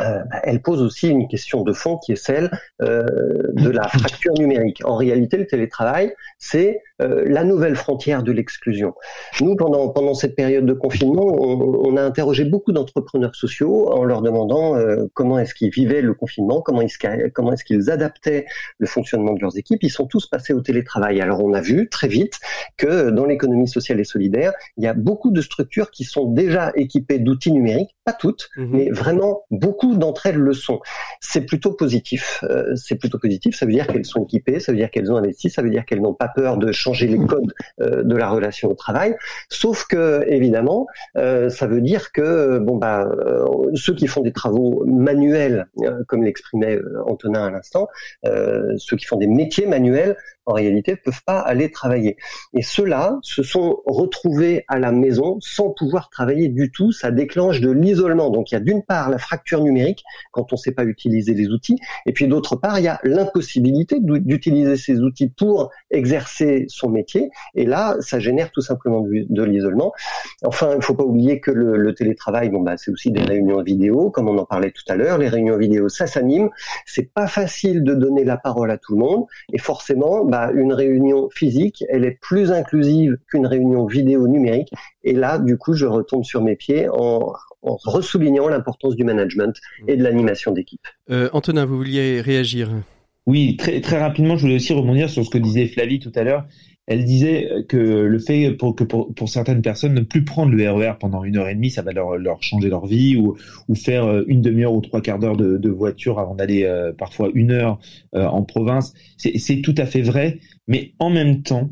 euh, 0.00 0.24
bah, 0.30 0.40
elle 0.44 0.62
pose 0.62 0.82
aussi 0.82 1.08
une 1.08 1.28
question 1.28 1.62
de 1.62 1.72
fond 1.72 1.98
qui 1.98 2.12
est 2.12 2.16
celle 2.16 2.50
euh, 2.80 3.04
de 3.52 3.70
la 3.70 3.88
fracture 3.88 4.32
numérique. 4.38 4.80
En 4.84 4.96
réalité, 4.96 5.36
le 5.36 5.46
télétravail, 5.46 6.14
c'est 6.38 6.80
euh, 7.02 7.24
la 7.26 7.44
nouvelle 7.44 7.76
frontière 7.76 8.22
de 8.22 8.32
l'exclusion. 8.32 8.94
Nous, 9.40 9.54
pendant, 9.56 9.88
pendant 9.90 10.14
cette 10.14 10.34
période 10.34 10.64
de 10.64 10.72
confinement, 10.72 11.26
on, 11.26 11.96
a 11.96 12.02
interrogé 12.02 12.44
beaucoup 12.44 12.72
d'entrepreneurs 12.72 13.34
sociaux 13.34 13.92
en 13.92 14.04
leur 14.04 14.22
demandant 14.22 14.76
comment 15.12 15.38
est-ce 15.38 15.54
qu'ils 15.54 15.70
vivaient 15.70 16.00
le 16.00 16.14
confinement, 16.14 16.62
comment 16.62 16.80
est-ce 16.80 16.96
comment 17.30 17.52
est-ce 17.52 17.64
qu'ils 17.64 17.90
adaptaient 17.90 18.46
le 18.78 18.86
fonctionnement 18.86 19.34
de 19.34 19.40
leurs 19.40 19.58
équipes. 19.58 19.82
Ils 19.82 19.90
sont 19.90 20.06
tous 20.06 20.26
passés 20.26 20.54
au 20.54 20.60
télétravail. 20.60 21.20
Alors, 21.20 21.44
on 21.44 21.52
a 21.52 21.60
vu 21.60 21.88
très 21.90 22.08
vite 22.08 22.38
que 22.76 23.10
dans 23.10 23.26
l'économie 23.26 23.68
sociale 23.68 24.00
et 24.00 24.04
solidaire, 24.04 24.52
il 24.78 24.84
y 24.84 24.86
a 24.86 24.94
beaucoup 24.94 25.30
de 25.30 25.40
structures 25.42 25.90
qui 25.90 26.04
sont 26.04 26.26
déjà 26.26 26.72
équipées 26.76 27.18
d'outils 27.18 27.52
numériques, 27.52 27.94
pas 28.04 28.12
toutes, 28.12 28.48
mmh 28.56 28.62
mais 28.72 28.90
vraiment 28.90 29.44
beaucoup 29.82 29.96
d'entre 29.96 30.26
elles 30.26 30.36
le 30.36 30.52
sont. 30.52 30.80
C'est 31.20 31.42
plutôt 31.42 31.72
positif. 31.72 32.44
Euh, 32.44 32.74
c'est 32.76 32.96
plutôt 32.96 33.18
positif. 33.18 33.56
Ça 33.56 33.66
veut 33.66 33.72
dire 33.72 33.86
qu'elles 33.86 34.04
sont 34.04 34.24
équipées, 34.24 34.60
ça 34.60 34.72
veut 34.72 34.78
dire 34.78 34.90
qu'elles 34.90 35.12
ont 35.12 35.16
investi, 35.16 35.50
ça 35.50 35.62
veut 35.62 35.70
dire 35.70 35.84
qu'elles 35.84 36.00
n'ont 36.00 36.14
pas 36.14 36.28
peur 36.28 36.56
de 36.56 36.72
changer 36.72 37.06
les 37.06 37.18
codes 37.18 37.52
euh, 37.80 38.02
de 38.02 38.16
la 38.16 38.28
relation 38.28 38.70
au 38.70 38.74
travail. 38.74 39.16
Sauf 39.48 39.86
que 39.86 40.24
évidemment, 40.28 40.86
euh, 41.16 41.48
ça 41.48 41.66
veut 41.66 41.80
dire 41.80 42.12
que 42.12 42.58
bon 42.58 42.76
bah 42.76 43.08
ceux 43.74 43.94
qui 43.94 44.06
font 44.06 44.20
des 44.20 44.32
travaux 44.32 44.84
manuels, 44.86 45.66
comme 46.06 46.22
l'exprimait 46.22 46.78
Antonin 47.06 47.46
à 47.46 47.50
l'instant, 47.50 47.88
ceux 48.24 48.96
qui 48.96 49.04
font 49.04 49.16
des 49.16 49.26
métiers 49.26 49.66
manuels 49.66 50.16
en 50.46 50.54
réalité, 50.54 50.96
peuvent 50.96 51.22
pas 51.24 51.38
aller 51.38 51.70
travailler. 51.70 52.16
Et 52.54 52.62
ceux-là 52.62 53.18
se 53.22 53.42
sont 53.42 53.80
retrouvés 53.86 54.64
à 54.68 54.78
la 54.78 54.92
maison 54.92 55.38
sans 55.40 55.70
pouvoir 55.70 56.10
travailler 56.10 56.48
du 56.48 56.70
tout. 56.70 56.92
Ça 56.92 57.10
déclenche 57.10 57.60
de 57.60 57.70
l'isolement. 57.70 58.30
Donc 58.30 58.50
il 58.50 58.54
y 58.54 58.56
a 58.56 58.60
d'une 58.60 58.82
part 58.82 59.10
la 59.10 59.18
fracture 59.18 59.62
numérique 59.62 60.02
quand 60.32 60.52
on 60.52 60.56
ne 60.56 60.60
sait 60.60 60.72
pas 60.72 60.84
utiliser 60.84 61.34
les 61.34 61.48
outils, 61.48 61.78
et 62.06 62.12
puis 62.12 62.26
d'autre 62.28 62.56
part 62.56 62.78
il 62.78 62.84
y 62.84 62.88
a 62.88 63.00
l'impossibilité 63.04 63.98
d'utiliser 64.00 64.76
ces 64.76 65.00
outils 65.00 65.28
pour 65.28 65.70
exercer 65.90 66.66
son 66.68 66.88
métier. 66.88 67.30
Et 67.54 67.64
là, 67.64 67.96
ça 68.00 68.18
génère 68.18 68.50
tout 68.50 68.60
simplement 68.60 69.02
de, 69.02 69.42
l'isolement. 69.42 69.92
Enfin, 70.44 70.70
il 70.72 70.76
ne 70.76 70.82
faut 70.82 70.94
pas 70.94 71.04
oublier 71.04 71.40
que 71.40 71.50
le, 71.50 71.76
le 71.76 71.94
télétravail, 71.94 72.48
bon 72.48 72.60
bah 72.60 72.76
c'est 72.76 72.90
aussi 72.90 73.10
des 73.10 73.22
réunions 73.22 73.62
vidéo, 73.62 74.10
comme 74.10 74.28
on 74.28 74.38
en 74.38 74.44
parlait 74.44 74.70
tout 74.70 74.84
à 74.88 74.96
l'heure. 74.96 75.18
Les 75.18 75.28
réunions 75.28 75.56
vidéo, 75.56 75.88
ça 75.88 76.06
s'anime. 76.06 76.50
C'est 76.86 77.12
pas 77.12 77.26
facile 77.26 77.84
de 77.84 77.94
donner 77.94 78.24
la 78.24 78.36
parole 78.36 78.70
à 78.70 78.78
tout 78.78 78.94
le 78.94 79.00
monde, 79.00 79.26
et 79.52 79.58
forcément, 79.58 80.24
bah, 80.32 80.50
une 80.54 80.72
réunion 80.72 81.28
physique, 81.30 81.84
elle 81.90 82.04
est 82.06 82.18
plus 82.28 82.50
inclusive 82.50 83.18
qu'une 83.28 83.46
réunion 83.46 83.84
vidéo 83.86 84.26
numérique. 84.26 84.70
Et 85.04 85.12
là, 85.12 85.38
du 85.38 85.58
coup, 85.58 85.74
je 85.74 85.84
retombe 85.84 86.24
sur 86.24 86.40
mes 86.40 86.56
pieds 86.56 86.88
en, 86.88 87.34
en 87.62 87.76
ressoulignant 87.84 88.48
l'importance 88.48 88.96
du 88.96 89.04
management 89.04 89.54
et 89.88 89.96
de 89.98 90.02
l'animation 90.02 90.50
d'équipe. 90.50 90.86
Euh, 91.10 91.28
Antonin, 91.34 91.66
vous 91.66 91.76
vouliez 91.76 92.22
réagir? 92.22 92.70
Oui, 93.26 93.56
très, 93.56 93.80
très 93.82 94.00
rapidement, 94.00 94.36
je 94.36 94.42
voulais 94.42 94.56
aussi 94.56 94.72
rebondir 94.72 95.10
sur 95.10 95.22
ce 95.24 95.30
que 95.30 95.38
disait 95.38 95.66
Flavie 95.66 96.00
tout 96.00 96.12
à 96.14 96.24
l'heure. 96.24 96.44
Elle 96.88 97.04
disait 97.04 97.64
que 97.68 97.76
le 97.76 98.18
fait 98.18 98.50
pour 98.52 98.74
que 98.74 98.82
pour, 98.82 99.28
certaines 99.28 99.62
personnes 99.62 99.94
ne 99.94 100.00
plus 100.00 100.24
prendre 100.24 100.52
le 100.52 100.70
RER 100.70 100.90
e 100.90 100.98
pendant 100.98 101.22
une 101.22 101.36
heure 101.36 101.48
et 101.48 101.54
demie, 101.54 101.70
ça 101.70 101.82
va 101.82 101.92
leur, 101.92 102.42
changer 102.42 102.68
leur 102.68 102.86
vie 102.86 103.16
ou, 103.16 103.36
ou 103.68 103.74
faire 103.74 104.04
euh, 104.04 104.24
une 104.26 104.42
demi-heure 104.42 104.74
ou 104.74 104.80
trois 104.80 105.00
quarts 105.00 105.20
d'heure 105.20 105.36
de, 105.36 105.68
voiture 105.70 106.18
avant 106.18 106.34
d'aller 106.34 106.64
euh, 106.64 106.92
parfois 106.92 107.30
une 107.34 107.52
heure 107.52 107.78
euh, 108.14 108.26
en 108.26 108.42
province. 108.42 108.94
C'est 109.16 109.62
tout 109.62 109.74
à 109.78 109.86
fait 109.86 110.02
vrai, 110.02 110.40
mais 110.66 110.92
en 110.98 111.10
même 111.10 111.42
temps, 111.42 111.70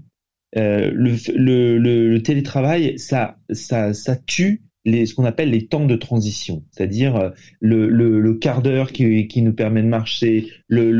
le, 0.54 1.16
le, 1.36 1.78
le, 1.78 2.22
télétravail, 2.22 2.98
ça, 2.98 3.36
ça, 3.50 3.92
ça 3.92 4.16
tue 4.16 4.62
les, 4.84 5.04
ce 5.06 5.14
qu'on 5.14 5.24
appelle 5.24 5.50
les 5.50 5.66
temps 5.66 5.84
de 5.84 5.96
transition, 5.96 6.64
c'est-à-dire 6.70 7.16
euh, 7.16 7.30
le, 7.60 7.88
le, 7.88 8.18
le, 8.18 8.34
quart 8.34 8.62
d'heure 8.62 8.92
qui, 8.92 9.28
qui, 9.28 9.42
nous 9.42 9.52
permet 9.52 9.82
de 9.82 9.88
marcher, 9.88 10.48
le, 10.68 10.90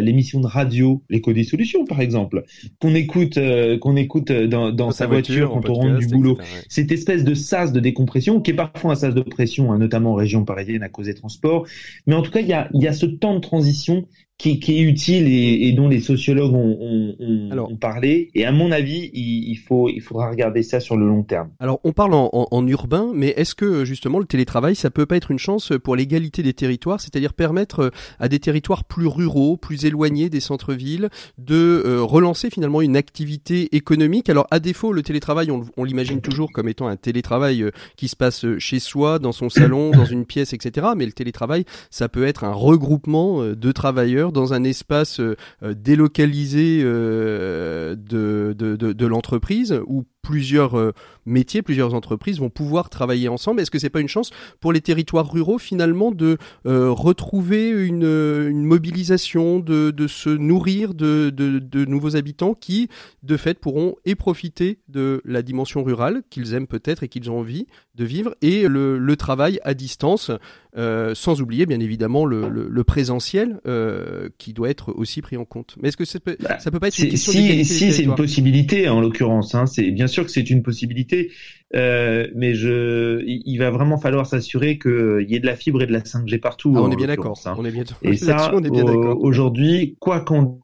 l'émission 0.00 0.40
de 0.40 0.46
radio, 0.46 1.02
l'écho 1.08 1.32
des 1.32 1.44
solutions 1.44 1.84
par 1.84 2.00
exemple, 2.00 2.44
qu'on 2.80 2.94
écoute, 2.94 3.38
euh, 3.38 3.78
qu'on 3.78 3.96
écoute 3.96 4.32
dans, 4.32 4.72
dans 4.72 4.90
sa 4.90 5.06
voiture, 5.06 5.50
quand 5.50 5.68
on 5.70 5.74
rentre 5.74 5.98
du 5.98 6.08
boulot. 6.08 6.38
Cette 6.68 6.90
espèce 6.90 7.24
de 7.24 7.34
sas 7.34 7.72
de 7.72 7.80
décompression, 7.80 8.40
qui 8.40 8.50
est 8.50 8.54
parfois 8.54 8.92
un 8.92 8.96
sas 8.96 9.14
de 9.14 9.22
pression, 9.22 9.72
hein, 9.72 9.78
notamment 9.78 10.12
en 10.12 10.16
région 10.16 10.44
parisienne 10.44 10.82
à 10.82 10.88
cause 10.88 11.06
des 11.06 11.14
transports, 11.14 11.66
mais 12.06 12.14
en 12.14 12.22
tout 12.22 12.32
cas 12.32 12.40
il 12.40 12.48
y 12.48 12.52
a, 12.52 12.68
il 12.74 12.82
y 12.82 12.88
a 12.88 12.92
ce 12.92 13.06
temps 13.06 13.34
de 13.34 13.40
transition 13.40 14.06
qui, 14.36 14.58
qui, 14.58 14.78
est 14.78 14.82
utile 14.82 15.28
et, 15.28 15.68
et, 15.68 15.72
dont 15.72 15.88
les 15.88 16.00
sociologues 16.00 16.54
ont, 16.54 16.76
ont, 16.80 17.50
alors, 17.52 17.70
ont, 17.70 17.76
parlé. 17.76 18.30
Et 18.34 18.44
à 18.44 18.52
mon 18.52 18.72
avis, 18.72 19.10
il, 19.12 19.48
il, 19.48 19.56
faut, 19.56 19.88
il 19.88 20.00
faudra 20.00 20.28
regarder 20.28 20.62
ça 20.62 20.80
sur 20.80 20.96
le 20.96 21.06
long 21.06 21.22
terme. 21.22 21.50
Alors, 21.60 21.80
on 21.84 21.92
parle 21.92 22.14
en, 22.14 22.30
en, 22.32 22.48
en 22.50 22.66
urbain, 22.66 23.12
mais 23.14 23.28
est-ce 23.36 23.54
que 23.54 23.84
justement 23.84 24.18
le 24.18 24.24
télétravail, 24.24 24.74
ça 24.74 24.90
peut 24.90 25.06
pas 25.06 25.16
être 25.16 25.30
une 25.30 25.38
chance 25.38 25.72
pour 25.82 25.94
l'égalité 25.94 26.42
des 26.42 26.52
territoires, 26.52 27.00
c'est-à-dire 27.00 27.32
permettre 27.32 27.80
euh, 27.80 27.90
à 28.18 28.28
des 28.28 28.40
territoires 28.40 28.84
plus 28.84 29.06
ruraux, 29.06 29.56
plus 29.56 29.84
éloignés 29.84 30.28
des 30.30 30.40
centres-villes, 30.40 31.10
de 31.38 31.82
euh, 31.86 32.02
relancer 32.02 32.50
finalement 32.50 32.82
une 32.82 32.96
activité 32.96 33.74
économique? 33.76 34.28
Alors, 34.28 34.48
à 34.50 34.58
défaut, 34.58 34.92
le 34.92 35.02
télétravail, 35.02 35.52
on, 35.52 35.64
on 35.76 35.84
l'imagine 35.84 36.20
toujours 36.20 36.50
comme 36.52 36.68
étant 36.68 36.88
un 36.88 36.96
télétravail 36.96 37.62
euh, 37.62 37.70
qui 37.96 38.08
se 38.08 38.16
passe 38.16 38.44
chez 38.58 38.80
soi, 38.80 39.20
dans 39.20 39.32
son 39.32 39.48
salon, 39.48 39.92
dans 39.92 40.04
une 40.04 40.26
pièce, 40.26 40.52
etc. 40.52 40.88
Mais 40.96 41.06
le 41.06 41.12
télétravail, 41.12 41.64
ça 41.90 42.08
peut 42.08 42.24
être 42.24 42.42
un 42.42 42.52
regroupement 42.52 43.42
de 43.42 43.72
travailleurs 43.72 44.23
dans 44.32 44.52
un 44.52 44.64
espace 44.64 45.20
euh, 45.20 45.36
délocalisé 45.62 46.80
euh, 46.82 47.94
de, 47.96 48.54
de, 48.56 48.76
de, 48.76 48.92
de 48.92 49.06
l'entreprise 49.06 49.80
où 49.86 50.04
plusieurs 50.24 50.76
euh, 50.76 50.92
métiers, 51.26 51.62
plusieurs 51.62 51.94
entreprises 51.94 52.40
vont 52.40 52.50
pouvoir 52.50 52.90
travailler 52.90 53.28
ensemble. 53.28 53.60
Est-ce 53.60 53.70
que 53.70 53.78
c'est 53.78 53.90
pas 53.90 54.00
une 54.00 54.08
chance 54.08 54.30
pour 54.60 54.72
les 54.72 54.80
territoires 54.80 55.30
ruraux 55.30 55.58
finalement 55.58 56.10
de 56.10 56.38
euh, 56.66 56.90
retrouver 56.90 57.68
une, 57.68 58.02
une 58.02 58.64
mobilisation, 58.64 59.60
de, 59.60 59.90
de, 59.90 60.06
se 60.08 60.30
nourrir 60.30 60.94
de, 60.94 61.30
de, 61.30 61.58
de, 61.58 61.84
nouveaux 61.84 62.16
habitants 62.16 62.54
qui, 62.54 62.88
de 63.22 63.36
fait, 63.36 63.58
pourront 63.58 63.94
et 64.04 64.14
profiter 64.14 64.78
de 64.88 65.20
la 65.24 65.42
dimension 65.42 65.84
rurale 65.84 66.22
qu'ils 66.30 66.54
aiment 66.54 66.66
peut-être 66.66 67.02
et 67.02 67.08
qu'ils 67.08 67.30
ont 67.30 67.38
envie 67.38 67.66
de 67.94 68.04
vivre 68.04 68.34
et 68.42 68.66
le, 68.66 68.98
le 68.98 69.16
travail 69.16 69.60
à 69.62 69.74
distance, 69.74 70.30
euh, 70.76 71.14
sans 71.14 71.40
oublier 71.40 71.66
bien 71.66 71.78
évidemment 71.80 72.24
le, 72.26 72.48
le, 72.48 72.68
le 72.68 72.84
présentiel 72.84 73.60
euh, 73.66 74.28
qui 74.38 74.52
doit 74.52 74.70
être 74.70 74.92
aussi 74.96 75.22
pris 75.22 75.36
en 75.36 75.44
compte. 75.44 75.76
Mais 75.80 75.88
est-ce 75.88 75.96
que 75.96 76.04
ça 76.04 76.18
peut, 76.18 76.36
bah, 76.40 76.58
ça 76.58 76.70
peut 76.70 76.80
pas 76.80 76.88
être 76.88 76.98
une 76.98 77.08
question 77.08 77.32
si, 77.32 77.64
si 77.64 77.92
c'est 77.92 78.02
une 78.02 78.14
possibilité 78.14 78.88
en 78.88 79.00
l'occurrence, 79.00 79.54
hein, 79.54 79.66
c'est 79.66 79.90
bien 79.90 80.06
sûr 80.06 80.13
que 80.22 80.30
c'est 80.30 80.48
une 80.50 80.62
possibilité, 80.62 81.32
euh, 81.74 82.28
mais 82.34 82.54
je, 82.54 83.22
il 83.26 83.58
va 83.58 83.70
vraiment 83.70 83.98
falloir 83.98 84.26
s'assurer 84.26 84.78
qu'il 84.78 85.26
y 85.28 85.34
ait 85.34 85.40
de 85.40 85.46
la 85.46 85.56
fibre 85.56 85.82
et 85.82 85.86
de 85.86 85.92
la 85.92 86.00
5G 86.00 86.38
partout. 86.38 86.74
Ah, 86.76 86.80
on, 86.84 86.90
est 86.90 86.96
bien 86.96 87.08
d'accord. 87.08 87.40
Hein. 87.46 87.54
On 87.58 87.64
est 87.64 87.72
bien. 87.72 87.84
Et 88.02 88.16
ça, 88.16 88.54
aujourd'hui, 88.54 89.96
quoi 89.98 90.20
qu'on 90.20 90.60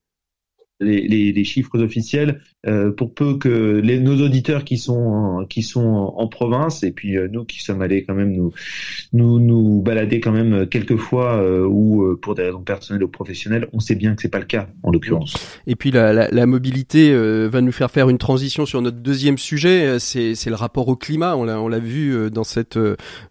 les, 0.81 1.07
les, 1.07 1.33
les, 1.33 1.45
chiffres 1.45 1.79
officiels 1.79 2.41
euh, 2.67 2.91
pour 2.91 3.13
peu 3.13 3.37
que 3.37 3.81
les, 3.83 4.01
nos 4.01 4.25
auditeurs 4.25 4.65
qui 4.65 4.79
sont 4.79 5.47
qui 5.49 5.63
sont 5.63 6.15
en, 6.17 6.27
province 6.29 6.83
et 6.83 6.91
puis 6.91 7.17
euh, 7.17 7.29
nous 7.31 7.45
qui 7.45 7.63
sommes 7.63 7.83
allés 7.83 8.05
quand 8.05 8.15
même 8.15 8.33
nous 8.33 8.53
nous 9.13 9.41
nous 9.41 9.83
balader 9.83 10.21
quand 10.21 10.33
même 10.33 10.67
quelques 10.67 10.97
fois 10.97 11.37
euh, 11.37 11.67
ou 11.67 12.05
euh, 12.05 12.19
pour 12.21 12.35
des 12.35 12.45
raisons 12.45 12.63
personnelles 12.63 13.03
ou 13.03 13.09
professionnelles 13.09 13.69
on 13.73 13.81
sait 13.81 13.95
bien 13.95 14.15
que 14.15 14.23
c'est 14.23 14.29
pas 14.29 14.39
le 14.39 14.47
cas 14.47 14.69
en 14.83 14.91
l'occurrence. 14.91 15.35
Et 15.67 15.77
puis 15.77 15.91
la, 15.91 16.13
la, 16.13 16.29
la 16.31 16.47
mobilité 16.47 17.15
va 17.49 17.61
nous 17.61 17.73
faire 17.73 17.91
faire 17.91 18.09
une 18.09 18.19
transition 18.19 18.65
sur 18.65 18.81
notre 18.81 18.99
deuxième 18.99 19.39
sujet 19.39 19.99
c'est 19.99 20.47
le 20.47 20.55
rapport 20.55 20.89
au 20.89 20.97
climat. 20.97 21.37
On 21.37 21.45
l'a 21.45 21.61
on 21.61 21.69
l'a 21.69 21.79
vu 21.79 22.31
dans 22.31 22.45
cette 22.45 22.79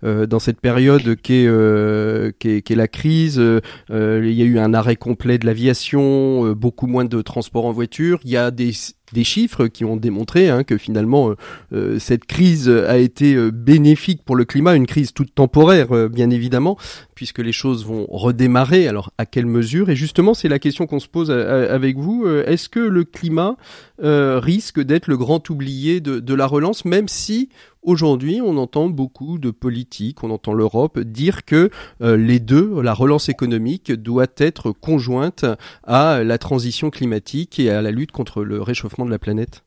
dans 0.04 0.40
cette 0.40 0.62
période 0.62 1.16
qui 1.16 1.34
est 1.34 2.40
qui 2.40 2.50
est, 2.50 2.62
qui 2.62 2.74
est 2.74 2.76
la 2.76 2.88
crise 2.88 3.42
il 3.90 4.34
y 4.34 4.42
a 4.42 4.46
eu 4.46 4.60
un 4.60 4.74
arrêt 4.74 4.96
complet 4.96 5.38
de 5.38 5.46
l'aviation 5.46 6.52
beaucoup 6.54 6.88
moins 6.88 7.06
de 7.06 7.22
transport 7.22 7.39
transport 7.40 7.66
en 7.66 7.72
voiture. 7.72 8.20
Il 8.26 8.32
y 8.32 8.38
a 8.38 8.52
des, 8.52 8.74
des 9.14 9.24
chiffres 9.24 9.68
qui 9.68 9.86
ont 9.86 9.98
démontré 9.98 10.50
hein, 10.50 10.64
que 10.64 10.78
finalement 10.78 11.30
euh, 11.30 11.36
euh, 11.74 12.00
cette 12.00 12.26
crise 12.26 12.70
a 12.70 12.98
été 12.98 13.36
euh, 13.36 13.52
bénéfique 13.52 14.24
pour 14.24 14.36
le 14.36 14.46
climat, 14.46 14.76
une 14.76 14.86
crise 14.86 15.14
toute 15.14 15.34
temporaire 15.34 16.10
bien 16.10 16.30
évidemment, 16.30 16.78
puisque 17.16 17.40
les 17.40 17.52
choses 17.52 17.86
vont 17.86 18.06
redémarrer. 18.10 18.88
Alors 18.88 19.12
à 19.18 19.26
quelle 19.26 19.46
mesure? 19.46 19.90
Et 19.90 19.96
justement, 19.96 20.34
c'est 20.34 20.48
la 20.48 20.60
question 20.60 20.88
qu'on 20.88 21.00
se 21.00 21.08
pose 21.08 21.32
avec 21.32 21.98
vous. 21.98 22.28
Est-ce 22.28 22.70
que 22.70 22.80
le 22.80 23.04
climat 23.04 23.56
risque 24.02 24.80
d'être 24.80 25.08
le 25.08 25.18
grand 25.18 25.50
oublié 25.50 26.00
de, 26.00 26.20
de 26.20 26.34
la 26.34 26.46
relance, 26.46 26.86
même 26.86 27.08
si 27.08 27.50
Aujourd'hui, 27.82 28.42
on 28.44 28.58
entend 28.58 28.90
beaucoup 28.90 29.38
de 29.38 29.52
politiques, 29.52 30.22
on 30.26 30.32
entend 30.32 30.52
l'Europe 30.52 31.00
dire 31.00 31.46
que 31.46 31.70
euh, 32.02 32.18
les 32.18 32.42
deux, 32.42 32.82
la 32.82 32.94
relance 32.94 33.30
économique, 33.30 33.94
doit 33.94 34.28
être 34.38 34.72
conjointe 34.72 35.46
à 35.86 36.24
la 36.26 36.38
transition 36.38 36.90
climatique 36.90 37.58
et 37.58 37.70
à 37.70 37.82
la 37.82 37.92
lutte 37.92 38.12
contre 38.12 38.44
le 38.44 38.62
réchauffement 38.62 38.99
de 39.06 39.12
la 39.12 39.20
planète. 39.20 39.64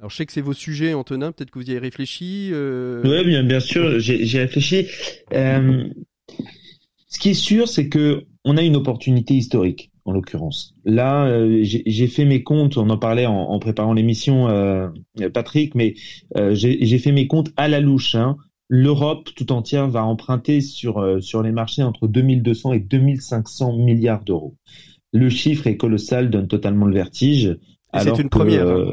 Alors 0.00 0.10
je 0.10 0.16
sais 0.16 0.26
que 0.26 0.32
c'est 0.32 0.40
vos 0.40 0.54
sujets, 0.54 0.94
Antonin, 0.94 1.30
peut-être 1.30 1.50
que 1.50 1.58
vous 1.58 1.68
y 1.68 1.72
avez 1.72 1.80
réfléchi. 1.80 2.50
Euh... 2.52 3.02
Oui, 3.04 3.24
bien, 3.26 3.42
bien 3.42 3.60
sûr, 3.60 3.98
j'ai 3.98 4.38
réfléchi. 4.38 4.86
Euh, 5.34 5.84
ce 7.08 7.18
qui 7.18 7.30
est 7.30 7.34
sûr, 7.34 7.68
c'est 7.68 7.88
que 7.88 8.24
on 8.44 8.56
a 8.56 8.62
une 8.62 8.76
opportunité 8.76 9.34
historique 9.34 9.90
en 10.06 10.12
l'occurrence. 10.12 10.74
Là, 10.86 11.26
euh, 11.26 11.60
j'ai 11.62 12.06
fait 12.06 12.24
mes 12.24 12.42
comptes, 12.42 12.78
on 12.78 12.88
en 12.88 12.96
parlait 12.96 13.26
en, 13.26 13.58
préparant 13.58 13.92
l'émission, 13.92 14.48
Patrick, 15.34 15.74
mais 15.74 15.94
j'ai 16.52 16.98
fait 16.98 17.12
mes 17.12 17.26
comptes 17.26 17.50
à 17.58 17.68
la 17.68 17.80
louche. 17.80 18.14
Hein. 18.14 18.38
L'Europe 18.68 19.28
tout 19.36 19.52
entière 19.52 19.88
va 19.88 20.02
emprunter 20.02 20.62
sur, 20.62 21.22
sur 21.22 21.42
les 21.42 21.52
marchés 21.52 21.82
entre 21.82 22.06
2200 22.06 22.72
et 22.72 22.80
2500 22.80 23.76
milliards 23.76 24.24
d'euros. 24.24 24.54
Le 25.12 25.28
chiffre 25.28 25.66
est 25.66 25.76
colossal, 25.76 26.30
donne 26.30 26.48
totalement 26.48 26.86
le 26.86 26.94
vertige. 26.94 27.58
C'est 27.98 28.18
une 28.18 28.28
première. 28.28 28.68
Hein. 28.68 28.92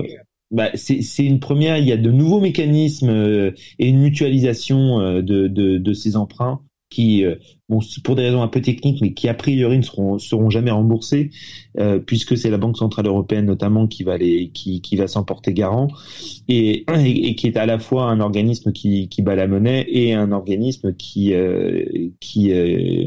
Bah, 0.50 0.70
c'est 0.76 1.26
une 1.26 1.40
première. 1.40 1.78
Il 1.78 1.86
y 1.86 1.92
a 1.92 1.98
de 1.98 2.12
nouveaux 2.12 2.40
mécanismes 2.40 3.10
et 3.80 3.88
une 3.88 4.00
mutualisation 4.00 5.22
de, 5.22 5.48
de, 5.48 5.78
de 5.78 5.94
ces 5.94 6.16
emprunts 6.16 6.62
qui, 6.90 7.26
euh, 7.26 7.36
bon, 7.68 7.80
pour 8.04 8.16
des 8.16 8.24
raisons 8.24 8.42
un 8.42 8.48
peu 8.48 8.62
techniques, 8.62 9.02
mais 9.02 9.14
qui 9.14 9.28
a 9.28 9.34
priori 9.34 9.78
ne 9.78 9.82
seront, 9.82 10.20
seront 10.20 10.50
jamais 10.50 10.72
remboursés, 10.72 11.32
euh, 11.80 12.00
puisque 12.00 12.38
c'est 12.38 12.50
la 12.50 12.58
Banque 12.58 12.78
centrale 12.78 13.08
européenne 13.08 13.46
notamment 13.46 13.88
qui 13.88 14.04
va 14.04 14.18
les, 14.18 14.50
qui, 14.50 14.82
qui 14.82 14.96
va 14.96 15.08
s'en 15.08 15.24
porter 15.24 15.54
garant, 15.54 15.90
et, 16.48 16.86
et, 17.04 17.36
qui 17.36 17.48
est 17.48 17.58
à 17.58 17.66
la 17.66 17.78
fois 17.78 18.06
un 18.06 18.22
organisme 18.22 18.72
qui, 18.72 19.10
qui 19.10 19.22
bat 19.22 19.36
la 19.36 19.48
monnaie 19.48 19.86
et 19.90 20.14
un 20.14 20.32
organisme 20.32 20.94
qui, 20.94 21.34
euh, 21.34 21.84
qui, 22.22 22.54
euh, 22.54 23.04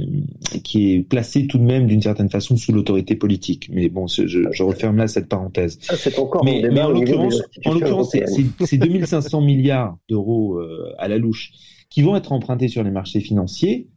qui 0.63 0.93
est 0.93 1.01
placé 1.01 1.47
tout 1.47 1.59
de 1.59 1.65
même 1.65 1.87
d'une 1.87 2.03
certaine 2.03 2.29
façon 2.29 2.57
sous 2.57 2.73
l'autorité 2.73 3.17
politique. 3.17 3.71
Mais 3.73 3.89
bon, 3.89 4.07
je, 4.07 4.27
je 4.27 4.63
referme 4.63 4.99
là 4.99 5.09
cette 5.09 5.29
parenthèse. 5.29 5.79
c'est 5.81 6.19
encore 6.19 6.45
mais, 6.45 6.63
mais 6.71 6.83
en 6.83 6.91
l'occurrence, 6.91 7.43
en 7.65 7.73
l'occurrence, 7.73 8.15
c'est 8.61 8.79
2500 8.79 9.41
milliards 9.41 9.97
d'euros 10.09 10.61
à 10.99 11.09
la 11.09 11.17
louche 11.17 11.53
qui 11.91 12.03
vont 12.03 12.17
être 12.17 12.33
empruntés 12.33 12.69
sur 12.69 12.83
les 12.83 12.91
marchés 12.91 13.21
financiers, 13.21 13.89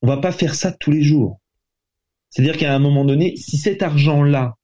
on 0.00 0.06
va 0.06 0.16
pas 0.16 0.32
faire 0.32 0.54
ça 0.54 0.72
tous 0.72 0.90
les 0.90 1.02
jours. 1.02 1.40
C'est-à-dire 2.30 2.56
qu'à 2.56 2.74
un 2.74 2.78
moment 2.78 3.04
donné, 3.04 3.36
si 3.36 3.56
cet 3.56 3.82
argent-là 3.82 4.56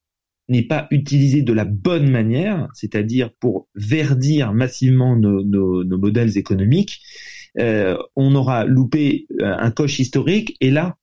n'est 0.48 0.66
pas 0.66 0.88
utilisé 0.90 1.42
de 1.42 1.52
la 1.52 1.64
bonne 1.64 2.10
manière, 2.10 2.68
c'est-à-dire 2.74 3.30
pour 3.38 3.68
verdir 3.74 4.52
massivement 4.52 5.16
nos, 5.16 5.44
nos, 5.44 5.98
modèles 5.98 6.36
économiques, 6.36 7.00
euh, 7.58 7.96
on 8.16 8.34
aura 8.34 8.64
loupé 8.64 9.26
euh, 9.40 9.54
un 9.56 9.70
coche 9.70 10.00
historique. 10.00 10.56
Et 10.60 10.70
là, 10.70 10.96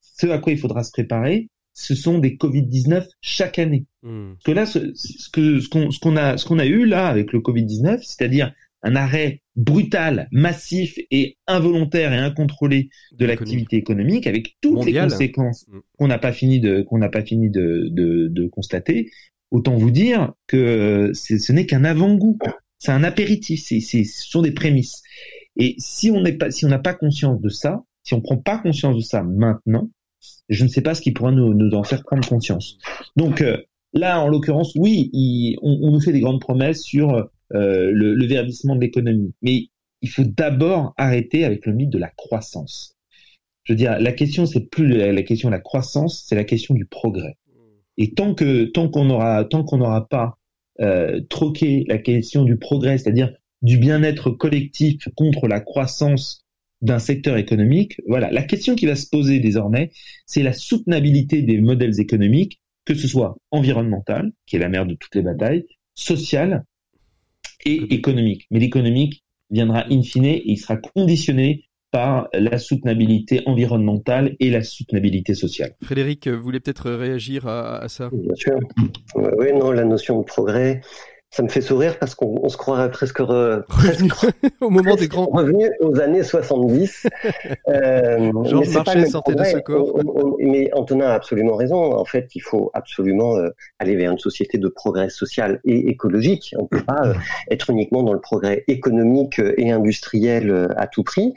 ce 0.00 0.28
à 0.28 0.38
quoi 0.38 0.52
il 0.52 0.58
faudra 0.58 0.84
se 0.84 0.92
préparer, 0.92 1.48
ce 1.72 1.96
sont 1.96 2.18
des 2.18 2.36
Covid-19 2.36 3.08
chaque 3.20 3.58
année. 3.58 3.86
Hmm. 4.02 4.34
Parce 4.34 4.44
que 4.44 4.52
là, 4.52 4.66
ce, 4.66 4.94
ce 4.94 5.68
qu'on 5.68 5.90
ce 5.90 5.98
qu'on 5.98 6.16
a 6.16 6.36
ce 6.36 6.46
qu'on 6.46 6.60
a 6.60 6.66
eu 6.66 6.86
là 6.86 7.08
avec 7.08 7.32
le 7.32 7.40
Covid-19, 7.40 8.02
c'est-à-dire 8.02 8.52
un 8.84 8.96
arrêt 8.96 9.40
brutal, 9.56 10.28
massif 10.30 10.98
et 11.10 11.38
involontaire 11.46 12.12
et 12.12 12.18
incontrôlé 12.18 12.90
de 13.12 13.24
l'activité 13.24 13.76
économique, 13.76 14.26
avec 14.26 14.56
toutes 14.60 14.84
les 14.84 14.92
conséquences 14.92 15.66
mm. 15.68 15.78
qu'on 15.98 16.06
n'a 16.06 16.18
pas 16.18 16.32
fini 16.32 16.60
de 16.60 16.82
qu'on 16.82 16.98
n'a 16.98 17.08
pas 17.08 17.24
fini 17.24 17.50
de, 17.50 17.88
de, 17.90 18.28
de, 18.28 18.46
constater. 18.46 19.10
Autant 19.50 19.74
vous 19.76 19.90
dire 19.90 20.32
que 20.46 21.12
ce 21.14 21.52
n'est 21.52 21.66
qu'un 21.66 21.84
avant-goût, 21.84 22.38
c'est 22.78 22.92
un 22.92 23.04
apéritif, 23.04 23.64
c'est, 23.64 23.80
ce 23.80 24.04
sont 24.04 24.42
des 24.42 24.52
prémices. 24.52 25.02
Et 25.56 25.76
si 25.78 26.10
on 26.10 26.20
n'est 26.20 26.36
pas, 26.36 26.50
si 26.50 26.66
on 26.66 26.68
n'a 26.68 26.78
pas 26.78 26.94
conscience 26.94 27.40
de 27.40 27.48
ça, 27.48 27.82
si 28.02 28.12
on 28.12 28.20
prend 28.20 28.36
pas 28.36 28.58
conscience 28.58 28.96
de 28.96 29.02
ça 29.02 29.22
maintenant, 29.22 29.88
je 30.48 30.64
ne 30.64 30.68
sais 30.68 30.82
pas 30.82 30.94
ce 30.94 31.00
qui 31.00 31.12
pourra 31.12 31.32
nous, 31.32 31.54
nous 31.54 31.74
en 31.74 31.84
faire 31.84 32.02
prendre 32.02 32.28
conscience. 32.28 32.76
Donc 33.16 33.40
euh, 33.40 33.56
là, 33.94 34.20
en 34.20 34.28
l'occurrence, 34.28 34.74
oui, 34.74 35.56
on, 35.62 35.78
on, 35.82 35.92
nous 35.92 36.00
fait 36.00 36.12
des 36.12 36.20
grandes 36.20 36.40
promesses 36.40 36.82
sur 36.82 37.30
euh, 37.52 37.90
le, 37.90 38.14
le, 38.14 38.26
verdissement 38.26 38.74
de 38.74 38.80
l'économie. 38.80 39.34
Mais 39.42 39.68
il 40.00 40.08
faut 40.08 40.24
d'abord 40.24 40.94
arrêter 40.96 41.44
avec 41.44 41.66
le 41.66 41.72
mythe 41.72 41.90
de 41.90 41.98
la 41.98 42.08
croissance. 42.08 42.96
Je 43.64 43.72
veux 43.72 43.76
dire, 43.76 43.98
la 43.98 44.12
question, 44.12 44.46
c'est 44.46 44.68
plus 44.68 44.86
la, 44.86 45.22
question 45.22 45.48
de 45.48 45.54
la 45.54 45.60
croissance, 45.60 46.24
c'est 46.26 46.34
la 46.34 46.44
question 46.44 46.74
du 46.74 46.84
progrès. 46.84 47.36
Et 47.96 48.12
tant 48.12 48.34
que 48.34 48.64
tant 48.64 48.88
qu'on 48.88 49.08
aura 49.08 49.44
tant 49.44 49.64
qu'on 49.64 49.78
n'aura 49.78 50.08
pas 50.08 50.38
euh, 50.80 51.20
troqué 51.28 51.84
la 51.88 51.98
question 51.98 52.44
du 52.44 52.56
progrès, 52.56 52.98
c'est-à-dire 52.98 53.32
du 53.62 53.78
bien-être 53.78 54.30
collectif 54.30 55.08
contre 55.16 55.48
la 55.48 55.60
croissance 55.60 56.44
d'un 56.82 56.98
secteur 56.98 57.38
économique, 57.38 57.98
voilà, 58.06 58.30
la 58.30 58.42
question 58.42 58.74
qui 58.74 58.84
va 58.84 58.96
se 58.96 59.08
poser 59.08 59.40
désormais, 59.40 59.90
c'est 60.26 60.42
la 60.42 60.52
soutenabilité 60.52 61.40
des 61.40 61.58
modèles 61.58 61.98
économiques, 61.98 62.60
que 62.84 62.94
ce 62.94 63.08
soit 63.08 63.36
environnemental, 63.50 64.32
qui 64.44 64.56
est 64.56 64.58
la 64.58 64.68
mère 64.68 64.84
de 64.84 64.94
toutes 64.94 65.14
les 65.14 65.22
batailles, 65.22 65.64
social 65.94 66.64
et 67.64 67.94
économique. 67.94 68.46
Mais 68.50 68.58
l'économique 68.60 69.24
viendra 69.50 69.84
in 69.90 70.02
fine 70.02 70.24
et 70.24 70.42
il 70.44 70.56
sera 70.56 70.76
conditionné 70.76 71.64
par 71.90 72.28
la 72.32 72.58
soutenabilité 72.58 73.42
environnementale 73.46 74.34
et 74.40 74.50
la 74.50 74.64
soutenabilité 74.64 75.34
sociale. 75.34 75.76
Frédéric, 75.80 76.26
vous 76.26 76.42
voulez 76.42 76.58
peut-être 76.58 76.90
réagir 76.90 77.46
à, 77.46 77.78
à 77.78 77.88
ça? 77.88 78.10
Bien 78.12 78.34
sûr. 78.34 78.58
Oui, 79.14 79.52
non, 79.52 79.70
la 79.70 79.84
notion 79.84 80.18
de 80.18 80.24
progrès, 80.24 80.80
ça 81.34 81.42
me 81.42 81.48
fait 81.48 81.60
sourire 81.60 81.98
parce 81.98 82.14
qu'on 82.14 82.48
se 82.48 82.56
croirait 82.56 82.92
presque, 82.92 83.18
au 84.60 84.70
moment 84.70 84.94
des 84.94 85.08
grands 85.08 85.26
revenus 85.26 85.68
aux 85.80 85.98
années 85.98 86.22
70. 86.22 87.08
euh, 87.68 88.32
Marchais 88.32 89.06
sortait 89.06 89.34
de 89.34 89.42
ce 89.42 89.56
corps. 89.56 89.98
mais 90.38 90.70
Antonin 90.74 91.08
a 91.08 91.14
absolument 91.14 91.56
raison. 91.56 91.92
En 91.92 92.04
fait, 92.04 92.28
il 92.36 92.40
faut 92.40 92.70
absolument 92.72 93.36
euh, 93.36 93.48
aller 93.80 93.96
vers 93.96 94.12
une 94.12 94.18
société 94.20 94.58
de 94.58 94.68
progrès 94.68 95.10
social 95.10 95.58
et 95.64 95.88
écologique. 95.88 96.54
On 96.56 96.62
ne 96.62 96.68
peut 96.68 96.84
pas 96.84 97.04
euh, 97.04 97.14
être 97.50 97.70
uniquement 97.70 98.04
dans 98.04 98.12
le 98.12 98.20
progrès 98.20 98.62
économique 98.68 99.40
et 99.56 99.72
industriel 99.72 100.50
euh, 100.50 100.68
à 100.76 100.86
tout 100.86 101.02
prix, 101.02 101.34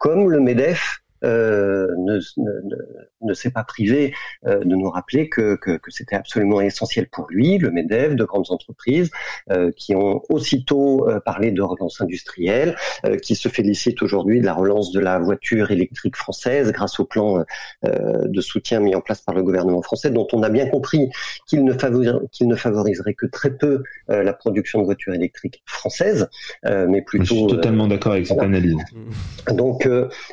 comme 0.00 0.30
le 0.30 0.40
Medef 0.40 1.00
euh, 1.24 1.88
ne, 1.98 2.18
ne, 2.36 2.76
ne 3.22 3.34
s'est 3.34 3.50
pas 3.50 3.64
privé 3.64 4.14
euh, 4.46 4.60
de 4.60 4.74
nous 4.76 4.88
rappeler 4.90 5.28
que, 5.28 5.56
que, 5.56 5.76
que 5.76 5.90
c'était 5.90 6.16
absolument 6.16 6.60
essentiel 6.60 7.08
pour 7.08 7.26
lui, 7.28 7.58
le 7.58 7.70
MEDEF, 7.70 8.14
de 8.14 8.24
grandes 8.24 8.50
entreprises 8.50 9.10
euh, 9.50 9.72
qui 9.76 9.94
ont 9.94 10.22
aussitôt 10.28 11.06
parlé 11.24 11.50
de 11.50 11.62
relance 11.62 12.00
industrielle, 12.00 12.76
qui 13.22 13.34
se 13.34 13.48
félicitent 13.48 14.02
aujourd'hui 14.02 14.40
de 14.40 14.46
la 14.46 14.54
relance 14.54 14.92
de 14.92 15.00
la 15.00 15.18
voiture 15.18 15.70
électrique 15.70 16.16
française 16.16 16.72
grâce 16.72 17.00
au 17.00 17.04
plan 17.04 17.44
de 17.82 18.40
soutien 18.40 18.80
mis 18.80 18.94
en 18.94 19.00
place 19.00 19.20
par 19.20 19.34
le 19.34 19.42
gouvernement 19.42 19.82
français, 19.82 20.10
dont 20.10 20.26
on 20.32 20.42
a 20.42 20.48
bien 20.48 20.66
compris 20.68 21.10
qu'il 21.46 21.64
ne, 21.64 21.72
ne 21.72 22.54
favoriserait 22.54 23.14
que 23.14 23.26
très 23.26 23.50
peu 23.50 23.82
la 24.08 24.32
production 24.32 24.80
de 24.80 24.84
voitures 24.84 25.14
électriques 25.14 25.62
françaises, 25.66 26.28
mais 26.64 27.02
plutôt... 27.02 27.24
Je 27.24 27.34
suis 27.34 27.46
totalement 27.46 27.86
d'accord 27.88 28.12
avec 28.12 28.26
cette 28.26 28.40
analyse. 28.40 28.76
Donc, 29.50 29.88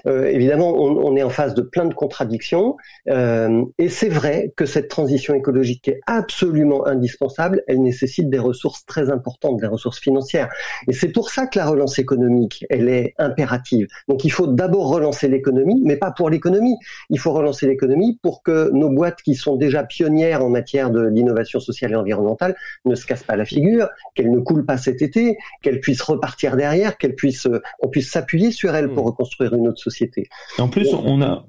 évidemment, 0.06 0.75
on, 0.76 1.16
est 1.16 1.24
en 1.24 1.30
face 1.30 1.54
de 1.54 1.62
plein 1.62 1.86
de 1.86 1.94
contradictions. 1.94 2.78
Euh, 3.10 3.64
et 3.78 3.90
c'est 3.90 4.10
vrai 4.10 4.54
que 4.56 4.66
cette 4.66 4.88
transition 4.88 5.34
écologique 5.34 5.88
est 5.88 6.00
absolument 6.08 6.86
indispensable. 6.88 7.64
Elle 7.68 7.82
nécessite 7.82 8.30
des 8.30 8.40
ressources 8.40 8.86
très 8.86 9.10
importantes, 9.10 9.60
des 9.60 9.68
ressources 9.68 10.00
financières. 10.00 10.50
Et 10.88 10.94
c'est 10.94 11.10
pour 11.10 11.30
ça 11.30 11.48
que 11.48 11.58
la 11.58 11.68
relance 11.68 12.00
économique, 12.00 12.66
elle 12.70 12.90
est 12.90 13.14
impérative. 13.18 13.88
Donc 14.08 14.26
il 14.26 14.32
faut 14.32 14.48
d'abord 14.48 14.90
relancer 14.90 15.28
l'économie, 15.28 15.82
mais 15.84 15.98
pas 15.98 16.12
pour 16.12 16.30
l'économie. 16.30 16.76
Il 17.10 17.20
faut 17.20 17.34
relancer 17.34 17.68
l'économie 17.68 18.20
pour 18.22 18.44
que 18.44 18.70
nos 18.72 18.90
boîtes 18.90 19.22
qui 19.22 19.36
sont 19.36 19.56
déjà 19.56 19.84
pionnières 19.84 20.44
en 20.44 20.50
matière 20.50 20.92
de 20.92 21.08
l'innovation 21.08 21.60
sociale 21.60 21.94
et 21.94 21.96
environnementale 21.96 22.56
ne 22.86 22.96
se 22.96 23.06
cassent 23.06 23.24
pas 23.24 23.36
la 23.36 23.46
figure, 23.46 23.90
qu'elles 24.14 24.32
ne 24.32 24.40
coulent 24.40 24.66
pas 24.66 24.78
cet 24.78 25.02
été, 25.02 25.38
qu'elles 25.62 25.80
puissent 25.80 26.02
repartir 26.02 26.56
derrière, 26.56 26.98
qu'elles 26.98 27.16
puissent, 27.16 27.48
on 27.82 27.88
puisse 27.88 28.12
s'appuyer 28.12 28.52
sur 28.52 28.76
elles 28.76 28.90
pour 28.90 29.04
mmh. 29.04 29.08
reconstruire 29.08 29.54
une 29.54 29.68
autre 29.68 29.82
société. 29.82 30.30
En 30.66 30.70
plus, 30.70 30.94
on 30.94 31.22
a. 31.22 31.48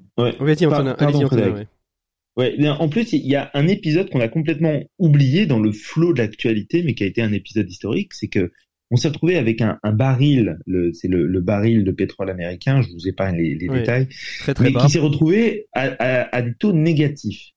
Ouais. 2.37 2.69
en 2.69 2.89
plus, 2.89 3.13
il 3.13 3.25
y 3.25 3.35
a 3.35 3.49
un 3.53 3.67
épisode 3.67 4.09
qu'on 4.09 4.19
a 4.19 4.27
complètement 4.27 4.79
oublié 4.99 5.45
dans 5.47 5.59
le 5.59 5.71
flot 5.71 6.13
de 6.13 6.19
l'actualité, 6.19 6.83
mais 6.83 6.93
qui 6.93 7.03
a 7.03 7.07
été 7.07 7.21
un 7.21 7.33
épisode 7.33 7.69
historique, 7.69 8.13
c'est 8.13 8.27
que 8.27 8.51
on 8.89 8.95
s'est 8.95 9.09
retrouvé 9.09 9.37
avec 9.37 9.61
un, 9.61 9.79
un 9.83 9.91
baril, 9.91 10.59
c'est 10.93 11.09
le, 11.09 11.27
le, 11.27 11.41
baril 11.41 11.83
de 11.83 11.91
pétrole 11.91 12.29
américain, 12.29 12.81
je 12.81 12.89
vous 12.91 13.07
épargne 13.07 13.35
les, 13.35 13.55
les 13.55 13.67
détails, 13.67 14.07
très, 14.39 14.53
très 14.53 14.65
mais 14.65 14.73
qui 14.73 14.89
s'est 14.89 14.99
retrouvé 14.99 15.67
à, 15.73 15.87
à, 15.99 16.35
à, 16.35 16.41
des 16.41 16.53
taux 16.53 16.71
négatifs. 16.71 17.51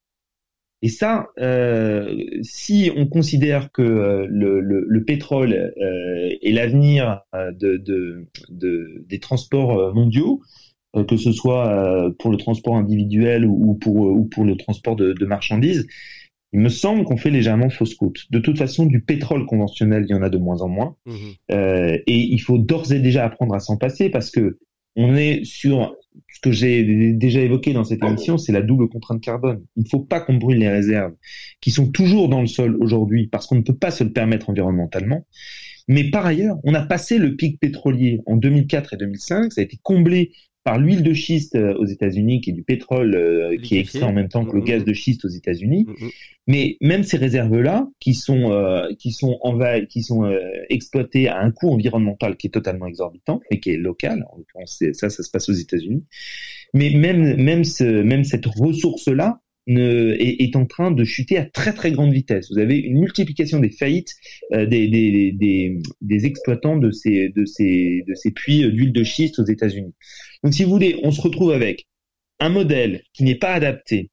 Et 0.81 0.89
ça, 0.89 1.27
euh, 1.39 2.17
si 2.41 2.91
on 2.95 3.05
considère 3.05 3.71
que 3.71 3.83
euh, 3.83 4.27
le, 4.29 4.59
le, 4.61 4.83
le, 4.87 5.03
pétrole 5.03 5.53
euh, 5.53 6.29
est 6.41 6.51
l'avenir 6.51 7.21
de, 7.33 7.77
de, 7.77 8.25
de, 8.49 9.05
des 9.07 9.19
transports 9.19 9.93
mondiaux, 9.93 10.41
euh, 10.41 10.70
que 10.93 11.17
ce 11.17 11.31
soit 11.31 11.67
euh, 11.69 12.11
pour 12.19 12.31
le 12.31 12.37
transport 12.37 12.75
individuel 12.75 13.45
ou 13.45 13.75
pour, 13.75 14.05
euh, 14.05 14.11
ou 14.11 14.25
pour 14.25 14.43
le 14.43 14.57
transport 14.57 14.95
de, 14.95 15.13
de 15.13 15.25
marchandises, 15.25 15.87
il 16.53 16.59
me 16.59 16.69
semble 16.69 17.05
qu'on 17.05 17.17
fait 17.17 17.29
légèrement 17.29 17.69
fausse 17.69 17.95
route. 17.95 18.25
De 18.29 18.39
toute 18.39 18.57
façon, 18.57 18.85
du 18.85 19.01
pétrole 19.01 19.45
conventionnel, 19.45 20.05
il 20.07 20.11
y 20.11 20.13
en 20.13 20.21
a 20.21 20.29
de 20.29 20.37
moins 20.37 20.61
en 20.61 20.67
moins. 20.67 20.95
Mmh. 21.05 21.13
Euh, 21.51 21.97
et 22.07 22.17
il 22.17 22.39
faut 22.39 22.57
d'ores 22.57 22.91
et 22.91 22.99
déjà 22.99 23.25
apprendre 23.25 23.55
à 23.55 23.59
s'en 23.59 23.77
passer 23.77 24.09
parce 24.09 24.31
que 24.31 24.59
on 24.97 25.15
est 25.15 25.45
sur 25.45 25.95
ce 26.27 26.41
que 26.41 26.51
j'ai 26.51 27.13
déjà 27.13 27.39
évoqué 27.39 27.71
dans 27.71 27.85
cette 27.85 28.03
émission, 28.03 28.37
c'est 28.37 28.51
la 28.51 28.61
double 28.61 28.89
contrainte 28.89 29.21
carbone. 29.21 29.63
Il 29.77 29.83
ne 29.83 29.87
faut 29.87 30.01
pas 30.01 30.19
qu'on 30.19 30.33
brûle 30.33 30.57
les 30.57 30.67
réserves 30.67 31.13
qui 31.61 31.71
sont 31.71 31.89
toujours 31.89 32.27
dans 32.27 32.41
le 32.41 32.47
sol 32.47 32.75
aujourd'hui 32.81 33.27
parce 33.27 33.47
qu'on 33.47 33.55
ne 33.55 33.61
peut 33.61 33.77
pas 33.77 33.91
se 33.91 34.03
le 34.03 34.11
permettre 34.11 34.49
environnementalement. 34.49 35.25
Mais 35.87 36.09
par 36.09 36.25
ailleurs, 36.25 36.57
on 36.65 36.73
a 36.73 36.81
passé 36.81 37.17
le 37.17 37.37
pic 37.37 37.59
pétrolier 37.61 38.19
en 38.25 38.35
2004 38.35 38.93
et 38.93 38.97
2005, 38.97 39.53
ça 39.53 39.61
a 39.61 39.63
été 39.63 39.79
comblé 39.81 40.33
par 40.63 40.77
l'huile 40.77 41.03
de 41.03 41.13
schiste 41.13 41.55
euh, 41.55 41.73
aux 41.75 41.85
États-Unis, 41.85 42.41
qui 42.41 42.51
est 42.51 42.53
du 42.53 42.63
pétrole 42.63 43.15
euh, 43.15 43.57
qui 43.57 43.77
est 43.77 43.79
extrait 43.79 44.03
en 44.03 44.13
même 44.13 44.29
temps 44.29 44.45
que 44.45 44.55
le 44.55 44.61
mm-hmm. 44.61 44.65
gaz 44.65 44.85
de 44.85 44.93
schiste 44.93 45.25
aux 45.25 45.29
États-Unis. 45.29 45.85
Mm-hmm. 45.87 46.11
Mais 46.47 46.77
même 46.81 47.03
ces 47.03 47.17
réserves-là, 47.17 47.87
qui 47.99 48.13
sont 48.13 48.51
euh, 48.51 48.87
qui 48.97 49.11
sont 49.11 49.37
en 49.41 49.57
qui 49.85 50.03
sont 50.03 50.25
euh, 50.25 50.39
exploitées 50.69 51.27
à 51.27 51.39
un 51.39 51.51
coût 51.51 51.69
environnemental 51.71 52.35
qui 52.35 52.47
est 52.47 52.51
totalement 52.51 52.87
exorbitant 52.87 53.41
et 53.49 53.59
qui 53.59 53.71
est 53.71 53.77
local. 53.77 54.25
En 54.31 54.37
l'occurrence, 54.37 54.83
ça, 54.93 55.09
ça 55.09 55.23
se 55.23 55.29
passe 55.29 55.49
aux 55.49 55.53
États-Unis. 55.53 56.03
Mais 56.73 56.91
même 56.91 57.35
même 57.41 57.63
ce, 57.63 57.83
même 57.83 58.23
cette 58.23 58.45
ressource-là, 58.45 59.39
est, 59.67 60.43
est, 60.43 60.55
en 60.55 60.65
train 60.65 60.91
de 60.91 61.03
chuter 61.03 61.37
à 61.37 61.45
très 61.45 61.73
très 61.73 61.91
grande 61.91 62.11
vitesse. 62.11 62.51
Vous 62.51 62.59
avez 62.59 62.77
une 62.77 62.99
multiplication 62.99 63.59
des 63.59 63.69
faillites 63.69 64.13
euh, 64.53 64.65
des, 64.65 64.87
des, 64.87 65.31
des, 65.31 65.77
des, 66.01 66.25
exploitants 66.25 66.77
de 66.77 66.91
ces, 66.91 67.29
de 67.29 67.45
ces, 67.45 68.03
de 68.07 68.13
ces 68.15 68.31
puits 68.31 68.69
d'huile 68.71 68.93
de 68.93 69.03
schiste 69.03 69.39
aux 69.39 69.45
États-Unis. 69.45 69.93
Donc, 70.43 70.53
si 70.53 70.63
vous 70.63 70.71
voulez, 70.71 70.99
on 71.03 71.11
se 71.11 71.21
retrouve 71.21 71.51
avec 71.51 71.87
un 72.39 72.49
modèle 72.49 73.03
qui 73.13 73.23
n'est 73.23 73.35
pas 73.35 73.53
adapté 73.53 74.09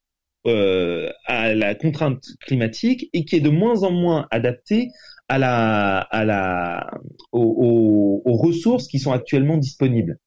euh, 0.46 1.10
à 1.26 1.54
la 1.54 1.74
contrainte 1.74 2.24
climatique 2.46 3.08
et 3.12 3.24
qui 3.24 3.36
est 3.36 3.40
de 3.40 3.48
moins 3.48 3.82
en 3.82 3.90
moins 3.90 4.26
adapté 4.30 4.88
à 5.28 5.38
la, 5.38 5.98
à 5.98 6.24
la, 6.24 6.90
aux, 7.32 8.22
aux, 8.24 8.30
aux 8.30 8.36
ressources 8.36 8.86
qui 8.86 8.98
sont 8.98 9.12
actuellement 9.12 9.56
disponibles. 9.56 10.18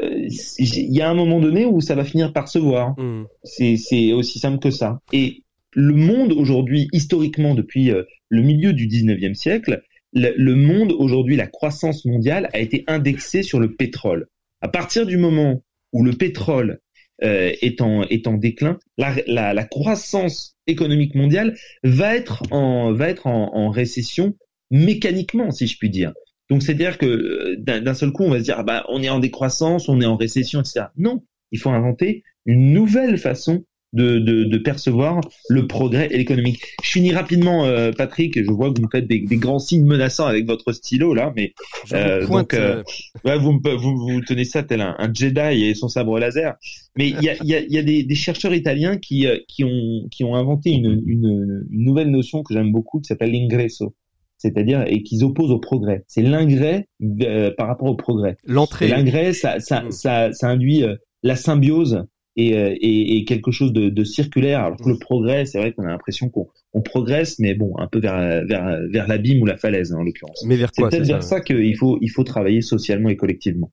Euh, 0.00 0.28
il 0.58 0.92
y 0.92 1.00
a 1.00 1.10
un 1.10 1.14
moment 1.14 1.40
donné 1.40 1.64
où 1.64 1.80
ça 1.80 1.94
va 1.94 2.04
finir 2.04 2.32
par 2.32 2.48
se 2.48 2.58
voir. 2.58 2.98
Mm. 2.98 3.26
C'est 3.44 4.12
aussi 4.12 4.38
simple 4.38 4.58
que 4.58 4.70
ça. 4.70 5.00
Et 5.12 5.42
le 5.72 5.94
monde 5.94 6.32
aujourd'hui, 6.32 6.88
historiquement, 6.92 7.54
depuis 7.54 7.90
euh, 7.90 8.04
le 8.28 8.42
milieu 8.42 8.72
du 8.72 8.86
19e 8.88 9.34
siècle, 9.34 9.82
le, 10.12 10.32
le 10.36 10.54
monde 10.54 10.92
aujourd'hui, 10.92 11.36
la 11.36 11.46
croissance 11.46 12.04
mondiale 12.04 12.48
a 12.52 12.60
été 12.60 12.84
indexée 12.86 13.42
sur 13.42 13.60
le 13.60 13.74
pétrole. 13.74 14.28
À 14.60 14.68
partir 14.68 15.06
du 15.06 15.16
moment 15.16 15.62
où 15.92 16.04
le 16.04 16.12
pétrole 16.12 16.80
est 17.20 17.80
en 17.80 18.02
est 18.02 18.26
en 18.26 18.36
déclin, 18.36 18.80
la, 18.98 19.14
la, 19.28 19.54
la, 19.54 19.64
croissance 19.64 20.56
économique 20.66 21.14
mondiale 21.14 21.56
va 21.84 22.16
être 22.16 22.42
en 22.50 22.92
va 22.92 23.08
être 23.10 23.28
en, 23.28 23.54
en 23.54 23.70
récession 23.70 24.34
mécaniquement, 24.72 25.52
si 25.52 25.68
je 25.68 25.78
puis 25.78 25.90
dire. 25.90 26.12
Donc 26.52 26.62
c'est-à-dire 26.62 26.98
que 26.98 27.54
d'un 27.56 27.94
seul 27.94 28.12
coup, 28.12 28.24
on 28.24 28.30
va 28.30 28.38
se 28.38 28.44
dire 28.44 28.56
ah 28.58 28.62
bah 28.62 28.84
on 28.90 29.02
est 29.02 29.08
en 29.08 29.20
décroissance, 29.20 29.88
on 29.88 30.02
est 30.02 30.04
en 30.04 30.16
récession, 30.16 30.60
etc. 30.60 30.88
Non, 30.98 31.22
il 31.50 31.58
faut 31.58 31.70
inventer 31.70 32.24
une 32.44 32.74
nouvelle 32.74 33.16
façon 33.16 33.64
de, 33.94 34.18
de, 34.18 34.44
de, 34.44 34.58
percevoir 34.58 35.22
le 35.48 35.66
progrès 35.66 36.08
économique. 36.08 36.60
Je 36.82 36.90
finis 36.90 37.14
rapidement, 37.14 37.64
euh, 37.64 37.90
Patrick. 37.90 38.38
Je 38.38 38.50
vois 38.50 38.70
que 38.70 38.82
vous 38.82 38.88
faites 38.92 39.06
des, 39.06 39.20
des, 39.20 39.36
grands 39.38 39.58
signes 39.58 39.86
menaçants 39.86 40.26
avec 40.26 40.46
votre 40.46 40.72
stylo 40.72 41.14
là, 41.14 41.32
mais 41.34 41.54
euh, 41.94 42.26
donc 42.26 42.52
euh, 42.52 42.82
ouais, 43.24 43.38
vous, 43.38 43.58
vous, 43.78 43.96
vous 43.96 44.20
tenez 44.20 44.44
ça 44.44 44.62
tel 44.62 44.82
un, 44.82 44.94
un 44.98 45.10
Jedi 45.10 45.64
et 45.64 45.74
son 45.74 45.88
sabre 45.88 46.18
laser. 46.18 46.56
Mais 46.98 47.08
il 47.08 47.22
y 47.22 47.30
a, 47.30 47.42
y 47.42 47.54
a, 47.54 47.60
y 47.60 47.78
a 47.78 47.82
des, 47.82 48.02
des, 48.02 48.14
chercheurs 48.14 48.52
italiens 48.52 48.98
qui, 48.98 49.26
euh, 49.26 49.38
qui 49.48 49.64
ont 49.64 50.06
qui 50.10 50.22
ont 50.22 50.34
inventé 50.34 50.68
une, 50.68 51.02
une, 51.06 51.66
une 51.70 51.82
nouvelle 51.82 52.10
notion 52.10 52.42
que 52.42 52.52
j'aime 52.52 52.72
beaucoup 52.72 53.00
qui 53.00 53.06
s'appelle 53.06 53.32
l'ingresso 53.32 53.94
c'est-à-dire 54.42 54.84
et 54.86 55.02
qu'ils 55.02 55.24
opposent 55.24 55.52
au 55.52 55.60
progrès. 55.60 56.04
C'est 56.08 56.22
l'ingret 56.22 56.88
euh, 57.22 57.52
par 57.56 57.68
rapport 57.68 57.88
au 57.88 57.96
progrès. 57.96 58.36
L'entrée. 58.44 58.88
L'ingret, 58.88 59.32
ça, 59.32 59.60
ça, 59.60 59.82
mm. 59.82 59.90
ça, 59.92 60.32
ça, 60.32 60.48
induit 60.48 60.84
la 61.22 61.36
symbiose 61.36 62.04
euh, 62.38 62.74
et, 62.80 63.18
et, 63.18 63.24
quelque 63.24 63.50
chose 63.50 63.72
de, 63.72 63.88
de, 63.88 64.04
circulaire. 64.04 64.64
Alors 64.64 64.78
que 64.78 64.88
le 64.88 64.98
progrès, 64.98 65.44
c'est 65.44 65.58
vrai 65.58 65.72
qu'on 65.72 65.84
a 65.84 65.90
l'impression 65.90 66.28
qu'on 66.28 66.48
on 66.72 66.80
progresse, 66.80 67.38
mais 67.38 67.54
bon, 67.54 67.74
un 67.78 67.86
peu 67.86 68.00
vers, 68.00 68.44
vers, 68.46 68.80
vers 68.90 69.06
l'abîme 69.06 69.42
ou 69.42 69.46
la 69.46 69.56
falaise, 69.56 69.92
hein, 69.92 69.98
en 69.98 70.02
l'occurrence. 70.02 70.42
Mais 70.46 70.56
vers 70.56 70.72
quoi 70.72 70.90
C'est 70.90 70.96
peut-être 70.96 71.08
vers 71.08 71.22
ça, 71.22 71.40
qu'il 71.40 71.76
faut, 71.76 71.98
il 72.00 72.08
faut 72.08 72.24
travailler 72.24 72.62
socialement 72.62 73.10
et 73.10 73.16
collectivement. 73.16 73.70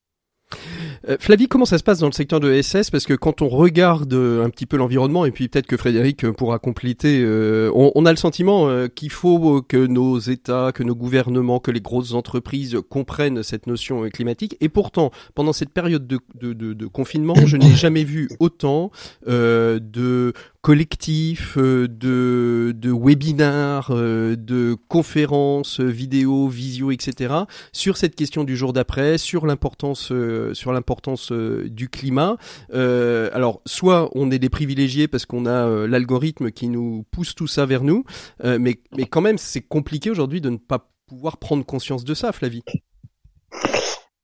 Euh, 1.07 1.17
Flavie, 1.19 1.47
comment 1.47 1.65
ça 1.65 1.77
se 1.77 1.83
passe 1.83 1.99
dans 1.99 2.07
le 2.07 2.13
secteur 2.13 2.39
de 2.39 2.61
SS 2.61 2.89
Parce 2.89 3.05
que 3.05 3.13
quand 3.13 3.41
on 3.41 3.47
regarde 3.47 4.13
euh, 4.13 4.43
un 4.43 4.49
petit 4.49 4.65
peu 4.65 4.77
l'environnement, 4.77 5.25
et 5.25 5.31
puis 5.31 5.47
peut-être 5.47 5.67
que 5.67 5.77
Frédéric 5.77 6.25
euh, 6.25 6.33
pourra 6.33 6.59
compléter, 6.59 7.25
on, 7.73 7.91
on, 7.95 8.05
a 8.05 8.11
le 8.11 8.17
sentiment 8.17 8.87
qu'il 8.89 9.11
faut 9.11 9.61
que 9.61 9.85
nos 9.85 10.19
États, 10.19 10.71
que 10.73 10.83
nos 10.83 10.95
gouvernements, 10.95 11.59
que 11.59 11.71
les 11.71 11.81
grosses 11.81 12.13
entreprises 12.13 12.77
comprennent 12.89 13.43
cette 13.43 13.67
notion 13.67 14.09
climatique. 14.09 14.57
Et 14.61 14.69
pourtant, 14.69 15.11
pendant 15.35 15.53
cette 15.53 15.71
période 15.71 16.07
de, 16.07 16.19
de, 16.39 16.53
de, 16.53 16.73
de 16.73 16.87
confinement, 16.87 17.35
je 17.45 17.57
n'ai 17.57 17.71
jamais 17.75 18.03
vu 18.03 18.29
autant 18.39 18.91
de 19.25 20.33
collectifs, 20.61 21.57
euh, 21.57 21.87
de, 21.87 22.73
de 22.75 22.91
webinars, 22.91 23.91
euh, 23.91 24.35
de 24.35 24.75
conférences 24.87 25.79
vidéo, 25.79 26.47
visio, 26.47 26.91
etc. 26.91 27.33
sur 27.71 27.97
cette 27.97 28.15
question 28.15 28.43
du 28.43 28.57
jour 28.57 28.73
d'après, 28.73 29.17
sur 29.17 29.45
l'importance, 29.45 30.11
euh, 30.11 30.53
sur 30.53 30.73
l'importance 30.73 31.31
du 31.31 31.89
climat. 31.89 32.37
alors, 32.71 33.61
soit 33.65 34.09
on 34.15 34.31
est 34.31 34.39
des 34.39 34.49
privilégiés 34.49 35.07
parce 35.07 35.25
qu'on 35.25 35.45
a 35.45 35.87
l'algorithme 35.87 36.51
qui 36.51 36.67
nous 36.67 37.05
pousse 37.11 37.35
tout 37.35 37.47
ça 37.47 37.65
vers 37.65 37.83
nous, 37.83 38.03
mais, 38.43 38.79
mais 38.95 39.05
quand 39.05 39.21
même, 39.21 39.37
c'est 39.37 39.61
compliqué 39.61 40.09
aujourd'hui 40.09 40.41
de 40.41 40.49
ne 40.49 40.57
pas 40.57 40.89
pouvoir 41.07 41.37
prendre 41.37 41.65
conscience 41.65 42.03
de 42.03 42.13
ça, 42.13 42.31
Flavie. 42.31 42.63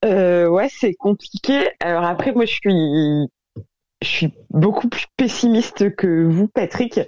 Euh, 0.05 0.47
ouais, 0.47 0.67
c'est 0.69 0.93
compliqué. 0.93 1.69
Alors 1.79 2.03
après, 2.03 2.31
moi, 2.31 2.45
je 2.45 2.53
suis 2.53 3.27
je 4.05 4.11
suis 4.11 4.33
beaucoup 4.51 4.87
plus 4.87 5.05
pessimiste 5.17 5.95
que 5.95 6.25
vous, 6.25 6.47
Patrick. 6.47 6.99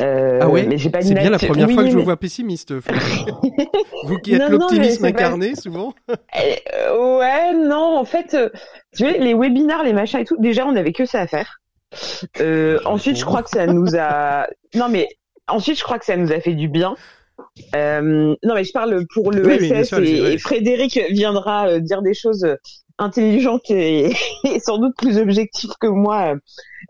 Euh, 0.00 0.38
ah 0.40 0.48
ouais 0.48 0.64
mais 0.64 0.78
j'ai 0.78 0.90
pas 0.90 1.00
C'est 1.00 1.14
bien 1.14 1.30
la 1.30 1.38
première 1.38 1.70
fois 1.70 1.82
que 1.82 1.90
je 1.90 1.96
vous 1.96 2.04
vois 2.04 2.18
pessimiste. 2.18 2.72
vous 4.04 4.18
qui 4.18 4.34
êtes 4.34 4.48
l'optimisme 4.48 5.04
incarné, 5.04 5.56
souvent. 5.56 5.94
Euh, 6.10 7.18
ouais, 7.18 7.54
non, 7.54 7.96
en 7.96 8.04
fait, 8.04 8.34
euh, 8.34 8.50
tu 8.96 9.04
vois, 9.04 9.12
les 9.12 9.34
webinars, 9.34 9.82
les 9.82 9.92
machins 9.92 10.20
et 10.20 10.24
tout, 10.24 10.36
déjà, 10.38 10.66
on 10.66 10.76
avait 10.76 10.92
que 10.92 11.06
ça 11.06 11.20
à 11.20 11.26
faire. 11.26 11.60
Euh, 12.40 12.78
ensuite, 12.84 13.16
je 13.16 13.24
crois 13.24 13.42
que 13.42 13.50
ça 13.50 13.66
nous 13.66 13.96
a. 13.96 14.46
Non, 14.74 14.90
mais 14.90 15.08
ensuite, 15.46 15.78
je 15.78 15.82
crois 15.82 15.98
que 15.98 16.04
ça 16.04 16.16
nous 16.16 16.30
a 16.30 16.40
fait 16.40 16.52
du 16.52 16.68
bien. 16.68 16.94
Non, 17.74 18.36
mais 18.54 18.64
je 18.64 18.72
parle 18.72 19.06
pour 19.14 19.32
le 19.32 19.42
SS 19.58 19.94
et, 19.94 20.34
et, 20.34 20.38
Frédéric 20.38 21.00
viendra 21.10 21.80
dire 21.80 22.02
des 22.02 22.12
choses 22.12 22.46
intelligente 22.98 23.62
et, 23.70 24.12
sans 24.60 24.78
doute 24.78 24.96
plus 24.96 25.18
objectif 25.18 25.70
que 25.80 25.86
moi 25.86 26.34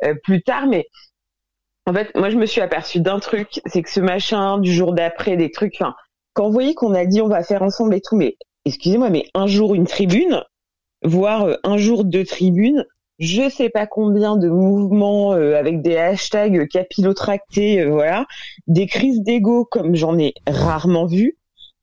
euh, 0.05 0.15
plus 0.25 0.43
tard, 0.43 0.67
mais 0.67 0.87
en 1.87 1.95
fait, 1.95 2.15
moi, 2.15 2.29
je 2.29 2.37
me 2.37 2.45
suis 2.45 2.61
aperçue 2.61 3.01
d'un 3.01 3.19
truc, 3.19 3.63
c'est 3.65 3.83
que 3.83 3.91
ce 3.91 4.01
machin 4.01 4.59
du 4.59 4.71
jour 4.73 4.93
d'après, 4.93 5.39
des 5.39 5.51
trucs, 5.51 5.75
enfin, 5.81 5.95
quand 6.35 6.47
vous 6.47 6.53
voyez 6.53 6.75
qu'on 6.75 6.93
a 6.93 7.07
dit 7.07 7.23
on 7.23 7.29
va 7.29 7.43
faire 7.43 7.63
ensemble 7.63 7.95
et 7.95 8.03
tout, 8.03 8.15
mais 8.15 8.37
excusez-moi, 8.67 9.09
mais 9.09 9.25
un 9.33 9.47
jour 9.47 9.75
une 9.75 9.87
tribune, 9.87 10.43
voire 11.03 11.47
euh, 11.47 11.55
un 11.65 11.79
jour 11.79 12.05
deux 12.05 12.25
tribunes, 12.25 12.85
je 13.19 13.49
sais 13.49 13.71
pas 13.71 13.87
combien 13.87 14.37
de 14.37 14.51
mouvements 14.51 15.33
euh, 15.33 15.57
avec 15.57 15.81
des 15.81 15.97
hashtags 15.97 16.69
capillotractés, 16.69 17.87
voilà, 17.87 18.27
des 18.67 18.87
crises 18.87 19.23
d'ego 19.23 19.65
comme 19.65 19.95
j'en 19.95 20.19
ai 20.19 20.35
rarement 20.47 21.07
vu. 21.07 21.38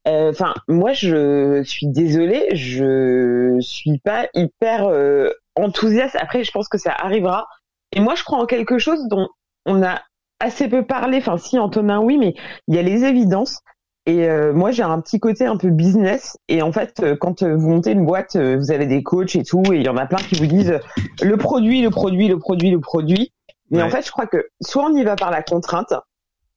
Euh, 0.08 0.30
enfin, 0.30 0.54
moi, 0.68 0.94
je 0.94 1.64
suis 1.64 1.88
désolée, 1.88 2.56
je 2.56 3.58
suis 3.60 4.00
pas 4.00 4.28
hyper 4.34 4.88
euh, 4.88 5.30
enthousiaste. 5.56 6.16
Après, 6.20 6.44
je 6.44 6.52
pense 6.52 6.68
que 6.68 6.78
ça 6.78 6.92
arrivera. 6.92 7.48
Et 7.92 8.00
moi, 8.00 8.16
je 8.16 8.24
crois 8.24 8.40
en 8.40 8.46
quelque 8.46 8.78
chose 8.78 9.08
dont 9.08 9.28
on 9.66 9.82
a 9.82 10.02
assez 10.40 10.68
peu 10.68 10.86
parlé. 10.86 11.18
Enfin, 11.18 11.38
si 11.38 11.58
Antonin, 11.58 12.00
oui, 12.02 12.18
mais 12.18 12.36
il 12.68 12.76
y 12.76 12.80
a 12.80 12.84
les 12.84 13.04
évidences. 13.04 13.62
Et 14.06 14.30
euh, 14.30 14.54
moi, 14.54 14.70
j'ai 14.70 14.84
un 14.84 15.02
petit 15.02 15.20
côté 15.20 15.48
un 15.48 15.58
peu 15.58 15.72
business. 15.72 16.38
Et 16.50 16.62
en 16.62 16.72
fait, 16.72 17.04
quand 17.20 17.42
vous 17.42 17.70
montez 17.70 17.92
une 17.92 18.06
boîte, 18.06 18.38
vous 18.38 18.72
avez 18.72 18.86
des 18.86 19.02
coachs 19.02 19.36
et 19.36 19.44
tout, 19.44 19.64
et 19.74 19.78
il 19.78 19.84
y 19.84 19.90
en 19.90 19.98
a 19.98 20.06
plein 20.06 20.20
qui 20.20 20.36
vous 20.36 20.46
disent 20.46 20.80
le 21.24 21.38
produit, 21.38 21.82
le 21.82 21.90
produit, 21.90 22.28
le 22.28 22.38
produit, 22.38 22.70
le 22.70 22.80
produit. 22.80 23.34
Mais 23.72 23.82
en 23.82 23.90
fait, 23.90 24.06
je 24.06 24.12
crois 24.12 24.28
que 24.28 24.48
soit 24.62 24.86
on 24.86 24.96
y 24.96 25.04
va 25.04 25.16
par 25.16 25.32
la 25.32 25.42
contrainte, 25.42 25.94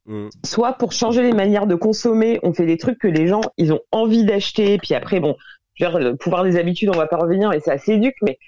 Mm. 0.09 0.29
Soit 0.45 0.73
pour 0.73 0.93
changer 0.93 1.23
les 1.23 1.33
manières 1.33 1.67
de 1.67 1.75
consommer, 1.75 2.41
on 2.43 2.53
fait 2.53 2.67
des 2.67 2.79
trucs 2.79 2.99
que 2.99 3.07
les 3.07 3.29
gens 3.29 3.43
ils 3.57 3.73
ont 3.73 3.81
envie 3.93 4.25
d'acheter. 4.25 4.79
Puis 4.79 4.95
après, 4.95 5.21
bon, 5.21 5.37
je 5.75 5.85
veux 5.85 5.91
dire, 5.91 6.01
le 6.01 6.17
pouvoir 6.17 6.43
des 6.43 6.57
habitudes, 6.57 6.89
on 6.89 6.99
va 6.99 7.07
pas 7.07 7.19
revenir 7.19 7.53
et 7.53 7.61
c'est 7.61 7.71
assez 7.71 7.93
éduque, 7.93 8.17
mais 8.23 8.39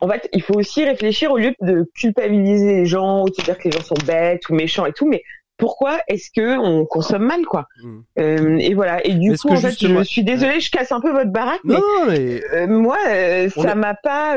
en 0.00 0.08
fait, 0.08 0.28
il 0.32 0.42
faut 0.42 0.54
aussi 0.54 0.84
réfléchir 0.84 1.30
au 1.30 1.38
lieu 1.38 1.54
de 1.60 1.88
culpabiliser 1.94 2.74
les 2.74 2.86
gens 2.86 3.22
ou 3.22 3.30
de 3.30 3.42
dire 3.42 3.56
que 3.56 3.68
les 3.68 3.72
gens 3.72 3.84
sont 3.84 3.94
bêtes 4.06 4.48
ou 4.50 4.54
méchants 4.54 4.84
et 4.86 4.92
tout, 4.92 5.08
mais 5.08 5.22
pourquoi 5.56 6.00
est-ce 6.08 6.30
que 6.34 6.58
on 6.58 6.84
consomme 6.84 7.24
mal 7.24 7.46
quoi 7.46 7.68
mm. 7.82 8.00
euh, 8.18 8.56
Et 8.58 8.74
voilà. 8.74 9.06
Et 9.06 9.14
du 9.14 9.38
coup, 9.38 9.50
en 9.50 9.56
fait, 9.56 9.78
je 9.80 10.02
suis 10.02 10.24
désolée, 10.24 10.58
je 10.58 10.70
casse 10.70 10.90
un 10.90 11.00
peu 11.00 11.12
votre 11.12 11.30
baraque, 11.30 11.60
mais, 11.64 12.42
euh, 12.52 12.66
moi, 12.66 12.98
euh, 13.08 13.48
ça 13.50 13.76
m'a 13.76 13.94
pas. 13.94 14.36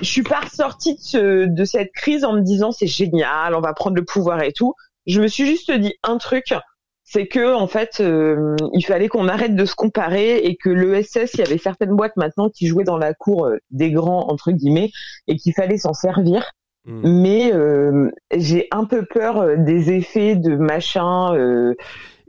Je 0.00 0.04
suis 0.04 0.22
pas 0.22 0.40
ressortie 0.40 0.96
de, 1.12 1.46
de 1.48 1.64
cette 1.64 1.92
crise 1.92 2.24
en 2.24 2.34
me 2.34 2.40
disant 2.40 2.70
c'est 2.70 2.86
génial, 2.86 3.54
on 3.54 3.60
va 3.60 3.74
prendre 3.74 3.96
le 3.96 4.04
pouvoir 4.04 4.42
et 4.42 4.52
tout 4.52 4.74
je 5.06 5.20
me 5.20 5.28
suis 5.28 5.46
juste 5.46 5.70
dit 5.72 5.94
un 6.02 6.18
truc, 6.18 6.54
c'est 7.04 7.26
que 7.26 7.54
en 7.54 7.66
fait, 7.66 8.00
euh, 8.00 8.56
il 8.72 8.84
fallait 8.84 9.08
qu'on 9.08 9.28
arrête 9.28 9.54
de 9.54 9.64
se 9.64 9.74
comparer 9.74 10.38
et 10.38 10.56
que 10.56 10.70
l'ESS, 10.70 11.34
il 11.34 11.40
y 11.40 11.42
avait 11.42 11.58
certaines 11.58 11.94
boîtes 11.94 12.16
maintenant 12.16 12.48
qui 12.48 12.66
jouaient 12.66 12.84
dans 12.84 12.98
la 12.98 13.12
cour 13.12 13.46
euh, 13.46 13.58
des 13.70 13.90
grands 13.90 14.30
entre 14.30 14.50
guillemets 14.50 14.90
et 15.26 15.36
qu'il 15.36 15.52
fallait 15.52 15.78
s'en 15.78 15.92
servir. 15.92 16.50
Hmm. 16.84 17.20
Mais 17.20 17.52
euh, 17.52 18.10
j'ai 18.34 18.66
un 18.70 18.84
peu 18.84 19.04
peur 19.04 19.58
des 19.58 19.92
effets 19.92 20.36
de 20.36 20.56
machin 20.56 21.32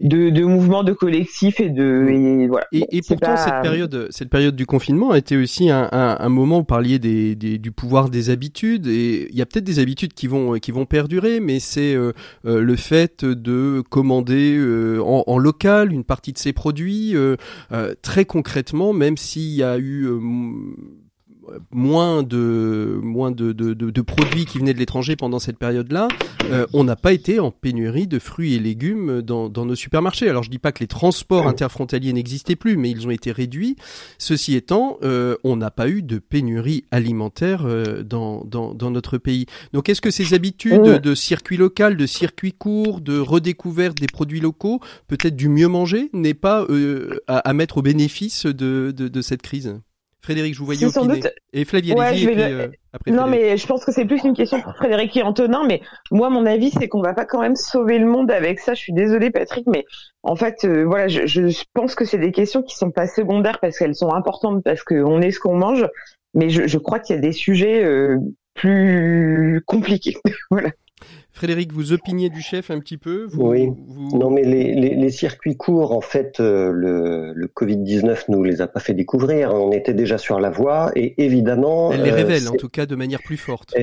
de, 0.04 0.30
de 0.30 0.43
mouvements 0.43 0.84
de 0.84 0.91
collectif 0.91 1.62
et 1.62 1.70
de 1.70 2.08
et 2.10 2.47
voilà. 2.47 2.68
Et, 2.74 2.86
et 2.91 3.01
pourtant 3.01 3.38
cette 3.38 3.62
période 3.62 4.08
cette 4.10 4.30
période 4.30 4.56
du 4.56 4.66
confinement 4.66 5.12
a 5.12 5.18
été 5.18 5.38
aussi 5.38 5.70
un, 5.70 5.88
un, 5.93 6.18
un 6.20 6.30
moment 6.30 6.58
où 6.58 6.60
vous 6.60 6.66
parliez 6.66 6.99
des, 6.99 7.36
des, 7.36 7.58
du 7.58 7.72
pouvoir 7.72 8.10
des 8.10 8.30
habitudes 8.30 8.88
et 8.88 9.30
il 9.30 9.36
y 9.36 9.41
a 9.41 9.45
peut-être 9.45 9.64
des 9.64 9.80
habitudes 9.80 10.14
qui 10.14 10.28
vont 10.28 10.56
qui 10.60 10.72
vont 10.72 10.86
perdurer 10.86 11.39
mais 11.39 11.60
c'est 11.60 11.95
euh, 11.95 12.12
euh, 12.45 12.62
le 12.62 12.76
fait 12.76 13.24
de 13.24 13.82
commander 13.89 14.58
euh, 14.58 14.99
en, 15.01 15.24
en, 15.26 15.38
local 15.38 15.93
une 15.93 16.04
partie 16.04 16.34
de 16.34 16.38
ses 16.38 16.51
produits 16.51 17.16
très 18.01 18.26
concrètement 18.26 18.91
même 18.91 19.16
s'il 19.16 19.54
y 19.54 19.64
a 19.64 19.78
eu 19.78 20.08
moins 21.72 22.24
de 22.24 23.00
moins 23.02 23.32
de, 23.32 23.52
de, 23.52 23.74
de, 23.74 23.89
de, 23.89 24.02
produits 24.02 24.46
qui 24.46 24.60
venaient 24.60 24.74
de 24.74 24.80
l'étranger 24.80 25.16
pendant 25.16 25.39
cette 25.39 25.58
période-là, 25.58 26.08
euh, 26.46 26.66
on 26.74 26.84
n'a 26.84 26.96
pas 26.96 27.14
été 27.14 27.39
en 27.39 27.52
pénurie 27.52 28.08
de 28.08 28.20
fruits 28.20 28.54
et 28.54 28.60
légumes 28.60 29.22
dans, 29.22 29.50
dans, 29.50 29.66
nos 29.66 29.76
supermarchés. 29.76 30.30
Alors 30.30 30.44
je 30.44 30.50
dis 30.50 30.60
pas 30.60 30.72
que 30.72 30.80
les 30.80 30.88
transports 30.88 31.48
interfrontaliers 31.48 32.14
n'existaient 32.14 32.56
plus, 32.56 32.78
mais 32.78 32.89
ils 32.89 33.08
ont 33.08 33.12
été 33.12 33.32
réduits. 33.32 33.76
Ceci 34.18 34.56
étant, 34.56 34.98
euh, 35.04 35.36
on 35.44 35.56
n'a 35.56 35.72
pas 35.72 35.89
eu 35.89 36.02
de 36.02 36.20
pénurie 36.20 36.86
alimentaire 36.91 37.66
euh, 37.66 38.04
dans, 38.04 38.44
dans, 38.46 38.74
dans, 38.74 38.91
notre 38.91 39.18
pays. 39.18 39.46
Donc 39.74 39.89
est-ce 39.89 40.02
que 40.02 40.12
ces 40.12 40.34
habitudes 40.34 40.82
de 40.82 41.16
circuit 41.16 41.58
local, 41.58 41.98
de 41.98 42.06
circuit 42.06 42.54
court, 42.54 43.02
de 43.02 43.18
redécouverte 43.18 43.98
des 43.98 44.08
produits 44.08 44.39
locaux, 44.39 44.80
peut-être 45.08 45.36
du 45.36 45.50
mieux 45.50 45.68
manger, 45.68 46.10
n'est 46.14 46.34
pas 46.34 46.66
à, 47.28 47.38
à, 47.38 47.54
mettre 47.54 47.78
au 47.78 47.82
bénéfice 47.82 48.46
de, 48.46 48.94
de, 48.96 49.08
de 49.08 49.22
cette 49.22 49.41
crise? 49.41 49.76
Frédéric, 50.24 50.54
je 50.54 50.60
vous 50.60 50.66
voyais 50.66 50.86
opiner. 50.86 51.20
Doute... 51.20 51.34
Et 51.52 51.66
Flavie. 51.66 51.94
Ouais, 51.94 52.26
euh, 52.26 52.68
non, 53.08 53.28
mais 53.28 53.58
je 53.58 53.68
pense 53.68 53.84
que 53.84 53.92
c'est 53.92 54.06
plus 54.06 54.24
une 54.24 54.34
question 54.34 54.62
pour 54.62 54.74
Frédéric 54.78 55.16
et 55.18 55.22
Antonin. 55.22 55.64
Mais 55.68 55.82
moi, 56.12 56.30
mon 56.30 56.46
avis, 56.46 56.72
c'est 56.72 56.88
qu'on 56.88 57.02
va 57.02 57.14
pas 57.14 57.26
quand 57.26 57.42
même 57.42 57.58
sauver 57.58 58.00
le 58.00 58.06
monde 58.06 58.32
avec 58.32 58.60
ça. 58.60 58.74
Je 58.74 58.80
suis 58.80 58.94
désolée, 58.94 59.32
Patrick, 59.32 59.68
mais 59.68 59.84
en 60.24 60.38
fait, 60.38 60.64
euh, 60.64 60.86
voilà, 60.86 61.10
je, 61.10 61.28
je, 61.28 61.64
pense 61.74 61.94
que 61.94 62.06
c'est 62.06 62.18
des 62.18 62.32
questions 62.32 62.64
qui 62.64 62.76
sont 62.76 62.90
pas 62.90 63.06
secondaires 63.06 63.60
parce 63.60 63.78
qu'elles 63.78 63.96
sont 63.96 64.14
importantes 64.14 64.64
parce 64.64 64.82
qu'on 64.84 65.22
est 65.22 65.32
ce 65.32 65.42
qu'on 65.42 65.58
mange. 65.58 65.86
Mais 66.34 66.50
je, 66.50 66.68
je 66.68 66.78
crois 66.78 67.00
qu'il 67.00 67.18
y 67.18 67.20
a 67.20 67.22
des 67.22 67.34
sujets 67.34 67.84
euh, 67.84 68.18
plus 68.54 69.62
compliqué. 69.66 70.16
voilà. 70.50 70.70
Frédéric, 71.34 71.74
vous 71.74 71.94
opiniez 71.94 72.30
du 72.30 72.42
chef 72.42 72.70
un 72.70 72.80
petit 72.80 72.98
peu 72.98 73.28
Oui. 73.36 73.70
Non, 74.14 74.30
mais 74.30 74.44
les, 74.44 75.10
circuits 75.10 75.58
courts, 75.58 75.92
en 75.92 76.02
fait, 76.02 76.40
euh, 76.40 76.72
le, 76.72 77.34
le 77.34 77.48
Covid-19 77.48 78.26
nous 78.30 78.44
les 78.44 78.62
a 78.62 78.68
pas 78.68 78.80
fait 78.80 78.94
découvrir. 78.94 79.54
On 79.54 79.72
était 79.72 79.94
déjà 79.94 80.18
sur 80.18 80.40
la 80.40 80.52
voie 80.52 80.92
et 80.96 81.24
évidemment. 81.24 81.92
Elle 81.92 82.04
les 82.04 82.12
révèle, 82.12 82.48
en 82.48 82.54
tout 82.54 82.70
cas, 82.70 82.86
de 82.86 82.96
manière 82.96 83.22
plus 83.22 83.38
forte 83.38 83.74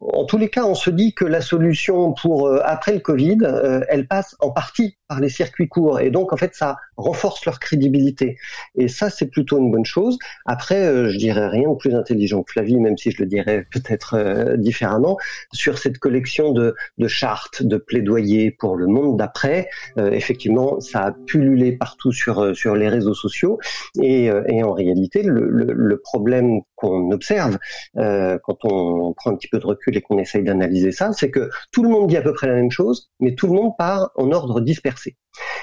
en 0.00 0.24
tous 0.24 0.36
les 0.36 0.50
cas, 0.50 0.64
on 0.64 0.74
se 0.74 0.90
dit 0.90 1.14
que 1.14 1.24
la 1.24 1.40
solution 1.40 2.12
pour 2.12 2.46
euh, 2.46 2.60
après 2.64 2.92
le 2.92 3.00
Covid, 3.00 3.38
euh, 3.42 3.80
elle 3.88 4.06
passe 4.06 4.36
en 4.40 4.50
partie 4.50 4.98
par 5.08 5.20
les 5.20 5.28
circuits 5.28 5.68
courts 5.68 6.00
et 6.00 6.10
donc 6.10 6.32
en 6.32 6.36
fait 6.36 6.54
ça 6.54 6.76
renforce 6.96 7.44
leur 7.46 7.60
crédibilité 7.60 8.36
et 8.76 8.88
ça 8.88 9.10
c'est 9.10 9.26
plutôt 9.26 9.58
une 9.58 9.70
bonne 9.70 9.84
chose. 9.84 10.18
Après, 10.46 10.86
euh, 10.86 11.08
je 11.10 11.18
dirais 11.18 11.48
rien 11.48 11.70
de 11.70 11.76
plus 11.76 11.94
intelligent 11.94 12.42
que 12.42 12.52
Flavie, 12.52 12.76
même 12.76 12.96
si 12.96 13.10
je 13.10 13.22
le 13.22 13.26
dirais 13.26 13.66
peut-être 13.72 14.56
différemment 14.56 15.16
sur 15.52 15.78
cette 15.78 15.98
collection 15.98 16.52
de, 16.52 16.74
chartes, 17.06 17.62
de 17.62 17.76
plaidoyers 17.76 18.50
pour 18.50 18.76
le 18.76 18.86
monde 18.86 19.18
d'après. 19.18 19.68
effectivement, 19.96 20.80
ça 20.80 21.00
a 21.00 21.12
pullulé 21.12 21.72
partout 21.72 22.12
sur 22.12 22.54
les 22.54 22.88
réseaux 22.88 23.14
sociaux 23.14 23.58
et, 24.00 24.30
en 24.30 24.72
réalité 24.72 25.22
le, 25.22 25.48
le, 25.48 25.72
le 25.72 25.98
problème 25.98 26.60
qu'on 26.76 27.10
observe 27.10 27.58
quand 27.94 28.64
on 28.64 29.12
prend 29.14 29.30
un 29.30 29.36
petit 29.36 29.48
peu 29.48 29.58
de 29.58 29.66
recul 29.66 29.96
et 29.96 30.00
qu'on 30.00 30.18
essaye 30.18 30.42
d'analyser 30.42 30.92
ça, 30.92 31.12
c'est 31.12 31.30
que 31.30 31.50
tout 31.72 31.82
le 31.82 31.88
monde 31.88 32.08
dit 32.08 32.16
à 32.16 32.22
peu 32.22 32.32
près 32.32 32.46
la 32.46 32.54
même 32.54 32.70
chose, 32.70 33.10
mais 33.20 33.34
tout 33.34 33.46
le 33.46 33.54
monde 33.54 33.76
part 33.76 34.10
en 34.16 34.30
ordre 34.32 34.60
dispersé. 34.60 35.16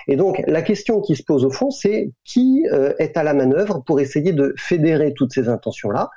Et 0.08 0.16
donc 0.16 0.42
la 0.48 0.62
question 0.62 1.02
qui 1.02 1.16
se 1.16 1.24
pose 1.24 1.46
au 1.46 1.50
fond, 1.50 1.70
c'est 1.70 2.12
qui 2.26 2.66
euh, 2.72 2.94
est 3.00 3.18
à 3.18 3.24
la 3.24 3.34
manœuvre 3.34 3.84
pour 3.86 4.00
essayer 4.00 4.34
de 4.34 4.54
fédérer 4.58 5.14
toutes 5.14 5.34
ces 5.34 5.50
intentions-là? 5.50 6.10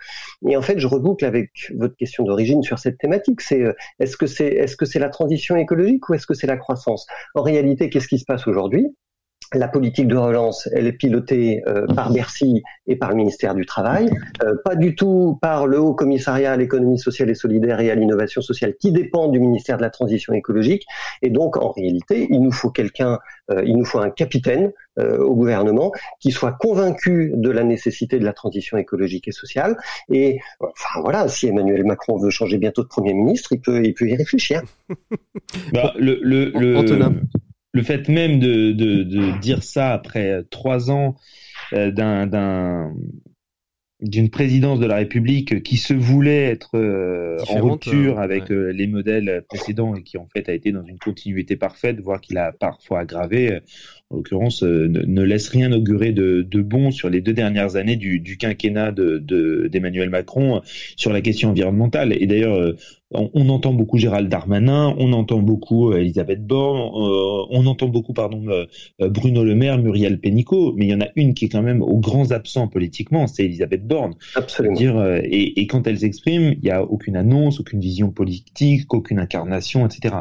Et 0.48 0.56
en 0.56 0.62
fait, 0.62 0.78
je 0.78 0.86
reboucle 0.86 1.24
avec 1.24 1.50
votre 1.76 1.96
question 1.96 2.24
d'origine 2.24 2.62
sur 2.62 2.78
cette 2.78 2.98
thématique. 2.98 3.40
C'est 3.40 3.62
euh, 3.62 3.72
est-ce 4.00 4.16
que 4.16 4.26
c'est 4.26 4.48
est-ce 4.48 4.76
que 4.76 4.84
c'est 4.84 4.98
la 4.98 5.10
transition 5.10 5.56
écologique 5.56 6.08
ou 6.08 6.14
est-ce 6.14 6.26
que 6.26 6.34
c'est 6.34 6.46
la 6.46 6.56
croissance? 6.56 7.06
En 7.34 7.42
réalité, 7.42 7.90
qu'est-ce 7.90 8.08
qui 8.08 8.18
se 8.18 8.24
passe 8.24 8.46
aujourd'hui? 8.46 8.86
La 9.52 9.68
politique 9.68 10.08
de 10.08 10.16
relance, 10.16 10.68
elle 10.72 10.86
est 10.86 10.92
pilotée 10.92 11.62
euh, 11.66 11.86
par 11.86 12.12
Bercy 12.12 12.62
et 12.86 12.96
par 12.96 13.10
le 13.10 13.16
ministère 13.16 13.54
du 13.54 13.66
Travail, 13.66 14.10
euh, 14.42 14.54
pas 14.64 14.74
du 14.74 14.94
tout 14.94 15.38
par 15.40 15.66
le 15.66 15.78
Haut 15.78 15.94
Commissariat 15.94 16.52
à 16.52 16.56
l'économie 16.56 16.98
sociale 16.98 17.30
et 17.30 17.34
solidaire 17.34 17.80
et 17.80 17.90
à 17.90 17.94
l'innovation 17.94 18.40
sociale 18.40 18.74
qui 18.78 18.92
dépend 18.92 19.28
du 19.28 19.40
ministère 19.40 19.76
de 19.76 19.82
la 19.82 19.90
Transition 19.90 20.32
écologique. 20.32 20.86
Et 21.22 21.30
donc, 21.30 21.56
en 21.56 21.70
réalité, 21.70 22.26
il 22.30 22.40
nous 22.40 22.52
faut 22.52 22.70
quelqu'un, 22.70 23.18
euh, 23.50 23.62
il 23.64 23.76
nous 23.76 23.84
faut 23.84 23.98
un 23.98 24.10
capitaine 24.10 24.72
au 24.96 25.34
gouvernement 25.34 25.90
qui 26.20 26.30
soit 26.30 26.52
convaincu 26.52 27.32
de 27.34 27.50
la 27.50 27.64
nécessité 27.64 28.20
de 28.20 28.24
la 28.24 28.32
transition 28.32 28.76
écologique 28.76 29.26
et 29.26 29.32
sociale. 29.32 29.76
Et 30.08 30.38
enfin 30.60 31.00
voilà, 31.00 31.26
si 31.26 31.48
Emmanuel 31.48 31.82
Macron 31.84 32.16
veut 32.16 32.30
changer 32.30 32.58
bientôt 32.58 32.84
de 32.84 32.86
Premier 32.86 33.12
ministre, 33.12 33.52
il 33.52 33.60
peut, 33.60 33.84
il 33.84 33.92
peut 33.92 34.06
y 34.06 34.14
réfléchir. 34.14 34.62
bah, 35.72 35.92
le, 35.98 36.20
le, 36.22 36.50
le 36.50 36.78
le 37.74 37.82
fait 37.82 38.08
même 38.08 38.38
de, 38.38 38.72
de, 38.72 39.38
dire 39.40 39.62
ça 39.62 39.92
après 39.92 40.42
trois 40.48 40.90
ans 40.90 41.16
euh, 41.74 41.90
d'un 41.90 42.94
d'une 44.00 44.28
présidence 44.28 44.80
de 44.80 44.86
la 44.86 44.96
République 44.96 45.62
qui 45.62 45.76
se 45.76 45.94
voulait 45.94 46.44
être 46.44 46.76
euh, 46.76 47.38
en 47.48 47.60
rupture 47.60 48.18
avec 48.18 48.50
euh, 48.50 48.70
les 48.70 48.86
modèles 48.86 49.44
précédents 49.48 49.94
et 49.94 50.02
qui 50.02 50.18
en 50.18 50.26
fait 50.26 50.48
a 50.48 50.52
été 50.52 50.72
dans 50.72 50.84
une 50.84 50.98
continuité 50.98 51.56
parfaite, 51.56 52.00
voire 52.00 52.20
qu'il 52.20 52.36
a 52.36 52.52
parfois 52.52 53.00
aggravé, 53.00 53.60
en 54.10 54.16
l'occurrence, 54.16 54.62
ne, 54.62 55.22
laisse 55.22 55.48
rien 55.48 55.72
augurer 55.72 56.12
de, 56.12 56.42
de, 56.42 56.62
bon 56.62 56.90
sur 56.90 57.10
les 57.10 57.20
deux 57.20 57.32
dernières 57.32 57.76
années 57.76 57.96
du, 57.96 58.20
du 58.20 58.36
quinquennat 58.36 58.92
d'Emmanuel 58.92 60.06
de, 60.06 60.10
Macron 60.10 60.60
sur 60.96 61.12
la 61.12 61.20
question 61.20 61.50
environnementale. 61.50 62.12
Et 62.12 62.26
d'ailleurs, 62.26 62.74
on, 63.14 63.48
entend 63.48 63.72
beaucoup 63.72 63.98
Gérald 63.98 64.28
Darmanin, 64.28 64.94
on 64.98 65.12
entend 65.12 65.40
beaucoup 65.40 65.90
euh, 65.90 65.98
Elisabeth 65.98 66.44
Borne, 66.44 66.80
euh, 66.80 67.46
on 67.50 67.66
entend 67.66 67.88
beaucoup 67.88 68.12
pardon 68.12 68.44
euh, 68.48 68.66
Bruno 69.08 69.44
Le 69.44 69.54
Maire, 69.54 69.78
Muriel 69.78 70.18
Pénicaud, 70.18 70.74
mais 70.76 70.86
il 70.86 70.90
y 70.90 70.94
en 70.94 71.00
a 71.00 71.08
une 71.14 71.34
qui 71.34 71.46
est 71.46 71.48
quand 71.48 71.62
même 71.62 71.82
aux 71.82 71.98
grands 71.98 72.32
absents 72.32 72.68
politiquement, 72.68 73.26
c'est 73.26 73.44
Elisabeth 73.44 73.86
Borne. 73.86 74.14
Absolument. 74.34 74.74
Dire, 74.74 75.20
et, 75.22 75.60
et, 75.60 75.66
quand 75.66 75.86
elle 75.86 75.98
s'exprime, 75.98 76.54
il 76.54 76.64
n'y 76.64 76.70
a 76.70 76.82
aucune 76.82 77.16
annonce, 77.16 77.60
aucune 77.60 77.80
vision 77.80 78.10
politique, 78.10 78.92
aucune 78.92 79.18
incarnation, 79.18 79.86
etc. 79.86 80.16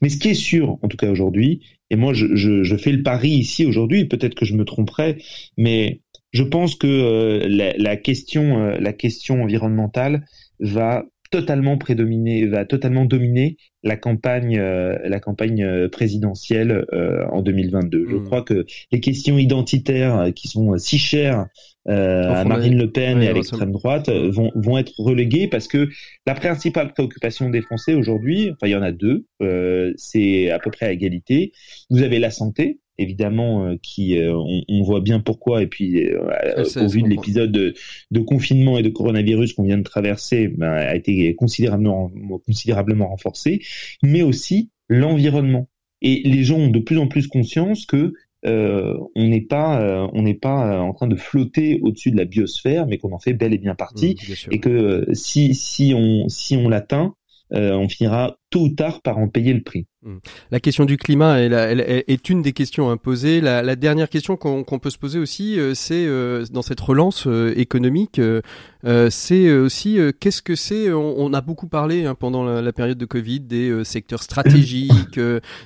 Mais 0.00 0.08
ce 0.08 0.18
qui 0.18 0.28
est 0.28 0.34
sûr, 0.34 0.78
en 0.82 0.88
tout 0.88 0.96
cas 0.96 1.10
aujourd'hui, 1.10 1.62
et 1.90 1.96
moi 1.96 2.12
je, 2.12 2.34
je, 2.34 2.76
fais 2.76 2.92
le 2.92 3.02
pari 3.02 3.30
ici 3.30 3.64
aujourd'hui, 3.64 4.06
peut-être 4.06 4.34
que 4.34 4.44
je 4.44 4.54
me 4.54 4.64
tromperai, 4.64 5.22
mais 5.56 6.00
je 6.32 6.42
pense 6.42 6.74
que 6.74 7.46
la, 7.46 7.72
la, 7.76 7.96
question, 7.96 8.70
la 8.78 8.92
question 8.92 9.42
environnementale 9.42 10.26
va 10.60 11.04
totalement 11.30 11.78
prédominer, 11.78 12.46
va 12.46 12.64
totalement 12.64 13.04
dominer 13.04 13.56
la 13.82 13.96
campagne, 13.96 14.58
euh, 14.58 14.98
la 15.04 15.20
campagne 15.20 15.62
euh, 15.62 15.88
présidentielle 15.88 16.86
euh, 16.92 17.24
en 17.30 17.42
2022. 17.42 18.06
Je 18.08 18.16
hmm. 18.16 18.24
crois 18.24 18.42
que 18.42 18.66
les 18.90 19.00
questions 19.00 19.38
identitaires 19.38 20.30
qui 20.34 20.48
sont 20.48 20.76
si 20.78 20.98
chères 20.98 21.46
à 21.88 22.44
Marine 22.44 22.76
Le 22.76 22.90
Pen 22.90 23.22
et 23.22 23.28
à 23.28 23.32
l'extrême 23.32 23.70
droite 23.70 24.08
vont, 24.10 24.50
vont 24.56 24.76
être 24.76 24.92
reléguées 24.98 25.46
parce 25.46 25.68
que 25.68 25.88
la 26.26 26.34
principale 26.34 26.92
préoccupation 26.92 27.48
des 27.48 27.62
Français 27.62 27.94
aujourd'hui, 27.94 28.50
enfin 28.50 28.66
il 28.66 28.70
y 28.70 28.74
en 28.74 28.82
a 28.82 28.90
deux, 28.90 29.24
c'est 29.96 30.50
à 30.50 30.58
peu 30.58 30.72
près 30.72 30.86
à 30.86 30.90
égalité. 30.90 31.52
Vous 31.88 32.02
avez 32.02 32.18
la 32.18 32.32
santé, 32.32 32.80
évidemment 32.98 33.66
euh, 33.66 33.76
qui 33.80 34.18
euh, 34.18 34.34
on, 34.36 34.82
voit 34.82 35.00
bien 35.00 35.20
pourquoi. 35.20 35.62
Et 35.62 35.66
puis 35.66 36.04
euh, 36.04 36.64
au 36.76 36.88
vu 36.88 37.02
de 37.02 37.08
l'épisode 37.08 37.52
de, 37.52 38.20
confinement 38.20 38.78
et 38.78 38.82
de 38.82 38.88
coronavirus 38.88 39.52
qu'on 39.52 39.64
vient 39.64 39.78
de 39.78 39.82
traverser 39.82 40.48
ben, 40.48 40.70
a 40.70 40.94
été 40.94 41.34
considérablement 41.34 42.10
considérablement 42.44 43.08
renforcé 43.08 43.62
mais 44.02 44.22
aussi 44.22 44.70
l'environnement. 44.88 45.68
Et 46.02 46.22
les 46.24 46.44
gens 46.44 46.58
ont 46.58 46.70
de 46.70 46.78
plus 46.78 46.98
en 46.98 47.08
plus 47.08 47.26
conscience 47.26 47.86
que 47.86 48.14
on 48.44 49.08
n'est 49.16 49.40
pas 49.40 50.08
on 50.12 50.22
n'est 50.22 50.34
pas 50.34 50.80
en 50.80 50.92
train 50.92 51.08
de 51.08 51.16
flotter 51.16 51.80
au-dessus 51.82 52.12
de 52.12 52.16
la 52.16 52.24
biosphère 52.24 52.86
mais 52.86 52.98
qu'on 52.98 53.12
en 53.12 53.18
fait 53.18 53.32
bel 53.32 53.52
et 53.54 53.58
bien 53.58 53.74
partie. 53.74 54.14
Mmh, 54.14 54.52
et 54.52 54.60
que 54.60 55.06
si 55.12 55.54
si 55.54 55.94
on 55.94 56.28
si 56.28 56.56
on 56.56 56.68
l'atteint 56.68 57.14
on 57.50 57.88
finira 57.88 58.38
tôt 58.50 58.62
ou 58.62 58.68
tard 58.70 59.02
par 59.02 59.18
en 59.18 59.28
payer 59.28 59.52
le 59.52 59.62
prix. 59.62 59.86
La 60.50 60.60
question 60.60 60.84
du 60.84 60.96
climat 60.96 61.40
est 61.40 62.28
une 62.28 62.42
des 62.42 62.52
questions 62.52 62.90
imposées. 62.90 63.40
La, 63.40 63.62
la 63.62 63.76
dernière 63.76 64.08
question 64.08 64.36
qu'on 64.36 64.78
peut 64.78 64.90
se 64.90 64.98
poser 64.98 65.18
aussi, 65.18 65.58
euh, 65.58 65.74
c'est 65.74 66.06
euh, 66.06 66.44
dans 66.50 66.62
cette 66.62 66.80
relance 66.80 67.26
euh, 67.26 67.52
économique, 67.56 68.20
c'est 69.10 69.52
aussi 69.52 69.98
qu'est-ce 70.20 70.42
que 70.42 70.54
c'est 70.54 70.92
on, 70.92 71.32
a 71.32 71.40
beaucoup 71.40 71.66
parlé 71.66 72.04
hein, 72.04 72.14
pendant 72.14 72.44
la, 72.44 72.72
période 72.72 72.96
de 72.96 73.04
Covid 73.04 73.40
des 73.40 73.82
secteurs 73.84 74.22
stratégiques, 74.22 75.18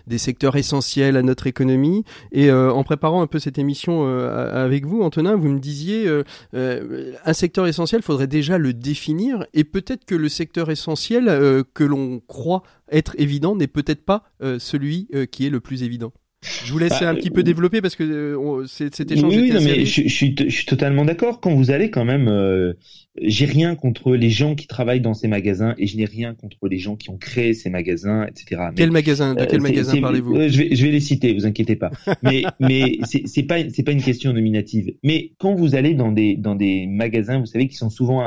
des 0.06 0.16
secteurs 0.16 0.56
essentiels 0.56 1.18
à 1.18 1.22
notre 1.22 1.46
économie. 1.46 2.04
Et 2.32 2.50
en 2.50 2.82
préparant 2.82 3.20
un 3.20 3.26
peu 3.26 3.38
cette 3.38 3.58
émission 3.58 4.08
avec 4.08 4.86
vous, 4.86 5.02
Antonin, 5.02 5.36
vous 5.36 5.48
me 5.48 5.58
disiez 5.58 6.08
un 6.54 7.32
secteur 7.34 7.66
essentiel, 7.66 8.00
faudrait 8.00 8.26
déjà 8.26 8.56
le 8.56 8.72
définir. 8.72 9.44
Et 9.52 9.64
peut-être 9.64 10.06
que 10.06 10.14
le 10.14 10.30
secteur 10.30 10.70
essentiel 10.70 11.26
que 11.74 11.84
l'on 11.84 12.22
croit 12.26 12.62
être 12.90 13.14
évident 13.18 13.56
n'est 13.56 13.66
peut-être 13.66 14.04
pas 14.04 14.30
euh, 14.42 14.58
celui 14.58 15.08
euh, 15.14 15.26
qui 15.26 15.46
est 15.46 15.50
le 15.50 15.60
plus 15.60 15.82
évident. 15.82 16.12
Je 16.42 16.72
vous 16.72 16.78
laisse 16.78 17.00
bah, 17.00 17.10
un 17.10 17.14
petit 17.14 17.30
peu 17.30 17.42
développer 17.42 17.82
parce 17.82 17.96
que 17.96 18.02
euh, 18.02 18.66
cet 18.66 19.10
échange 19.10 19.34
oui, 19.34 19.50
oui, 19.52 19.64
mais 19.64 19.84
je, 19.84 19.90
suis, 20.08 20.08
je, 20.08 20.48
suis, 20.48 20.64
totalement 20.64 21.04
d'accord. 21.04 21.40
Quand 21.40 21.54
vous 21.54 21.70
allez 21.70 21.90
quand 21.90 22.04
même, 22.06 22.74
j'ai 23.20 23.44
rien 23.44 23.74
contre 23.74 24.14
les 24.14 24.30
gens 24.30 24.54
qui 24.54 24.66
travaillent 24.66 25.00
dans 25.00 25.14
ces 25.14 25.28
magasins 25.28 25.74
et 25.76 25.86
je 25.86 25.96
n'ai 25.96 26.06
rien 26.06 26.34
contre 26.34 26.68
les 26.68 26.78
gens 26.78 26.96
qui 26.96 27.10
ont 27.10 27.18
créé 27.18 27.52
ces 27.52 27.68
magasins, 27.68 28.26
etc. 28.26 28.62
quel 28.74 28.90
magasin 28.90 29.34
De 29.34 29.44
quel 29.44 29.60
magasin 29.60 30.00
parlez-vous 30.00 30.34
je, 30.48 30.58
vais, 30.58 30.74
je 30.74 30.84
vais 30.84 30.90
les 30.90 31.00
citer, 31.00 31.34
vous 31.34 31.44
inquiétez 31.44 31.76
pas. 31.76 31.90
Mais 32.22 32.44
mais 32.58 32.98
c'est 33.04 33.42
pas 33.42 33.58
c'est 33.68 33.82
pas 33.82 33.92
une 33.92 34.02
question 34.02 34.32
nominative. 34.32 34.94
Mais 35.02 35.32
quand 35.38 35.54
vous 35.54 35.74
allez 35.74 35.94
dans 35.94 36.12
des 36.12 36.36
dans 36.36 36.54
des 36.54 36.86
magasins, 36.86 37.38
vous 37.38 37.46
savez 37.46 37.68
qui 37.68 37.76
sont 37.76 37.90
souvent 37.90 38.26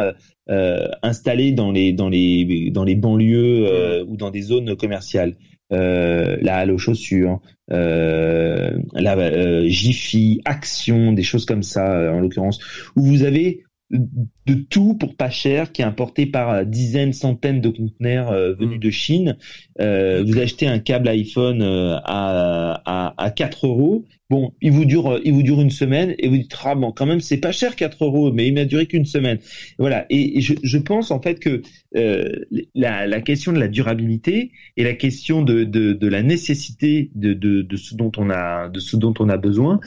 euh, 0.49 0.87
installés 1.01 1.53
dans 1.53 1.71
les 1.71 1.93
dans 1.93 2.09
les 2.09 2.69
dans 2.71 2.83
les 2.83 2.95
banlieues 2.95 3.65
euh, 3.65 4.05
ou 4.05 4.17
dans 4.17 4.29
des 4.29 4.41
zones 4.41 4.75
commerciales. 4.75 5.35
Euh, 5.73 6.37
la 6.41 6.57
halle 6.57 6.71
aux 6.71 6.77
chaussures, 6.77 7.41
euh, 7.71 8.77
la 8.93 9.17
euh, 9.17 9.67
Jiffy, 9.67 10.41
Action, 10.45 11.13
des 11.13 11.23
choses 11.23 11.45
comme 11.45 11.63
ça 11.63 12.13
en 12.13 12.19
l'occurrence, 12.19 12.59
où 12.95 13.01
vous 13.01 13.23
avez 13.23 13.63
de 13.93 14.53
tout 14.55 14.95
pour 14.95 15.15
pas 15.15 15.29
cher 15.29 15.71
qui 15.71 15.81
est 15.81 15.85
importé 15.85 16.25
par 16.25 16.65
dizaines, 16.65 17.13
centaines 17.13 17.61
de 17.61 17.69
conteneurs 17.69 18.31
venus 18.31 18.77
mm. 18.77 18.79
de 18.79 18.89
Chine. 18.89 19.37
vous 19.79 20.39
achetez 20.39 20.67
un 20.67 20.79
câble 20.79 21.07
iPhone 21.07 21.61
à, 21.61 22.81
à, 22.85 23.13
à 23.23 23.31
4 23.31 23.67
euros 23.67 24.05
Bon, 24.33 24.51
il 24.61 24.71
vous 24.71 24.85
dure, 24.85 25.11
euh, 25.11 25.21
il 25.23 25.33
vous 25.33 25.43
dure 25.43 25.61
une 25.61 25.69
semaine 25.69 26.15
et 26.17 26.27
vous 26.27 26.37
dites 26.37 26.55
ah 26.63 26.73
bon 26.73 26.91
quand 26.91 27.05
même 27.05 27.19
c'est 27.19 27.37
pas 27.37 27.51
cher 27.51 27.75
4 27.75 28.03
euros, 28.03 28.31
mais 28.31 28.47
il 28.47 28.53
m'a 28.55 28.65
duré 28.65 28.87
qu'une 28.87 29.05
semaine. 29.05 29.37
Voilà. 29.77 30.07
Et, 30.09 30.41
je, 30.41 30.55
je, 30.63 30.77
pense 30.79 31.11
en 31.11 31.21
fait 31.21 31.39
que 31.39 31.61
euh, 31.95 32.31
la, 32.73 33.05
la, 33.05 33.21
question 33.21 33.51
de 33.51 33.59
la 33.59 33.67
durabilité 33.67 34.51
et 34.75 34.83
la 34.83 34.93
question 34.93 35.43
de, 35.43 35.65
de, 35.65 35.93
de 35.93 36.07
la 36.07 36.23
nécessité 36.23 37.11
de, 37.13 37.33
de, 37.33 37.61
de, 37.61 37.75
ce 37.75 37.93
dont 37.93 38.11
on 38.17 38.31
a 38.31 38.69
de 38.69 38.79
ce 38.79 38.97
dont 38.97 39.13
on 39.19 39.29
a 39.29 39.37
besoin, 39.37 39.79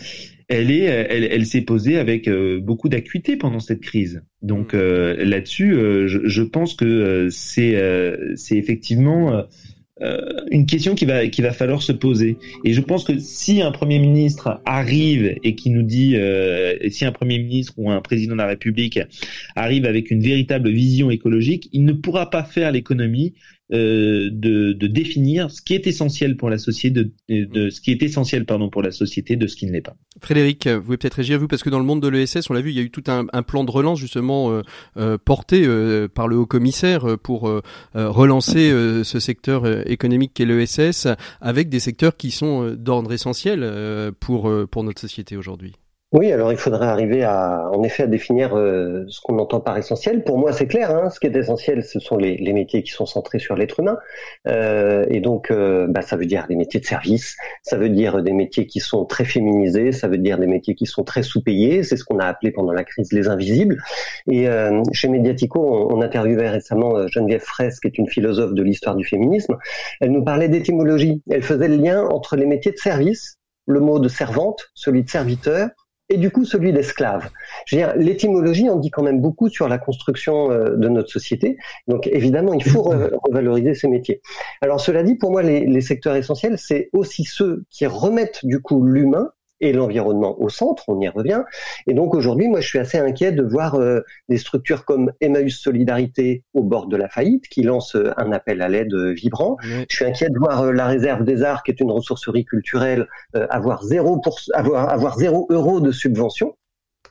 elle 0.49 0.71
est, 0.71 0.85
elle, 0.85 1.25
elle 1.25 1.47
s'est 1.47 1.63
posée 1.63 1.99
avec 1.99 2.31
beaucoup 2.61 2.89
d'acuité 2.89 3.37
pendant 3.37 3.61
cette 3.61 3.81
crise. 3.81 4.23
Donc 4.43 4.75
mm. 4.75 4.79
là-dessus, 4.79 5.75
je, 5.75 6.21
je, 6.25 6.43
pense 6.43 6.75
que 6.75 7.29
c'est, 7.31 7.77
c'est 8.37 8.57
effectivement 8.57 9.45
euh, 10.03 10.21
une 10.51 10.67
question 10.67 10.95
qui 10.95 11.07
va 11.07 11.27
qui 11.29 11.41
va 11.41 11.53
falloir 11.53 11.81
se 11.81 11.93
poser. 11.93 12.37
Et 12.65 12.75
je 12.75 12.81
pense 12.83 13.03
que 13.03 13.19
si 13.19 13.63
un 13.63 13.71
premier 13.71 13.99
ministre 13.99 14.61
arrive 14.67 15.39
et 15.43 15.55
qui 15.55 15.71
nous 15.71 15.83
dit, 15.83 16.17
euh, 16.17 16.77
si 16.91 17.07
un 17.07 17.13
premier 17.13 17.39
ministre 17.39 17.73
ou 17.79 17.91
un 17.91 18.03
président 18.03 18.35
de 18.35 18.39
la 18.39 18.47
République 18.47 19.01
arrive 19.55 19.87
avec 19.87 20.11
une 20.11 20.21
véritable 20.21 20.69
vision 20.69 21.11
écologique, 21.11 21.71
il 21.73 21.87
ne 21.87 21.95
pourra 21.95 22.29
pas 22.29 22.45
faire 22.45 22.73
l'économie 22.73 23.33
euh, 23.73 24.29
de, 24.31 24.73
de, 24.75 24.87
définir 24.87 25.51
ce 25.51 25.61
qui 25.61 25.75
est 25.75 25.89
essentiel 25.89 26.37
pour 26.37 26.51
la 26.51 26.59
société, 26.59 27.03
de, 27.29 27.45
de, 27.45 27.69
ce 27.69 27.81
qui 27.81 27.91
est 27.91 28.01
essentiel 28.01 28.47
pardon 28.47 28.71
pour 28.71 28.81
la 28.81 28.93
société, 28.93 29.35
de 29.35 29.49
ce 29.49 29.57
qui 29.57 29.67
ne 29.67 29.73
l'est 29.73 29.81
pas. 29.81 29.97
Frédéric, 30.21 30.69
vous 30.69 30.83
pouvez 30.83 30.97
peut-être 30.97 31.15
réagir 31.15 31.41
vous 31.41 31.49
parce 31.49 31.65
que 31.65 31.71
dans 31.71 31.81
le 31.81 31.85
monde 31.85 32.01
de 32.01 32.07
l'ESS, 32.07 32.49
on 32.49 32.55
l'a 32.55 32.61
vu, 32.61 32.71
il 32.71 32.77
y 32.77 32.79
a 32.79 32.83
eu 32.83 32.91
tout 32.91 33.03
un, 33.09 33.27
un 33.33 33.43
plan 33.43 33.65
de 33.65 33.71
relance 33.73 33.99
justement 33.99 34.53
euh, 34.53 34.63
euh 34.99 35.19
porté 35.19 35.65
euh, 35.67 36.07
par 36.07 36.29
le 36.29 36.37
haut 36.37 36.47
commissaire 36.47 37.19
pour 37.19 37.51
relancer 37.95 38.71
ce 39.03 39.19
secteur 39.19 39.67
économique 39.89 40.33
qu'est 40.35 40.45
l'ESS, 40.45 41.09
avec 41.41 41.69
des 41.69 41.81
secteurs 41.81 42.17
qui 42.17 42.31
sont 42.31 42.71
d'ordre 42.71 43.13
essentiel 43.13 44.13
pour 44.21 44.49
pour 44.71 44.85
notre 44.85 45.01
société 45.01 45.37
aujourd'hui. 45.37 45.73
Oui, 46.13 46.31
alors 46.31 46.53
il 46.53 46.57
faudrait 46.57 46.87
arriver 46.87 47.25
à, 47.25 47.69
en 47.73 47.83
effet, 47.83 48.05
à 48.05 48.07
définir 48.07 48.57
euh, 48.57 49.05
ce 49.09 49.21
qu'on 49.21 49.41
entend 49.41 49.59
par 49.61 49.77
essentiel. 49.77 50.23
Pour 50.23 50.39
moi, 50.39 50.53
c'est 50.53 50.69
clair. 50.69 50.91
Hein, 50.93 51.11
ce 51.11 51.19
qui 51.19 51.27
est 51.27 51.35
essentiel, 51.35 51.83
ce 51.83 51.99
sont 51.99 52.17
les, 52.17 52.37
les 52.37 52.53
métiers 52.53 52.85
qui 52.85 52.93
sont 52.93 53.07
centrés 53.07 53.41
sur 53.41 53.57
l'être 53.57 53.81
humain, 53.81 53.99
euh, 54.47 55.05
et 55.09 55.21
donc, 55.21 55.51
euh, 55.51 55.89
bah, 55.89 56.03
ça 56.03 56.17
veut 56.17 56.27
dire 56.27 56.47
des 56.49 56.55
métiers 56.55 56.79
de 56.79 56.87
service, 56.87 57.37
ça 57.65 57.77
veut 57.77 57.89
dire 57.89 58.23
des 58.23 58.33
métiers 58.33 58.67
qui 58.69 58.79
sont 58.79 59.05
très 59.05 59.25
féminisés, 59.25 59.91
ça 59.91 60.07
veut 60.07 60.19
dire 60.19 60.39
des 60.39 60.47
métiers 60.47 60.77
qui 60.77 60.87
sont 60.87 61.03
très 61.03 61.25
sous-payés. 61.25 61.83
C'est 61.83 61.97
ce 61.97 62.05
qu'on 62.05 62.21
a 62.21 62.27
appelé 62.27 62.53
pendant 62.53 62.73
la 62.73 62.85
crise 62.85 63.13
les 63.13 63.27
invisibles. 63.27 63.83
Et 64.31 64.47
chez 64.93 65.09
Mediatico, 65.09 65.59
on, 65.61 65.97
on, 65.97 66.03
interviewait 66.03 66.51
récemment 66.51 67.09
Geneviève 67.09 67.43
Fraisse, 67.43 67.81
qui 67.81 67.89
est 67.89 67.99
une 67.99 68.09
philosophe 68.09 68.55
de 68.55 68.63
l'histoire 68.63 68.95
du 68.95 69.05
féminisme. 69.05 69.57
Elle 70.01 70.13
nous 70.13 70.23
parlait 70.23 70.49
d'étymologie. 70.49 71.23
Elle 71.29 71.43
faisait 71.43 71.69
le 71.69 71.77
lien 71.77 72.07
entre 72.07 72.37
les 72.37 72.47
métiers 72.47 72.73
de 72.73 72.79
service, 72.79 73.39
le 73.67 73.81
mot 73.81 73.99
de 73.99 74.09
servante, 74.09 74.71
celui 74.75 75.03
de 75.03 75.11
serviteur 75.11 75.71
et 76.09 76.17
du 76.17 76.31
coup 76.31 76.45
celui 76.45 76.73
d'esclave. 76.73 77.31
L'étymologie 77.73 78.69
en 78.71 78.77
dit 78.77 78.91
quand 78.91 79.03
même 79.03 79.21
beaucoup 79.21 79.49
sur 79.49 79.69
la 79.69 79.79
construction 79.79 80.51
euh, 80.51 80.77
de 80.77 80.89
notre 80.89 81.11
société. 81.11 81.57
Donc 81.89 82.07
évidemment, 82.07 82.55
il 82.55 82.65
faut 82.65 82.83
revaloriser 83.29 83.75
ces 83.75 83.89
métiers. 83.89 84.21
Alors 84.61 84.81
cela 84.81 85.03
dit, 85.03 85.17
pour 85.17 85.31
moi, 85.31 85.43
les, 85.43 85.67
les 85.67 85.81
secteurs 85.81 86.15
essentiels, 86.15 86.59
c'est 86.59 86.91
aussi 86.93 87.25
ceux 87.25 87.65
qui 87.71 87.87
remettent 87.87 88.45
du 88.45 88.61
coup 88.61 88.85
l'humain 88.85 89.31
et 89.61 89.73
l'environnement 89.73 90.41
au 90.41 90.49
centre, 90.49 90.85
on 90.89 91.01
y 91.01 91.09
revient. 91.09 91.43
Et 91.87 91.95
donc 91.95 92.15
aujourd'hui, 92.15 92.49
moi, 92.49 92.61
je 92.61 92.69
suis 92.69 92.79
assez 92.79 92.99
inquiet 92.99 93.33
de 93.33 93.43
voir 93.43 93.77
euh, 93.77 94.01
des 94.29 94.39
structures 94.39 94.85
comme 94.85 95.13
Emmaüs 95.21 95.59
Solidarité 95.59 96.45
au 96.55 96.63
bord 96.63 96.87
de 96.87 96.97
la 96.97 97.09
faillite, 97.09 97.49
qui 97.49 97.63
lance 97.63 97.95
euh, 97.95 98.13
un 98.17 98.33
appel 98.33 98.63
à 98.63 98.69
l'aide 98.69 98.93
euh, 98.95 99.13
vibrant. 99.13 99.57
Je 99.63 99.85
suis 99.89 100.05
inquiet 100.05 100.29
de 100.29 100.39
voir 100.39 100.73
la 100.73 100.87
réserve 100.87 101.25
des 101.25 101.43
arts, 101.43 101.63
qui 101.63 101.71
est 101.71 101.81
une 101.81 101.91
ressourcerie 101.91 102.45
culturelle, 102.45 103.09
avoir 103.51 103.83
zéro 103.83 104.19
pour 104.19 104.39
avoir 104.55 104.89
avoir 104.91 105.19
zéro 105.19 105.47
euro 105.51 105.81
de 105.81 105.93
subvention. 105.93 106.55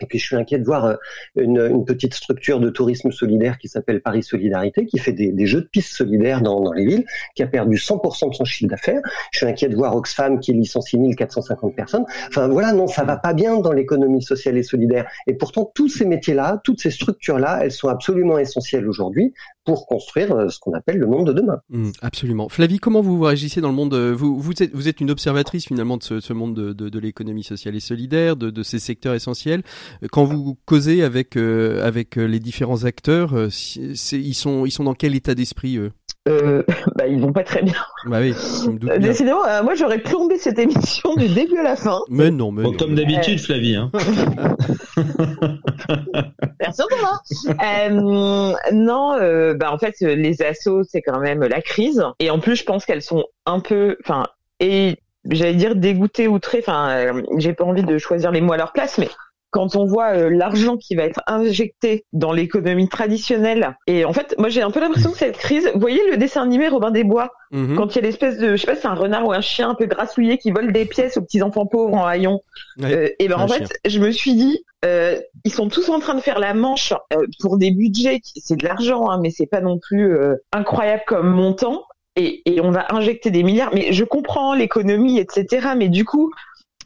Et 0.02 0.06
puis 0.06 0.20
je 0.20 0.26
suis 0.26 0.36
inquiet 0.36 0.60
de 0.60 0.66
voir 0.66 0.86
euh, 0.86 0.96
une, 1.36 1.60
une 1.60 1.86
petite 1.86 2.14
structure 2.14 2.60
de 2.60 2.70
tourisme 2.70 3.12
solidaire 3.12 3.58
qui 3.58 3.68
s'appelle 3.68 4.02
Paris 4.02 4.24
Solidarité, 4.24 4.86
qui 4.86 4.98
fait 4.98 5.14
des, 5.14 5.32
des, 5.32 5.46
jeux 5.46 5.62
de 5.62 5.68
pistes 5.68 5.94
solidaires 5.94 6.42
dans, 6.42 6.62
dans 6.62 6.74
les 6.74 6.86
villes, 6.86 7.06
qui 7.36 7.44
a 7.44 7.48
perdu 7.48 7.78
100% 7.78 8.30
de 8.30 8.36
son 8.36 8.46
chiffre 8.46 8.70
d'affaires. 8.70 9.02
Je 9.32 9.40
suis 9.40 9.48
inquiet 9.48 9.70
de 9.70 9.76
voir 9.76 9.96
Oxfam 9.96 10.40
qui 10.40 10.54
licencie 10.54 10.98
1450 10.98 11.76
personnes. 11.76 12.06
Enfin 12.28 12.48
voilà, 12.48 12.74
non, 12.74 12.88
ça 12.88 13.04
va 13.04 13.18
pas 13.18 13.34
bien 13.34 13.60
dans 13.60 13.72
l'économie 13.72 14.24
sociale 14.24 14.58
et 14.58 14.64
solidaire. 14.64 15.08
Et 15.28 15.34
pourtant, 15.34 15.72
tous 15.74 15.90
ces 15.90 16.06
métiers-là, 16.06 16.62
toutes 16.64 16.82
ces 16.82 16.92
structures-là, 16.92 17.60
elles 17.62 17.72
sont 17.72 17.90
absolument 17.90 18.38
essentielles 18.38 18.88
aujourd'hui 18.88 19.34
pour 19.66 19.88
construire 19.88 20.32
euh, 20.32 20.50
ce 20.50 20.60
qu'on 20.60 20.74
appelle 20.74 20.98
le 20.98 21.08
monde 21.08 21.28
de 21.28 21.34
demain. 21.34 21.60
Mmh, 21.70 21.92
absolument. 22.02 22.50
Flavie, 22.50 22.80
comment 22.80 23.02
vous 23.02 23.20
réagissez 23.22 23.62
dans 23.62 23.70
le 23.70 23.76
monde 23.76 23.96
vous, 23.96 24.40
vous, 24.40 24.64
êtes, 24.64 24.74
vous 24.74 24.88
êtes 24.88 25.02
une 25.02 25.12
observatrice 25.12 25.66
finalement 25.66 25.98
de 25.98 26.04
ce, 26.04 26.20
ce 26.20 26.34
monde 26.34 26.56
de, 26.56 26.74
de, 26.74 26.90
de 26.90 27.00
l'économie 27.00 27.44
sociale 27.44 27.76
et 27.76 27.80
solidaire, 27.80 28.36
de, 28.36 28.50
de 28.50 28.64
ces 28.64 28.80
secteurs 28.80 29.14
essentiels. 29.14 29.64
Quand 30.12 30.24
vous 30.24 30.58
causez 30.66 31.04
avec 31.04 31.36
euh, 31.36 31.86
avec 31.86 32.18
euh, 32.18 32.26
les 32.26 32.40
différents 32.40 32.86
acteurs, 32.86 33.34
ils 33.36 34.36
sont 34.36 34.66
ils 34.66 34.72
sont 34.72 34.84
dans 34.84 34.94
quel 34.94 35.16
état 35.16 35.36
d'esprit 35.36 35.78
eux? 35.78 35.92
Euh, 36.28 36.64
bah, 36.96 37.08
ils 37.08 37.20
vont 37.20 37.34
pas 37.34 37.44
très 37.44 37.62
bien. 37.62 37.76
Bah 38.06 38.18
oui, 38.20 38.34
Décidément, 39.00 39.42
moi 39.64 39.76
j'aurais 39.76 40.00
plombé 40.00 40.38
cette 40.38 40.58
émission 40.60 41.14
du 41.16 41.28
début 41.28 41.58
à 41.58 41.64
la 41.64 41.76
fin. 41.76 42.00
Mais 42.10 42.32
non, 42.32 42.52
mais 42.52 42.64
Comme 42.78 42.96
d'habitude, 42.96 43.40
Flavie. 43.40 43.76
Hein. 43.76 43.92
Merci 46.60 46.82
Thomas. 46.90 47.20
Euh, 47.64 48.54
non, 48.72 49.14
euh, 49.14 49.54
bah 49.54 49.72
en 49.72 49.78
fait, 49.78 49.96
les 50.00 50.42
assos, 50.42 50.84
c'est 50.84 51.02
quand 51.02 51.20
même 51.20 51.44
la 51.44 51.62
crise. 51.62 52.04
Et 52.20 52.30
en 52.30 52.40
plus, 52.40 52.56
je 52.56 52.64
pense 52.64 52.86
qu'elles 52.86 53.02
sont 53.02 53.26
un 53.46 53.60
peu, 53.60 53.98
enfin, 54.04 54.24
et 54.60 54.98
j'allais 55.30 55.56
dire 55.56 55.76
dégoûtées 55.76 56.28
ou 56.28 56.40
très, 56.40 56.60
enfin, 56.60 57.14
j'ai 57.38 57.54
pas 57.54 57.66
envie 57.66 57.84
de 57.84 57.98
choisir 57.98 58.32
les 58.32 58.42
mots 58.42 58.54
à 58.54 58.58
leur 58.58 58.72
place, 58.72 58.98
mais 58.98 59.10
quand 59.56 59.78
on 59.78 59.86
voit 59.86 60.18
euh, 60.18 60.30
l'argent 60.30 60.76
qui 60.76 60.96
va 60.96 61.04
être 61.04 61.22
injecté 61.28 62.04
dans 62.12 62.34
l'économie 62.34 62.90
traditionnelle. 62.90 63.78
Et 63.88 64.04
en 64.04 64.12
fait, 64.12 64.36
moi 64.38 64.50
j'ai 64.50 64.62
un 64.62 64.70
peu 64.70 64.82
l'impression 64.82 65.14
que 65.14 65.18
cette 65.18 65.38
crise, 65.38 65.72
vous 65.74 65.80
voyez 65.80 66.02
le 66.12 66.18
dessin 66.18 66.44
animé 66.44 66.68
Robin 66.68 66.92
des 66.92 67.06
Bois, 67.06 67.32
mhm. 67.52 67.78
quand 67.78 67.96
il 67.96 67.96
y 67.96 68.00
a 68.00 68.02
l'espèce 68.02 68.38
de, 68.38 68.58
je 68.58 68.58
sais 68.58 68.68
pas, 68.68 68.76
c'est 68.76 68.90
un 68.90 68.96
renard 68.96 69.26
ou 69.26 69.32
un 69.32 69.40
chien 69.40 69.70
un 69.70 69.76
peu 69.76 69.86
grassouillé 69.86 70.38
qui 70.38 70.52
vole 70.52 70.74
des 70.74 70.84
pièces 70.84 71.16
aux 71.16 71.22
petits 71.22 71.42
enfants 71.42 71.68
pauvres 71.68 71.94
en 71.94 72.06
haillons. 72.06 72.42
Euh, 72.84 73.08
et 73.18 73.30
ben 73.30 73.40
en 73.40 73.48
fait, 73.48 73.80
je 73.86 74.00
me 74.02 74.12
suis 74.12 74.34
dit, 74.34 74.66
euh, 74.84 75.22
ils 75.46 75.54
sont 75.54 75.70
tous 75.70 75.88
en 75.88 76.00
train 76.00 76.16
de 76.16 76.22
faire 76.22 76.40
la 76.40 76.54
manche 76.54 76.94
pour 77.40 77.58
des 77.58 77.72
budgets, 77.72 78.20
c'est 78.36 78.58
de 78.58 78.66
l'argent, 78.66 79.10
hein, 79.10 79.22
mais 79.24 79.30
c'est 79.30 79.48
pas 79.48 79.62
non 79.62 79.80
plus 79.80 80.18
incroyable 80.52 81.04
comme 81.08 81.30
montant. 81.30 81.86
Et, 82.18 82.42
et 82.46 82.60
on 82.60 82.72
va 82.72 82.88
injecter 82.90 83.32
des 83.32 83.44
milliards. 83.44 83.72
Mais 83.74 83.94
je 83.94 84.04
comprends 84.04 84.54
l'économie, 84.54 85.18
etc. 85.20 85.70
Mais 85.78 85.88
du 85.88 86.04
coup, 86.04 86.32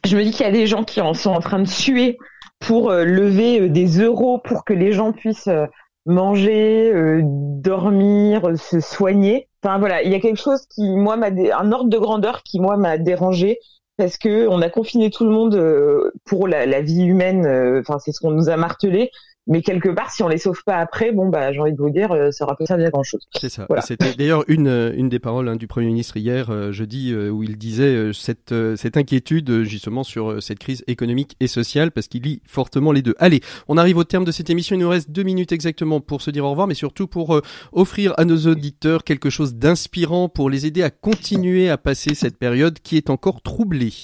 je 0.04 0.16
me 0.16 0.22
dis 0.22 0.30
qu'il 0.30 0.46
y 0.46 0.48
a 0.48 0.52
des 0.52 0.66
gens 0.66 0.84
qui 0.84 1.00
en 1.00 1.14
sont 1.14 1.30
en 1.30 1.40
train 1.40 1.58
de 1.58 1.68
suer 1.68 2.16
pour 2.60 2.90
euh, 2.90 3.04
lever 3.04 3.62
euh, 3.62 3.68
des 3.68 4.00
euros 4.00 4.38
pour 4.38 4.64
que 4.64 4.72
les 4.72 4.92
gens 4.92 5.12
puissent 5.12 5.48
euh, 5.48 5.66
manger, 6.06 6.92
dormir, 7.22 8.56
se 8.56 8.80
soigner. 8.80 9.48
Enfin 9.62 9.78
voilà, 9.78 10.02
il 10.02 10.10
y 10.10 10.14
a 10.14 10.20
quelque 10.20 10.40
chose 10.40 10.66
qui 10.74 10.96
moi 10.96 11.16
m'a 11.16 11.26
un 11.26 11.72
ordre 11.72 11.90
de 11.90 11.98
grandeur 11.98 12.42
qui 12.42 12.58
moi 12.58 12.78
m'a 12.78 12.96
dérangé 12.96 13.58
parce 13.98 14.16
que 14.16 14.48
on 14.48 14.62
a 14.62 14.70
confiné 14.70 15.10
tout 15.10 15.24
le 15.24 15.30
monde 15.30 16.10
pour 16.24 16.48
la, 16.48 16.64
la 16.64 16.80
vie 16.80 17.04
humaine. 17.04 17.46
Enfin 17.80 17.98
c'est 17.98 18.12
ce 18.12 18.20
qu'on 18.20 18.30
nous 18.30 18.48
a 18.48 18.56
martelé 18.56 19.10
mais 19.46 19.62
quelque 19.62 19.88
part, 19.88 20.10
si 20.10 20.22
on 20.22 20.28
les 20.28 20.38
sauve 20.38 20.62
pas 20.64 20.76
après, 20.76 21.12
bon, 21.12 21.28
bah, 21.28 21.52
j'ai 21.52 21.60
envie 21.60 21.72
de 21.72 21.78
vous 21.78 21.90
dire, 21.90 22.12
euh, 22.12 22.30
ça 22.30 22.44
aura 22.44 22.56
pas 22.56 22.66
servi 22.66 22.84
à 22.84 22.90
grand 22.90 23.02
chose. 23.02 23.26
C'est 23.40 23.48
ça. 23.48 23.66
C'était 23.80 24.14
d'ailleurs 24.14 24.44
une, 24.48 24.68
euh, 24.68 24.92
une 24.94 25.08
des 25.08 25.18
paroles 25.18 25.48
hein, 25.48 25.56
du 25.56 25.66
Premier 25.66 25.86
ministre 25.86 26.16
hier, 26.16 26.50
euh, 26.50 26.72
jeudi, 26.72 27.14
où 27.14 27.42
il 27.42 27.56
disait 27.56 28.12
cette, 28.12 28.54
cette 28.76 28.96
inquiétude 28.96 29.62
justement 29.62 30.04
sur 30.04 30.42
cette 30.42 30.58
crise 30.58 30.84
économique 30.86 31.36
et 31.40 31.46
sociale, 31.46 31.90
parce 31.90 32.06
qu'il 32.06 32.22
lit 32.22 32.42
fortement 32.46 32.92
les 32.92 33.02
deux. 33.02 33.14
Allez, 33.18 33.40
on 33.68 33.76
arrive 33.76 33.96
au 33.96 34.04
terme 34.04 34.24
de 34.24 34.32
cette 34.32 34.50
émission. 34.50 34.76
Il 34.76 34.80
nous 34.80 34.88
reste 34.88 35.10
deux 35.10 35.22
minutes 35.22 35.52
exactement 35.52 36.00
pour 36.00 36.22
se 36.22 36.30
dire 36.30 36.44
au 36.44 36.50
revoir, 36.50 36.66
mais 36.66 36.74
surtout 36.74 37.06
pour 37.06 37.40
offrir 37.72 38.14
à 38.18 38.24
nos 38.24 38.36
auditeurs 38.46 39.04
quelque 39.04 39.30
chose 39.30 39.54
d'inspirant 39.54 40.28
pour 40.28 40.50
les 40.50 40.66
aider 40.66 40.82
à 40.82 40.90
continuer 40.90 41.70
à 41.70 41.78
passer 41.78 42.14
cette 42.14 42.38
période 42.38 42.78
qui 42.80 42.96
est 42.96 43.10
encore 43.10 43.42
troublée. 43.42 43.94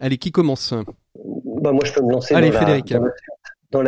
Allez, 0.00 0.18
qui 0.18 0.32
commence? 0.32 0.74
Bah 1.62 1.72
moi, 1.72 1.82
je 1.84 1.92
peux 1.92 2.02
me 2.02 2.12
lancer. 2.12 2.34
Allez, 2.34 2.52
Frédéric 2.52 2.92
dans 2.92 3.02
la 3.02 3.10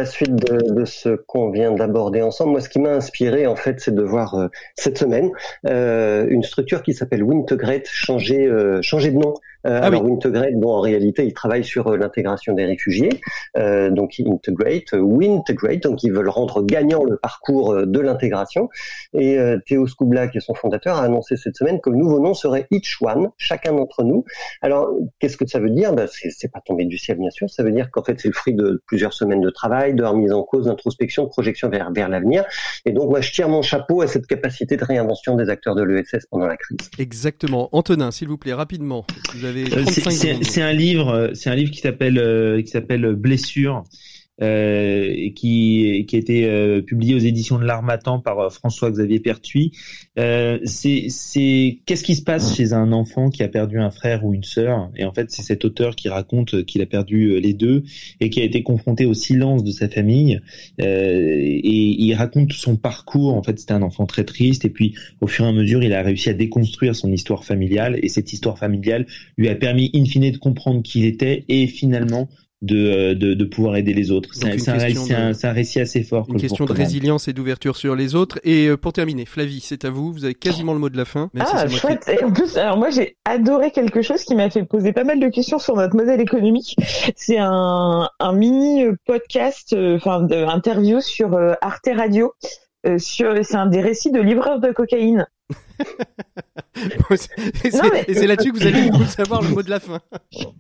suite 0.05 0.35
de, 0.35 0.85
ce 0.85 1.17
qu'on 1.17 1.51
vient 1.51 1.73
d'aborder 1.73 2.23
ensemble, 2.23 2.53
moi, 2.53 2.61
ce 2.61 2.69
qui 2.69 2.79
m'a 2.79 2.91
inspiré, 2.91 3.47
en 3.47 3.57
fait, 3.57 3.81
c'est 3.81 3.95
de 3.95 4.03
voir 4.03 4.35
euh, 4.35 4.49
cette 4.77 4.99
semaine 4.99 5.31
euh, 5.67 6.27
une 6.29 6.43
structure 6.43 6.83
qui 6.83 6.95
s'appelle 6.95 7.23
Wintegrate 7.23 7.87
changer, 7.87 8.47
euh, 8.47 8.81
changer 8.83 9.11
de 9.11 9.19
nom. 9.19 9.35
Euh, 9.67 9.81
ah 9.83 9.87
alors 9.87 10.05
Wintegrate, 10.05 10.55
bon, 10.55 10.73
en 10.73 10.81
réalité, 10.81 11.25
ils 11.27 11.35
travaillent 11.35 11.65
sur 11.65 11.89
euh, 11.89 11.97
l'intégration 11.97 12.53
des 12.55 12.65
réfugiés, 12.65 13.21
euh, 13.57 13.91
donc 13.91 14.15
Integrate, 14.19 14.93
Wintegrate, 14.93 15.83
donc 15.83 16.03
ils 16.03 16.13
veulent 16.13 16.29
rendre 16.29 16.63
gagnant 16.63 17.05
le 17.05 17.17
parcours 17.17 17.87
de 17.87 18.01
l'intégration. 18.01 18.69
Et 19.15 19.39
Théo 19.67 19.87
Skoubla, 19.87 20.29
qui 20.29 20.39
est 20.39 20.41
son 20.41 20.55
fondateur, 20.55 20.97
a 20.97 21.05
annoncé 21.05 21.37
cette 21.37 21.57
semaine 21.57 21.81
que 21.81 21.91
le 21.91 21.97
nouveau 21.97 22.21
nom 22.21 22.35
serait 22.35 22.67
Each 22.71 22.97
One, 23.01 23.31
chacun 23.37 23.73
d'entre 23.73 24.05
nous. 24.05 24.25
Alors, 24.61 24.91
qu'est-ce 25.19 25.37
que 25.37 25.47
ça 25.47 25.59
veut 25.59 25.71
dire? 25.71 25.93
Ben, 25.93 26.09
C'est 26.09 26.51
pas 26.51 26.61
tombé 26.61 26.85
du 26.85 26.99
ciel, 26.99 27.19
bien 27.19 27.31
sûr. 27.31 27.49
Ça 27.51 27.63
veut 27.63 27.73
dire 27.73 27.91
qu'en 27.91 28.03
fait, 28.03 28.19
c'est 28.21 28.29
le 28.29 28.35
fruit 28.35 28.55
de 28.55 28.83
plusieurs 28.87 29.13
semaines 29.13 29.41
de 29.41 29.51
travail, 29.51 29.95
de 29.95 30.05
remise 30.05 30.33
en 30.33 30.43
cause, 30.43 30.67
d'introspection, 30.67 31.25
de 31.25 31.29
projection 31.29 31.69
vers, 31.69 31.93
vers 31.93 32.09
l'avenir. 32.09 32.45
Et 32.85 32.93
donc, 32.93 33.11
moi, 33.11 33.21
je 33.21 33.33
tire 33.33 33.49
mon 33.49 33.63
chapeau 33.63 34.03
à 34.03 34.07
cette 34.07 34.27
capacité 34.27 34.77
de 34.77 34.85
réinvention 34.85 35.37
des 35.37 35.49
acteurs 35.49 35.75
de 35.75 35.83
l'ESS 35.83 36.27
pendant 36.31 36.47
la 36.47 36.57
crise. 36.57 36.91
Exactement. 36.99 37.69
Antonin, 37.73 38.11
s'il 38.11 38.29
vous 38.29 38.39
plaît, 38.39 38.55
rapidement. 38.55 39.05
Euh, 39.57 39.85
c'est 40.43 40.63
un 40.63 40.73
livre, 40.73 41.31
c'est 41.35 41.51
un 41.51 41.55
livre 41.55 41.71
qui 41.71 41.81
s'appelle 41.81 42.19
euh, 42.19 42.63
qui 42.63 42.69
s'appelle 42.69 43.15
Blessure. 43.15 43.85
Euh, 44.43 45.31
qui, 45.35 46.05
qui 46.09 46.17
a 46.17 46.19
été 46.19 46.47
euh, 46.47 46.83
publié 46.83 47.15
aux 47.15 47.19
éditions 47.19 47.59
de 47.59 47.65
l'Armatan 47.65 48.19
par 48.19 48.39
euh, 48.41 48.51
François-Xavier 48.51 49.21
Pertuis. 49.21 49.73
Euh, 50.19 50.59
c'est, 50.65 51.79
qu'est-ce 51.87 52.03
qui 52.03 52.17
se 52.17 52.23
passe 52.23 52.57
chez 52.57 52.73
un 52.73 52.93
enfant 52.93 53.31
qui 53.31 53.43
a 53.43 53.49
perdu 53.49 53.79
un 53.79 53.91
frère 53.91 54.25
ou 54.25 54.35
une 54.35 54.43
sœur? 54.43 54.91
Et 54.97 55.05
en 55.05 55.13
fait, 55.13 55.31
c'est 55.31 55.43
cet 55.43 55.65
auteur 55.65 55.95
qui 55.95 56.09
raconte 56.09 56.65
qu'il 56.65 56.83
a 56.83 56.87
perdu 56.87 57.41
les 57.41 57.55
deux 57.55 57.85
et 58.21 58.31
qui 58.31 58.41
a 58.41 58.45
été 58.45 58.63
confronté 58.63 59.07
au 59.07 59.15
silence 59.15 59.63
de 59.65 59.71
sa 59.71 59.89
famille. 59.89 60.41
et 60.79 62.03
il 62.03 62.15
raconte 62.15 62.53
son 62.53 62.77
parcours. 62.77 63.35
En 63.35 63.43
fait, 63.43 63.59
c'était 63.59 63.73
un 63.73 63.83
enfant 63.83 64.07
très 64.07 64.25
triste. 64.25 64.65
Et 64.65 64.71
puis, 64.71 64.95
au 65.21 65.27
fur 65.27 65.45
et 65.45 65.49
à 65.49 65.53
mesure, 65.53 65.83
il 65.83 65.93
a 65.93 66.03
réussi 66.03 66.31
à 66.31 66.35
déconstruire 66.35 66.97
son 66.97 67.13
histoire 67.13 67.45
familiale. 67.45 67.99
Et 68.03 68.09
cette 68.09 68.33
histoire 68.33 68.59
familiale 68.59 69.07
lui 69.37 69.49
a 69.49 69.55
permis, 69.55 69.91
in 69.95 70.05
fine, 70.05 70.31
de 70.31 70.39
comprendre 70.39 70.83
qui 70.83 71.01
il 71.01 71.07
était 71.07 71.45
et 71.49 71.67
finalement 71.67 72.29
de, 72.63 73.13
de, 73.15 73.35
de, 73.35 73.45
pouvoir 73.45 73.77
aider 73.77 73.93
les 73.93 74.11
autres. 74.13 74.31
C'est 74.33 74.47
un, 74.69 74.79
un, 74.79 75.33
un, 75.43 75.53
récit 75.53 75.81
assez 75.81 76.05
fort. 76.05 76.27
Une 76.29 76.41
question 76.41 76.65
de 76.65 76.73
résilience 76.73 77.27
et 77.27 77.33
d'ouverture 77.33 77.77
sur 77.77 77.97
les 77.97 78.15
autres. 78.15 78.39
Et 78.45 78.69
euh, 78.69 78.77
pour 78.77 78.93
terminer, 78.93 79.27
Flavie, 79.27 79.61
c'est 79.61 79.85
à 79.85 79.91
vous. 79.91 80.13
Vous 80.13 80.25
avez 80.25 80.35
quasiment 80.35 80.73
le 80.73 80.79
mot 80.79 80.89
de 80.89 80.97
la 80.97 81.05
fin. 81.05 81.29
ah, 81.39 81.69
chouette. 81.69 82.09
Et 82.09 82.23
en 82.25 82.33
plus, 82.33 82.57
alors 82.57 82.77
moi, 82.77 82.91
j'ai 82.91 83.17
adoré 83.25 83.73
quelque 83.73 84.01
chose 84.01 84.23
qui 84.23 84.37
m'a 84.37 84.49
fait 84.49 84.65
poser 84.65 84.93
pas 84.93 85.05
mal 85.05 85.19
de 85.19 85.29
questions 85.29 85.59
sur 85.59 85.77
notre 85.77 85.97
modèle 85.97 86.21
économique. 86.21 86.77
C'est 87.17 87.39
un, 87.39 88.09
un 88.21 88.33
mini 88.33 88.85
euh, 88.85 88.95
podcast, 89.07 89.73
euh, 89.73 89.97
enfin, 89.97 90.27
euh, 90.31 90.47
interview 90.47 91.01
sur 91.01 91.37
Arte 91.61 91.89
Radio. 91.95 92.33
Euh, 92.85 92.99
sur, 92.99 93.33
c'est 93.45 93.57
un 93.57 93.67
des 93.67 93.81
récits 93.81 94.11
de 94.11 94.21
livreurs 94.21 94.61
de 94.61 94.73
cocaïne. 94.73 95.27
et 98.09 98.15
c'est 98.15 98.27
là-dessus 98.27 98.53
que 98.53 98.59
vous 98.59 98.67
allez 98.67 98.91
savoir 99.07 99.43
le 99.43 99.49
mot 99.51 99.63
de 99.63 99.71
la 99.71 99.81
fin. 99.81 100.01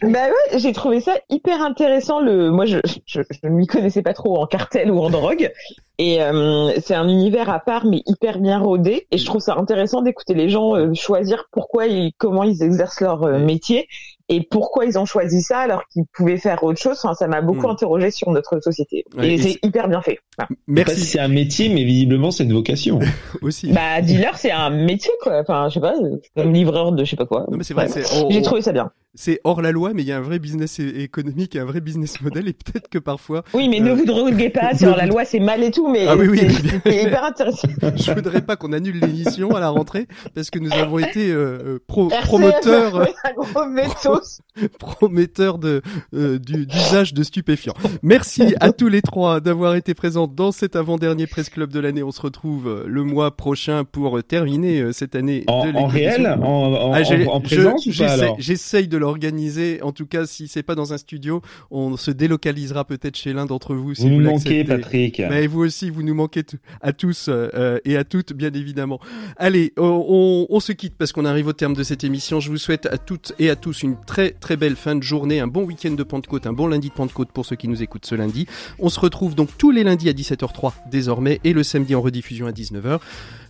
bah 0.03 0.27
ouais, 0.27 0.59
j'ai 0.59 0.73
trouvé 0.73 1.01
ça 1.01 1.15
hyper 1.31 1.63
intéressant. 1.63 2.21
Le, 2.21 2.51
moi, 2.51 2.67
je, 2.67 2.79
je, 3.07 3.23
je 3.23 3.49
ne 3.49 3.51
m'y 3.51 3.67
connaissais 3.67 4.03
pas 4.03 4.15
trop 4.15 4.39
en 4.39 4.47
cartel 4.47 4.91
ou 4.91 5.01
en 5.01 5.11
drogue, 5.11 5.51
et 5.99 6.23
euh, 6.23 6.73
c'est 6.81 6.95
un 6.95 7.09
univers 7.09 7.51
à 7.51 7.61
part, 7.61 7.85
mais 7.85 8.03
hyper 8.07 8.39
bien 8.39 8.59
rodé. 8.59 9.07
Et 9.11 9.19
je 9.19 9.25
trouve 9.25 9.41
ça 9.41 9.55
intéressant 9.57 10.03
d'écouter 10.03 10.35
les 10.35 10.49
gens 10.49 10.75
euh, 10.75 10.93
choisir 10.95 11.45
pourquoi 11.53 11.87
et 11.87 12.13
comment 12.19 12.43
ils 12.43 12.63
exercent 12.63 13.01
leur 13.01 13.23
euh, 13.23 13.39
métier 13.39 13.87
et 14.29 14.47
pourquoi 14.49 14.85
ils 14.85 14.99
ont 14.99 15.05
choisi 15.05 15.43
ça 15.43 15.59
alors 15.59 15.87
qu'ils 15.89 16.05
pouvaient 16.13 16.39
faire 16.39 16.63
autre 16.65 16.81
chose? 16.81 16.99
Enfin, 17.03 17.15
ça 17.15 17.29
m'a 17.29 17.41
beaucoup 17.41 17.67
hmm. 17.67 17.73
interrogé 17.73 18.11
sur 18.11 18.31
notre 18.31 18.61
société. 18.61 19.05
et, 19.21 19.39
c'est 19.39 19.59
hyper 19.63 19.89
bien 19.89 20.03
fait. 20.03 20.19
Merci. 20.67 21.01
C'est 21.01 21.21
un 21.21 21.29
métier, 21.29 21.69
mais 21.69 21.85
visiblement 21.85 22.31
c'est 22.31 22.45
une 22.45 22.53
vocation 22.53 23.01
aussi. 23.43 23.73
Bah, 23.73 24.01
dealer, 24.01 24.37
c'est 24.39 24.53
un 24.53 24.71
métier 24.71 25.13
quoi. 25.23 25.41
Enfin, 25.41 25.69
je 25.69 25.75
sais 25.75 25.81
pas, 25.81 25.95
comme 26.37 26.53
livreur 26.53 26.93
de 26.93 27.05
je 27.05 27.11
sais 27.11 27.17
pas 27.17 27.27
quoi. 27.27 27.47
Non, 27.51 27.57
mais 27.57 27.65
c'est 27.65 27.75
vrai. 27.75 27.89
J'ai 28.31 28.43
trouvé 28.43 28.63
ça 28.63 28.73
bien 28.73 28.91
c'est 29.15 29.41
hors 29.45 29.61
la 29.61 29.73
loi, 29.73 29.93
mais 29.95 30.03
il 30.03 30.09
y 30.09 30.13
a 30.13 30.17
un 30.17 30.23
vrai 30.23 30.39
business 30.39 30.79
économique 30.79 31.55
et 31.55 31.59
un 31.59 31.67
vrai 31.67 31.81
business 31.81 32.21
model, 32.23 32.49
et 32.49 32.55
peut-être 32.55 32.89
que 32.89 32.99
parfois. 32.99 33.45
Oui, 33.53 33.69
mais 33.69 33.81
ne 33.81 33.91
euh, 33.91 33.95
vous 33.95 34.07
droguez 34.07 34.49
pas, 34.49 34.71
c'est 34.75 34.87
hors 34.87 34.97
la 34.97 35.07
loi, 35.07 35.25
c'est 35.25 35.41
mal 35.41 35.63
et 35.63 35.71
tout, 35.71 35.89
mais 35.89 36.07
ah, 36.07 36.17
oui, 36.17 36.29
oui, 36.29 36.41
c'est 36.85 37.03
hyper 37.03 37.25
intéressant. 37.25 37.69
Je 37.97 38.13
voudrais 38.13 38.41
pas 38.41 38.57
qu'on 38.57 38.73
annule 38.73 39.01
l'émission 39.01 39.55
à 39.55 39.61
la 39.61 39.69
rentrée, 39.69 40.07
parce 40.35 40.51
que 40.51 40.59
nous 40.59 40.73
avons 40.73 40.99
été 40.99 41.31
euh, 41.31 41.79
pro 41.87 42.09
promoteurs, 42.09 43.07
prometteurs 44.79 45.59
de 45.59 45.83
euh, 46.15 46.39
d'usage 46.39 47.13
de 47.13 47.23
stupéfiants. 47.23 47.75
Merci 48.03 48.55
à 48.61 48.73
tous 48.73 48.89
les 48.89 49.03
trois 49.03 49.41
d'avoir 49.41 49.75
été 49.75 49.93
présents 49.93 50.27
dans 50.27 50.53
cet 50.53 50.75
avant-dernier 50.75 51.27
Presse 51.27 51.51
Club 51.51 51.71
de 51.71 51.81
l'année. 51.81 52.03
On 52.03 52.13
se 52.13 52.21
retrouve 52.23 52.67
euh, 52.67 52.85
le 52.87 53.05
mois 53.05 53.37
prochain 53.37 53.85
pour 53.85 54.23
terminer 54.23 54.93
cette 54.93 55.15
année 55.15 55.45
en, 55.49 55.67
de 55.67 55.77
en 55.77 55.87
réel, 55.87 56.27
en, 56.27 56.73
en, 56.73 56.93
ah, 56.95 57.03
en 57.29 57.41
présence 57.41 57.87
ou 57.87 57.93
pas 57.97 58.13
alors? 58.13 58.37
J'essaye 58.39 58.89
de 58.89 59.02
l'organiser. 59.03 59.83
En 59.83 59.93
tout 59.93 60.07
cas, 60.07 60.27
si 60.27 60.49
c'est 60.49 60.63
pas 60.63 60.75
dans 60.75 60.93
un 60.93 60.99
studio, 60.99 61.43
on 61.71 61.97
se 61.97 62.11
délocalisera 62.11 62.85
peut-être 62.85 63.17
chez 63.17 63.33
l'un 63.33 63.47
d'entre 63.47 63.75
vous. 63.75 63.95
Si 63.95 64.09
vous, 64.09 64.21
nous 64.21 64.31
manquez, 64.31 64.65
Patrick. 64.65 65.19
Mais 65.19 65.47
vous 65.47 65.61
aussi, 65.61 65.91
vous 65.91 66.03
nous 66.03 66.15
manquez 66.15 66.45
à 66.81 66.93
tous 66.93 67.27
euh, 67.29 67.79
et 67.85 67.97
à 67.97 68.05
toutes, 68.05 68.33
bien 68.33 68.53
évidemment. 68.53 69.01
Allez, 69.37 69.73
on, 69.77 70.47
on 70.49 70.61
se 70.61 70.73
quitte 70.73 70.95
parce 70.97 71.13
qu'on 71.13 71.25
arrive 71.25 71.49
au 71.49 71.53
terme 71.53 71.75
de 71.75 71.83
cette 71.83 72.05
émission. 72.05 72.41
Je 72.41 72.51
vous 72.51 72.59
souhaite 72.59 72.87
à 72.87 72.99
toutes 72.99 73.33
et 73.39 73.51
à 73.51 73.57
tous 73.57 73.83
une 73.83 73.97
très 74.07 74.31
très 74.31 74.57
belle 74.57 74.77
fin 74.77 74.95
de 74.95 75.03
journée, 75.03 75.41
un 75.41 75.47
bon 75.47 75.65
week-end 75.65 75.93
de 75.93 76.03
Pentecôte, 76.03 76.47
un 76.47 76.53
bon 76.53 76.69
lundi 76.69 76.89
de 76.89 76.95
Pentecôte 76.95 77.31
pour 77.33 77.45
ceux 77.45 77.57
qui 77.57 77.69
nous 77.69 77.83
écoutent 77.83 78.07
ce 78.07 78.15
lundi. 78.15 78.47
On 78.79 78.89
se 78.89 79.01
retrouve 79.01 79.35
donc 79.35 79.49
tous 79.59 79.71
les 79.71 79.85
lundis 79.85 80.09
à 80.09 80.13
17h03 80.13 80.73
désormais 80.91 81.41
et 81.45 81.53
le 81.53 81.63
samedi 81.63 81.95
en 81.95 82.01
rediffusion 82.01 82.47
à 82.47 82.53
19h. 82.53 83.01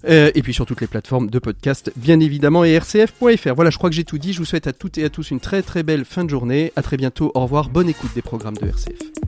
Euh, 0.09 0.31
et 0.35 0.43
puis 0.43 0.53
sur 0.53 0.67
toutes 0.67 0.81
les 0.81 0.87
plateformes 0.87 1.31
de 1.31 1.39
podcast, 1.39 1.93
bien 1.97 2.19
évidemment, 2.21 2.65
et 2.65 2.77
rcf.fr. 2.77 3.55
Voilà, 3.55 3.71
je 3.71 3.79
crois 3.79 3.91
que 3.91 3.97
j'ai 3.97 4.05
tout 4.05 4.19
dit. 4.19 4.33
Je 4.33 4.39
vous 4.39 4.45
souhaite 4.45 4.67
à 4.67 4.73
toutes 4.73 4.99
et 4.99 5.05
à 5.05 5.11
tous 5.11 5.31
une 5.31 5.41
très 5.43 5.61
très 5.61 5.83
belle 5.83 6.07
fin 6.07 6.25
de 6.25 6.31
journée. 6.31 6.73
À 6.77 6.83
très 6.83 6.97
bientôt. 6.97 7.31
Au 7.35 7.41
revoir. 7.41 7.69
Bonne 7.69 7.91
écoute 7.91 8.13
des 8.15 8.23
programmes 8.23 8.57
de 8.57 8.67
RCF. 8.67 9.22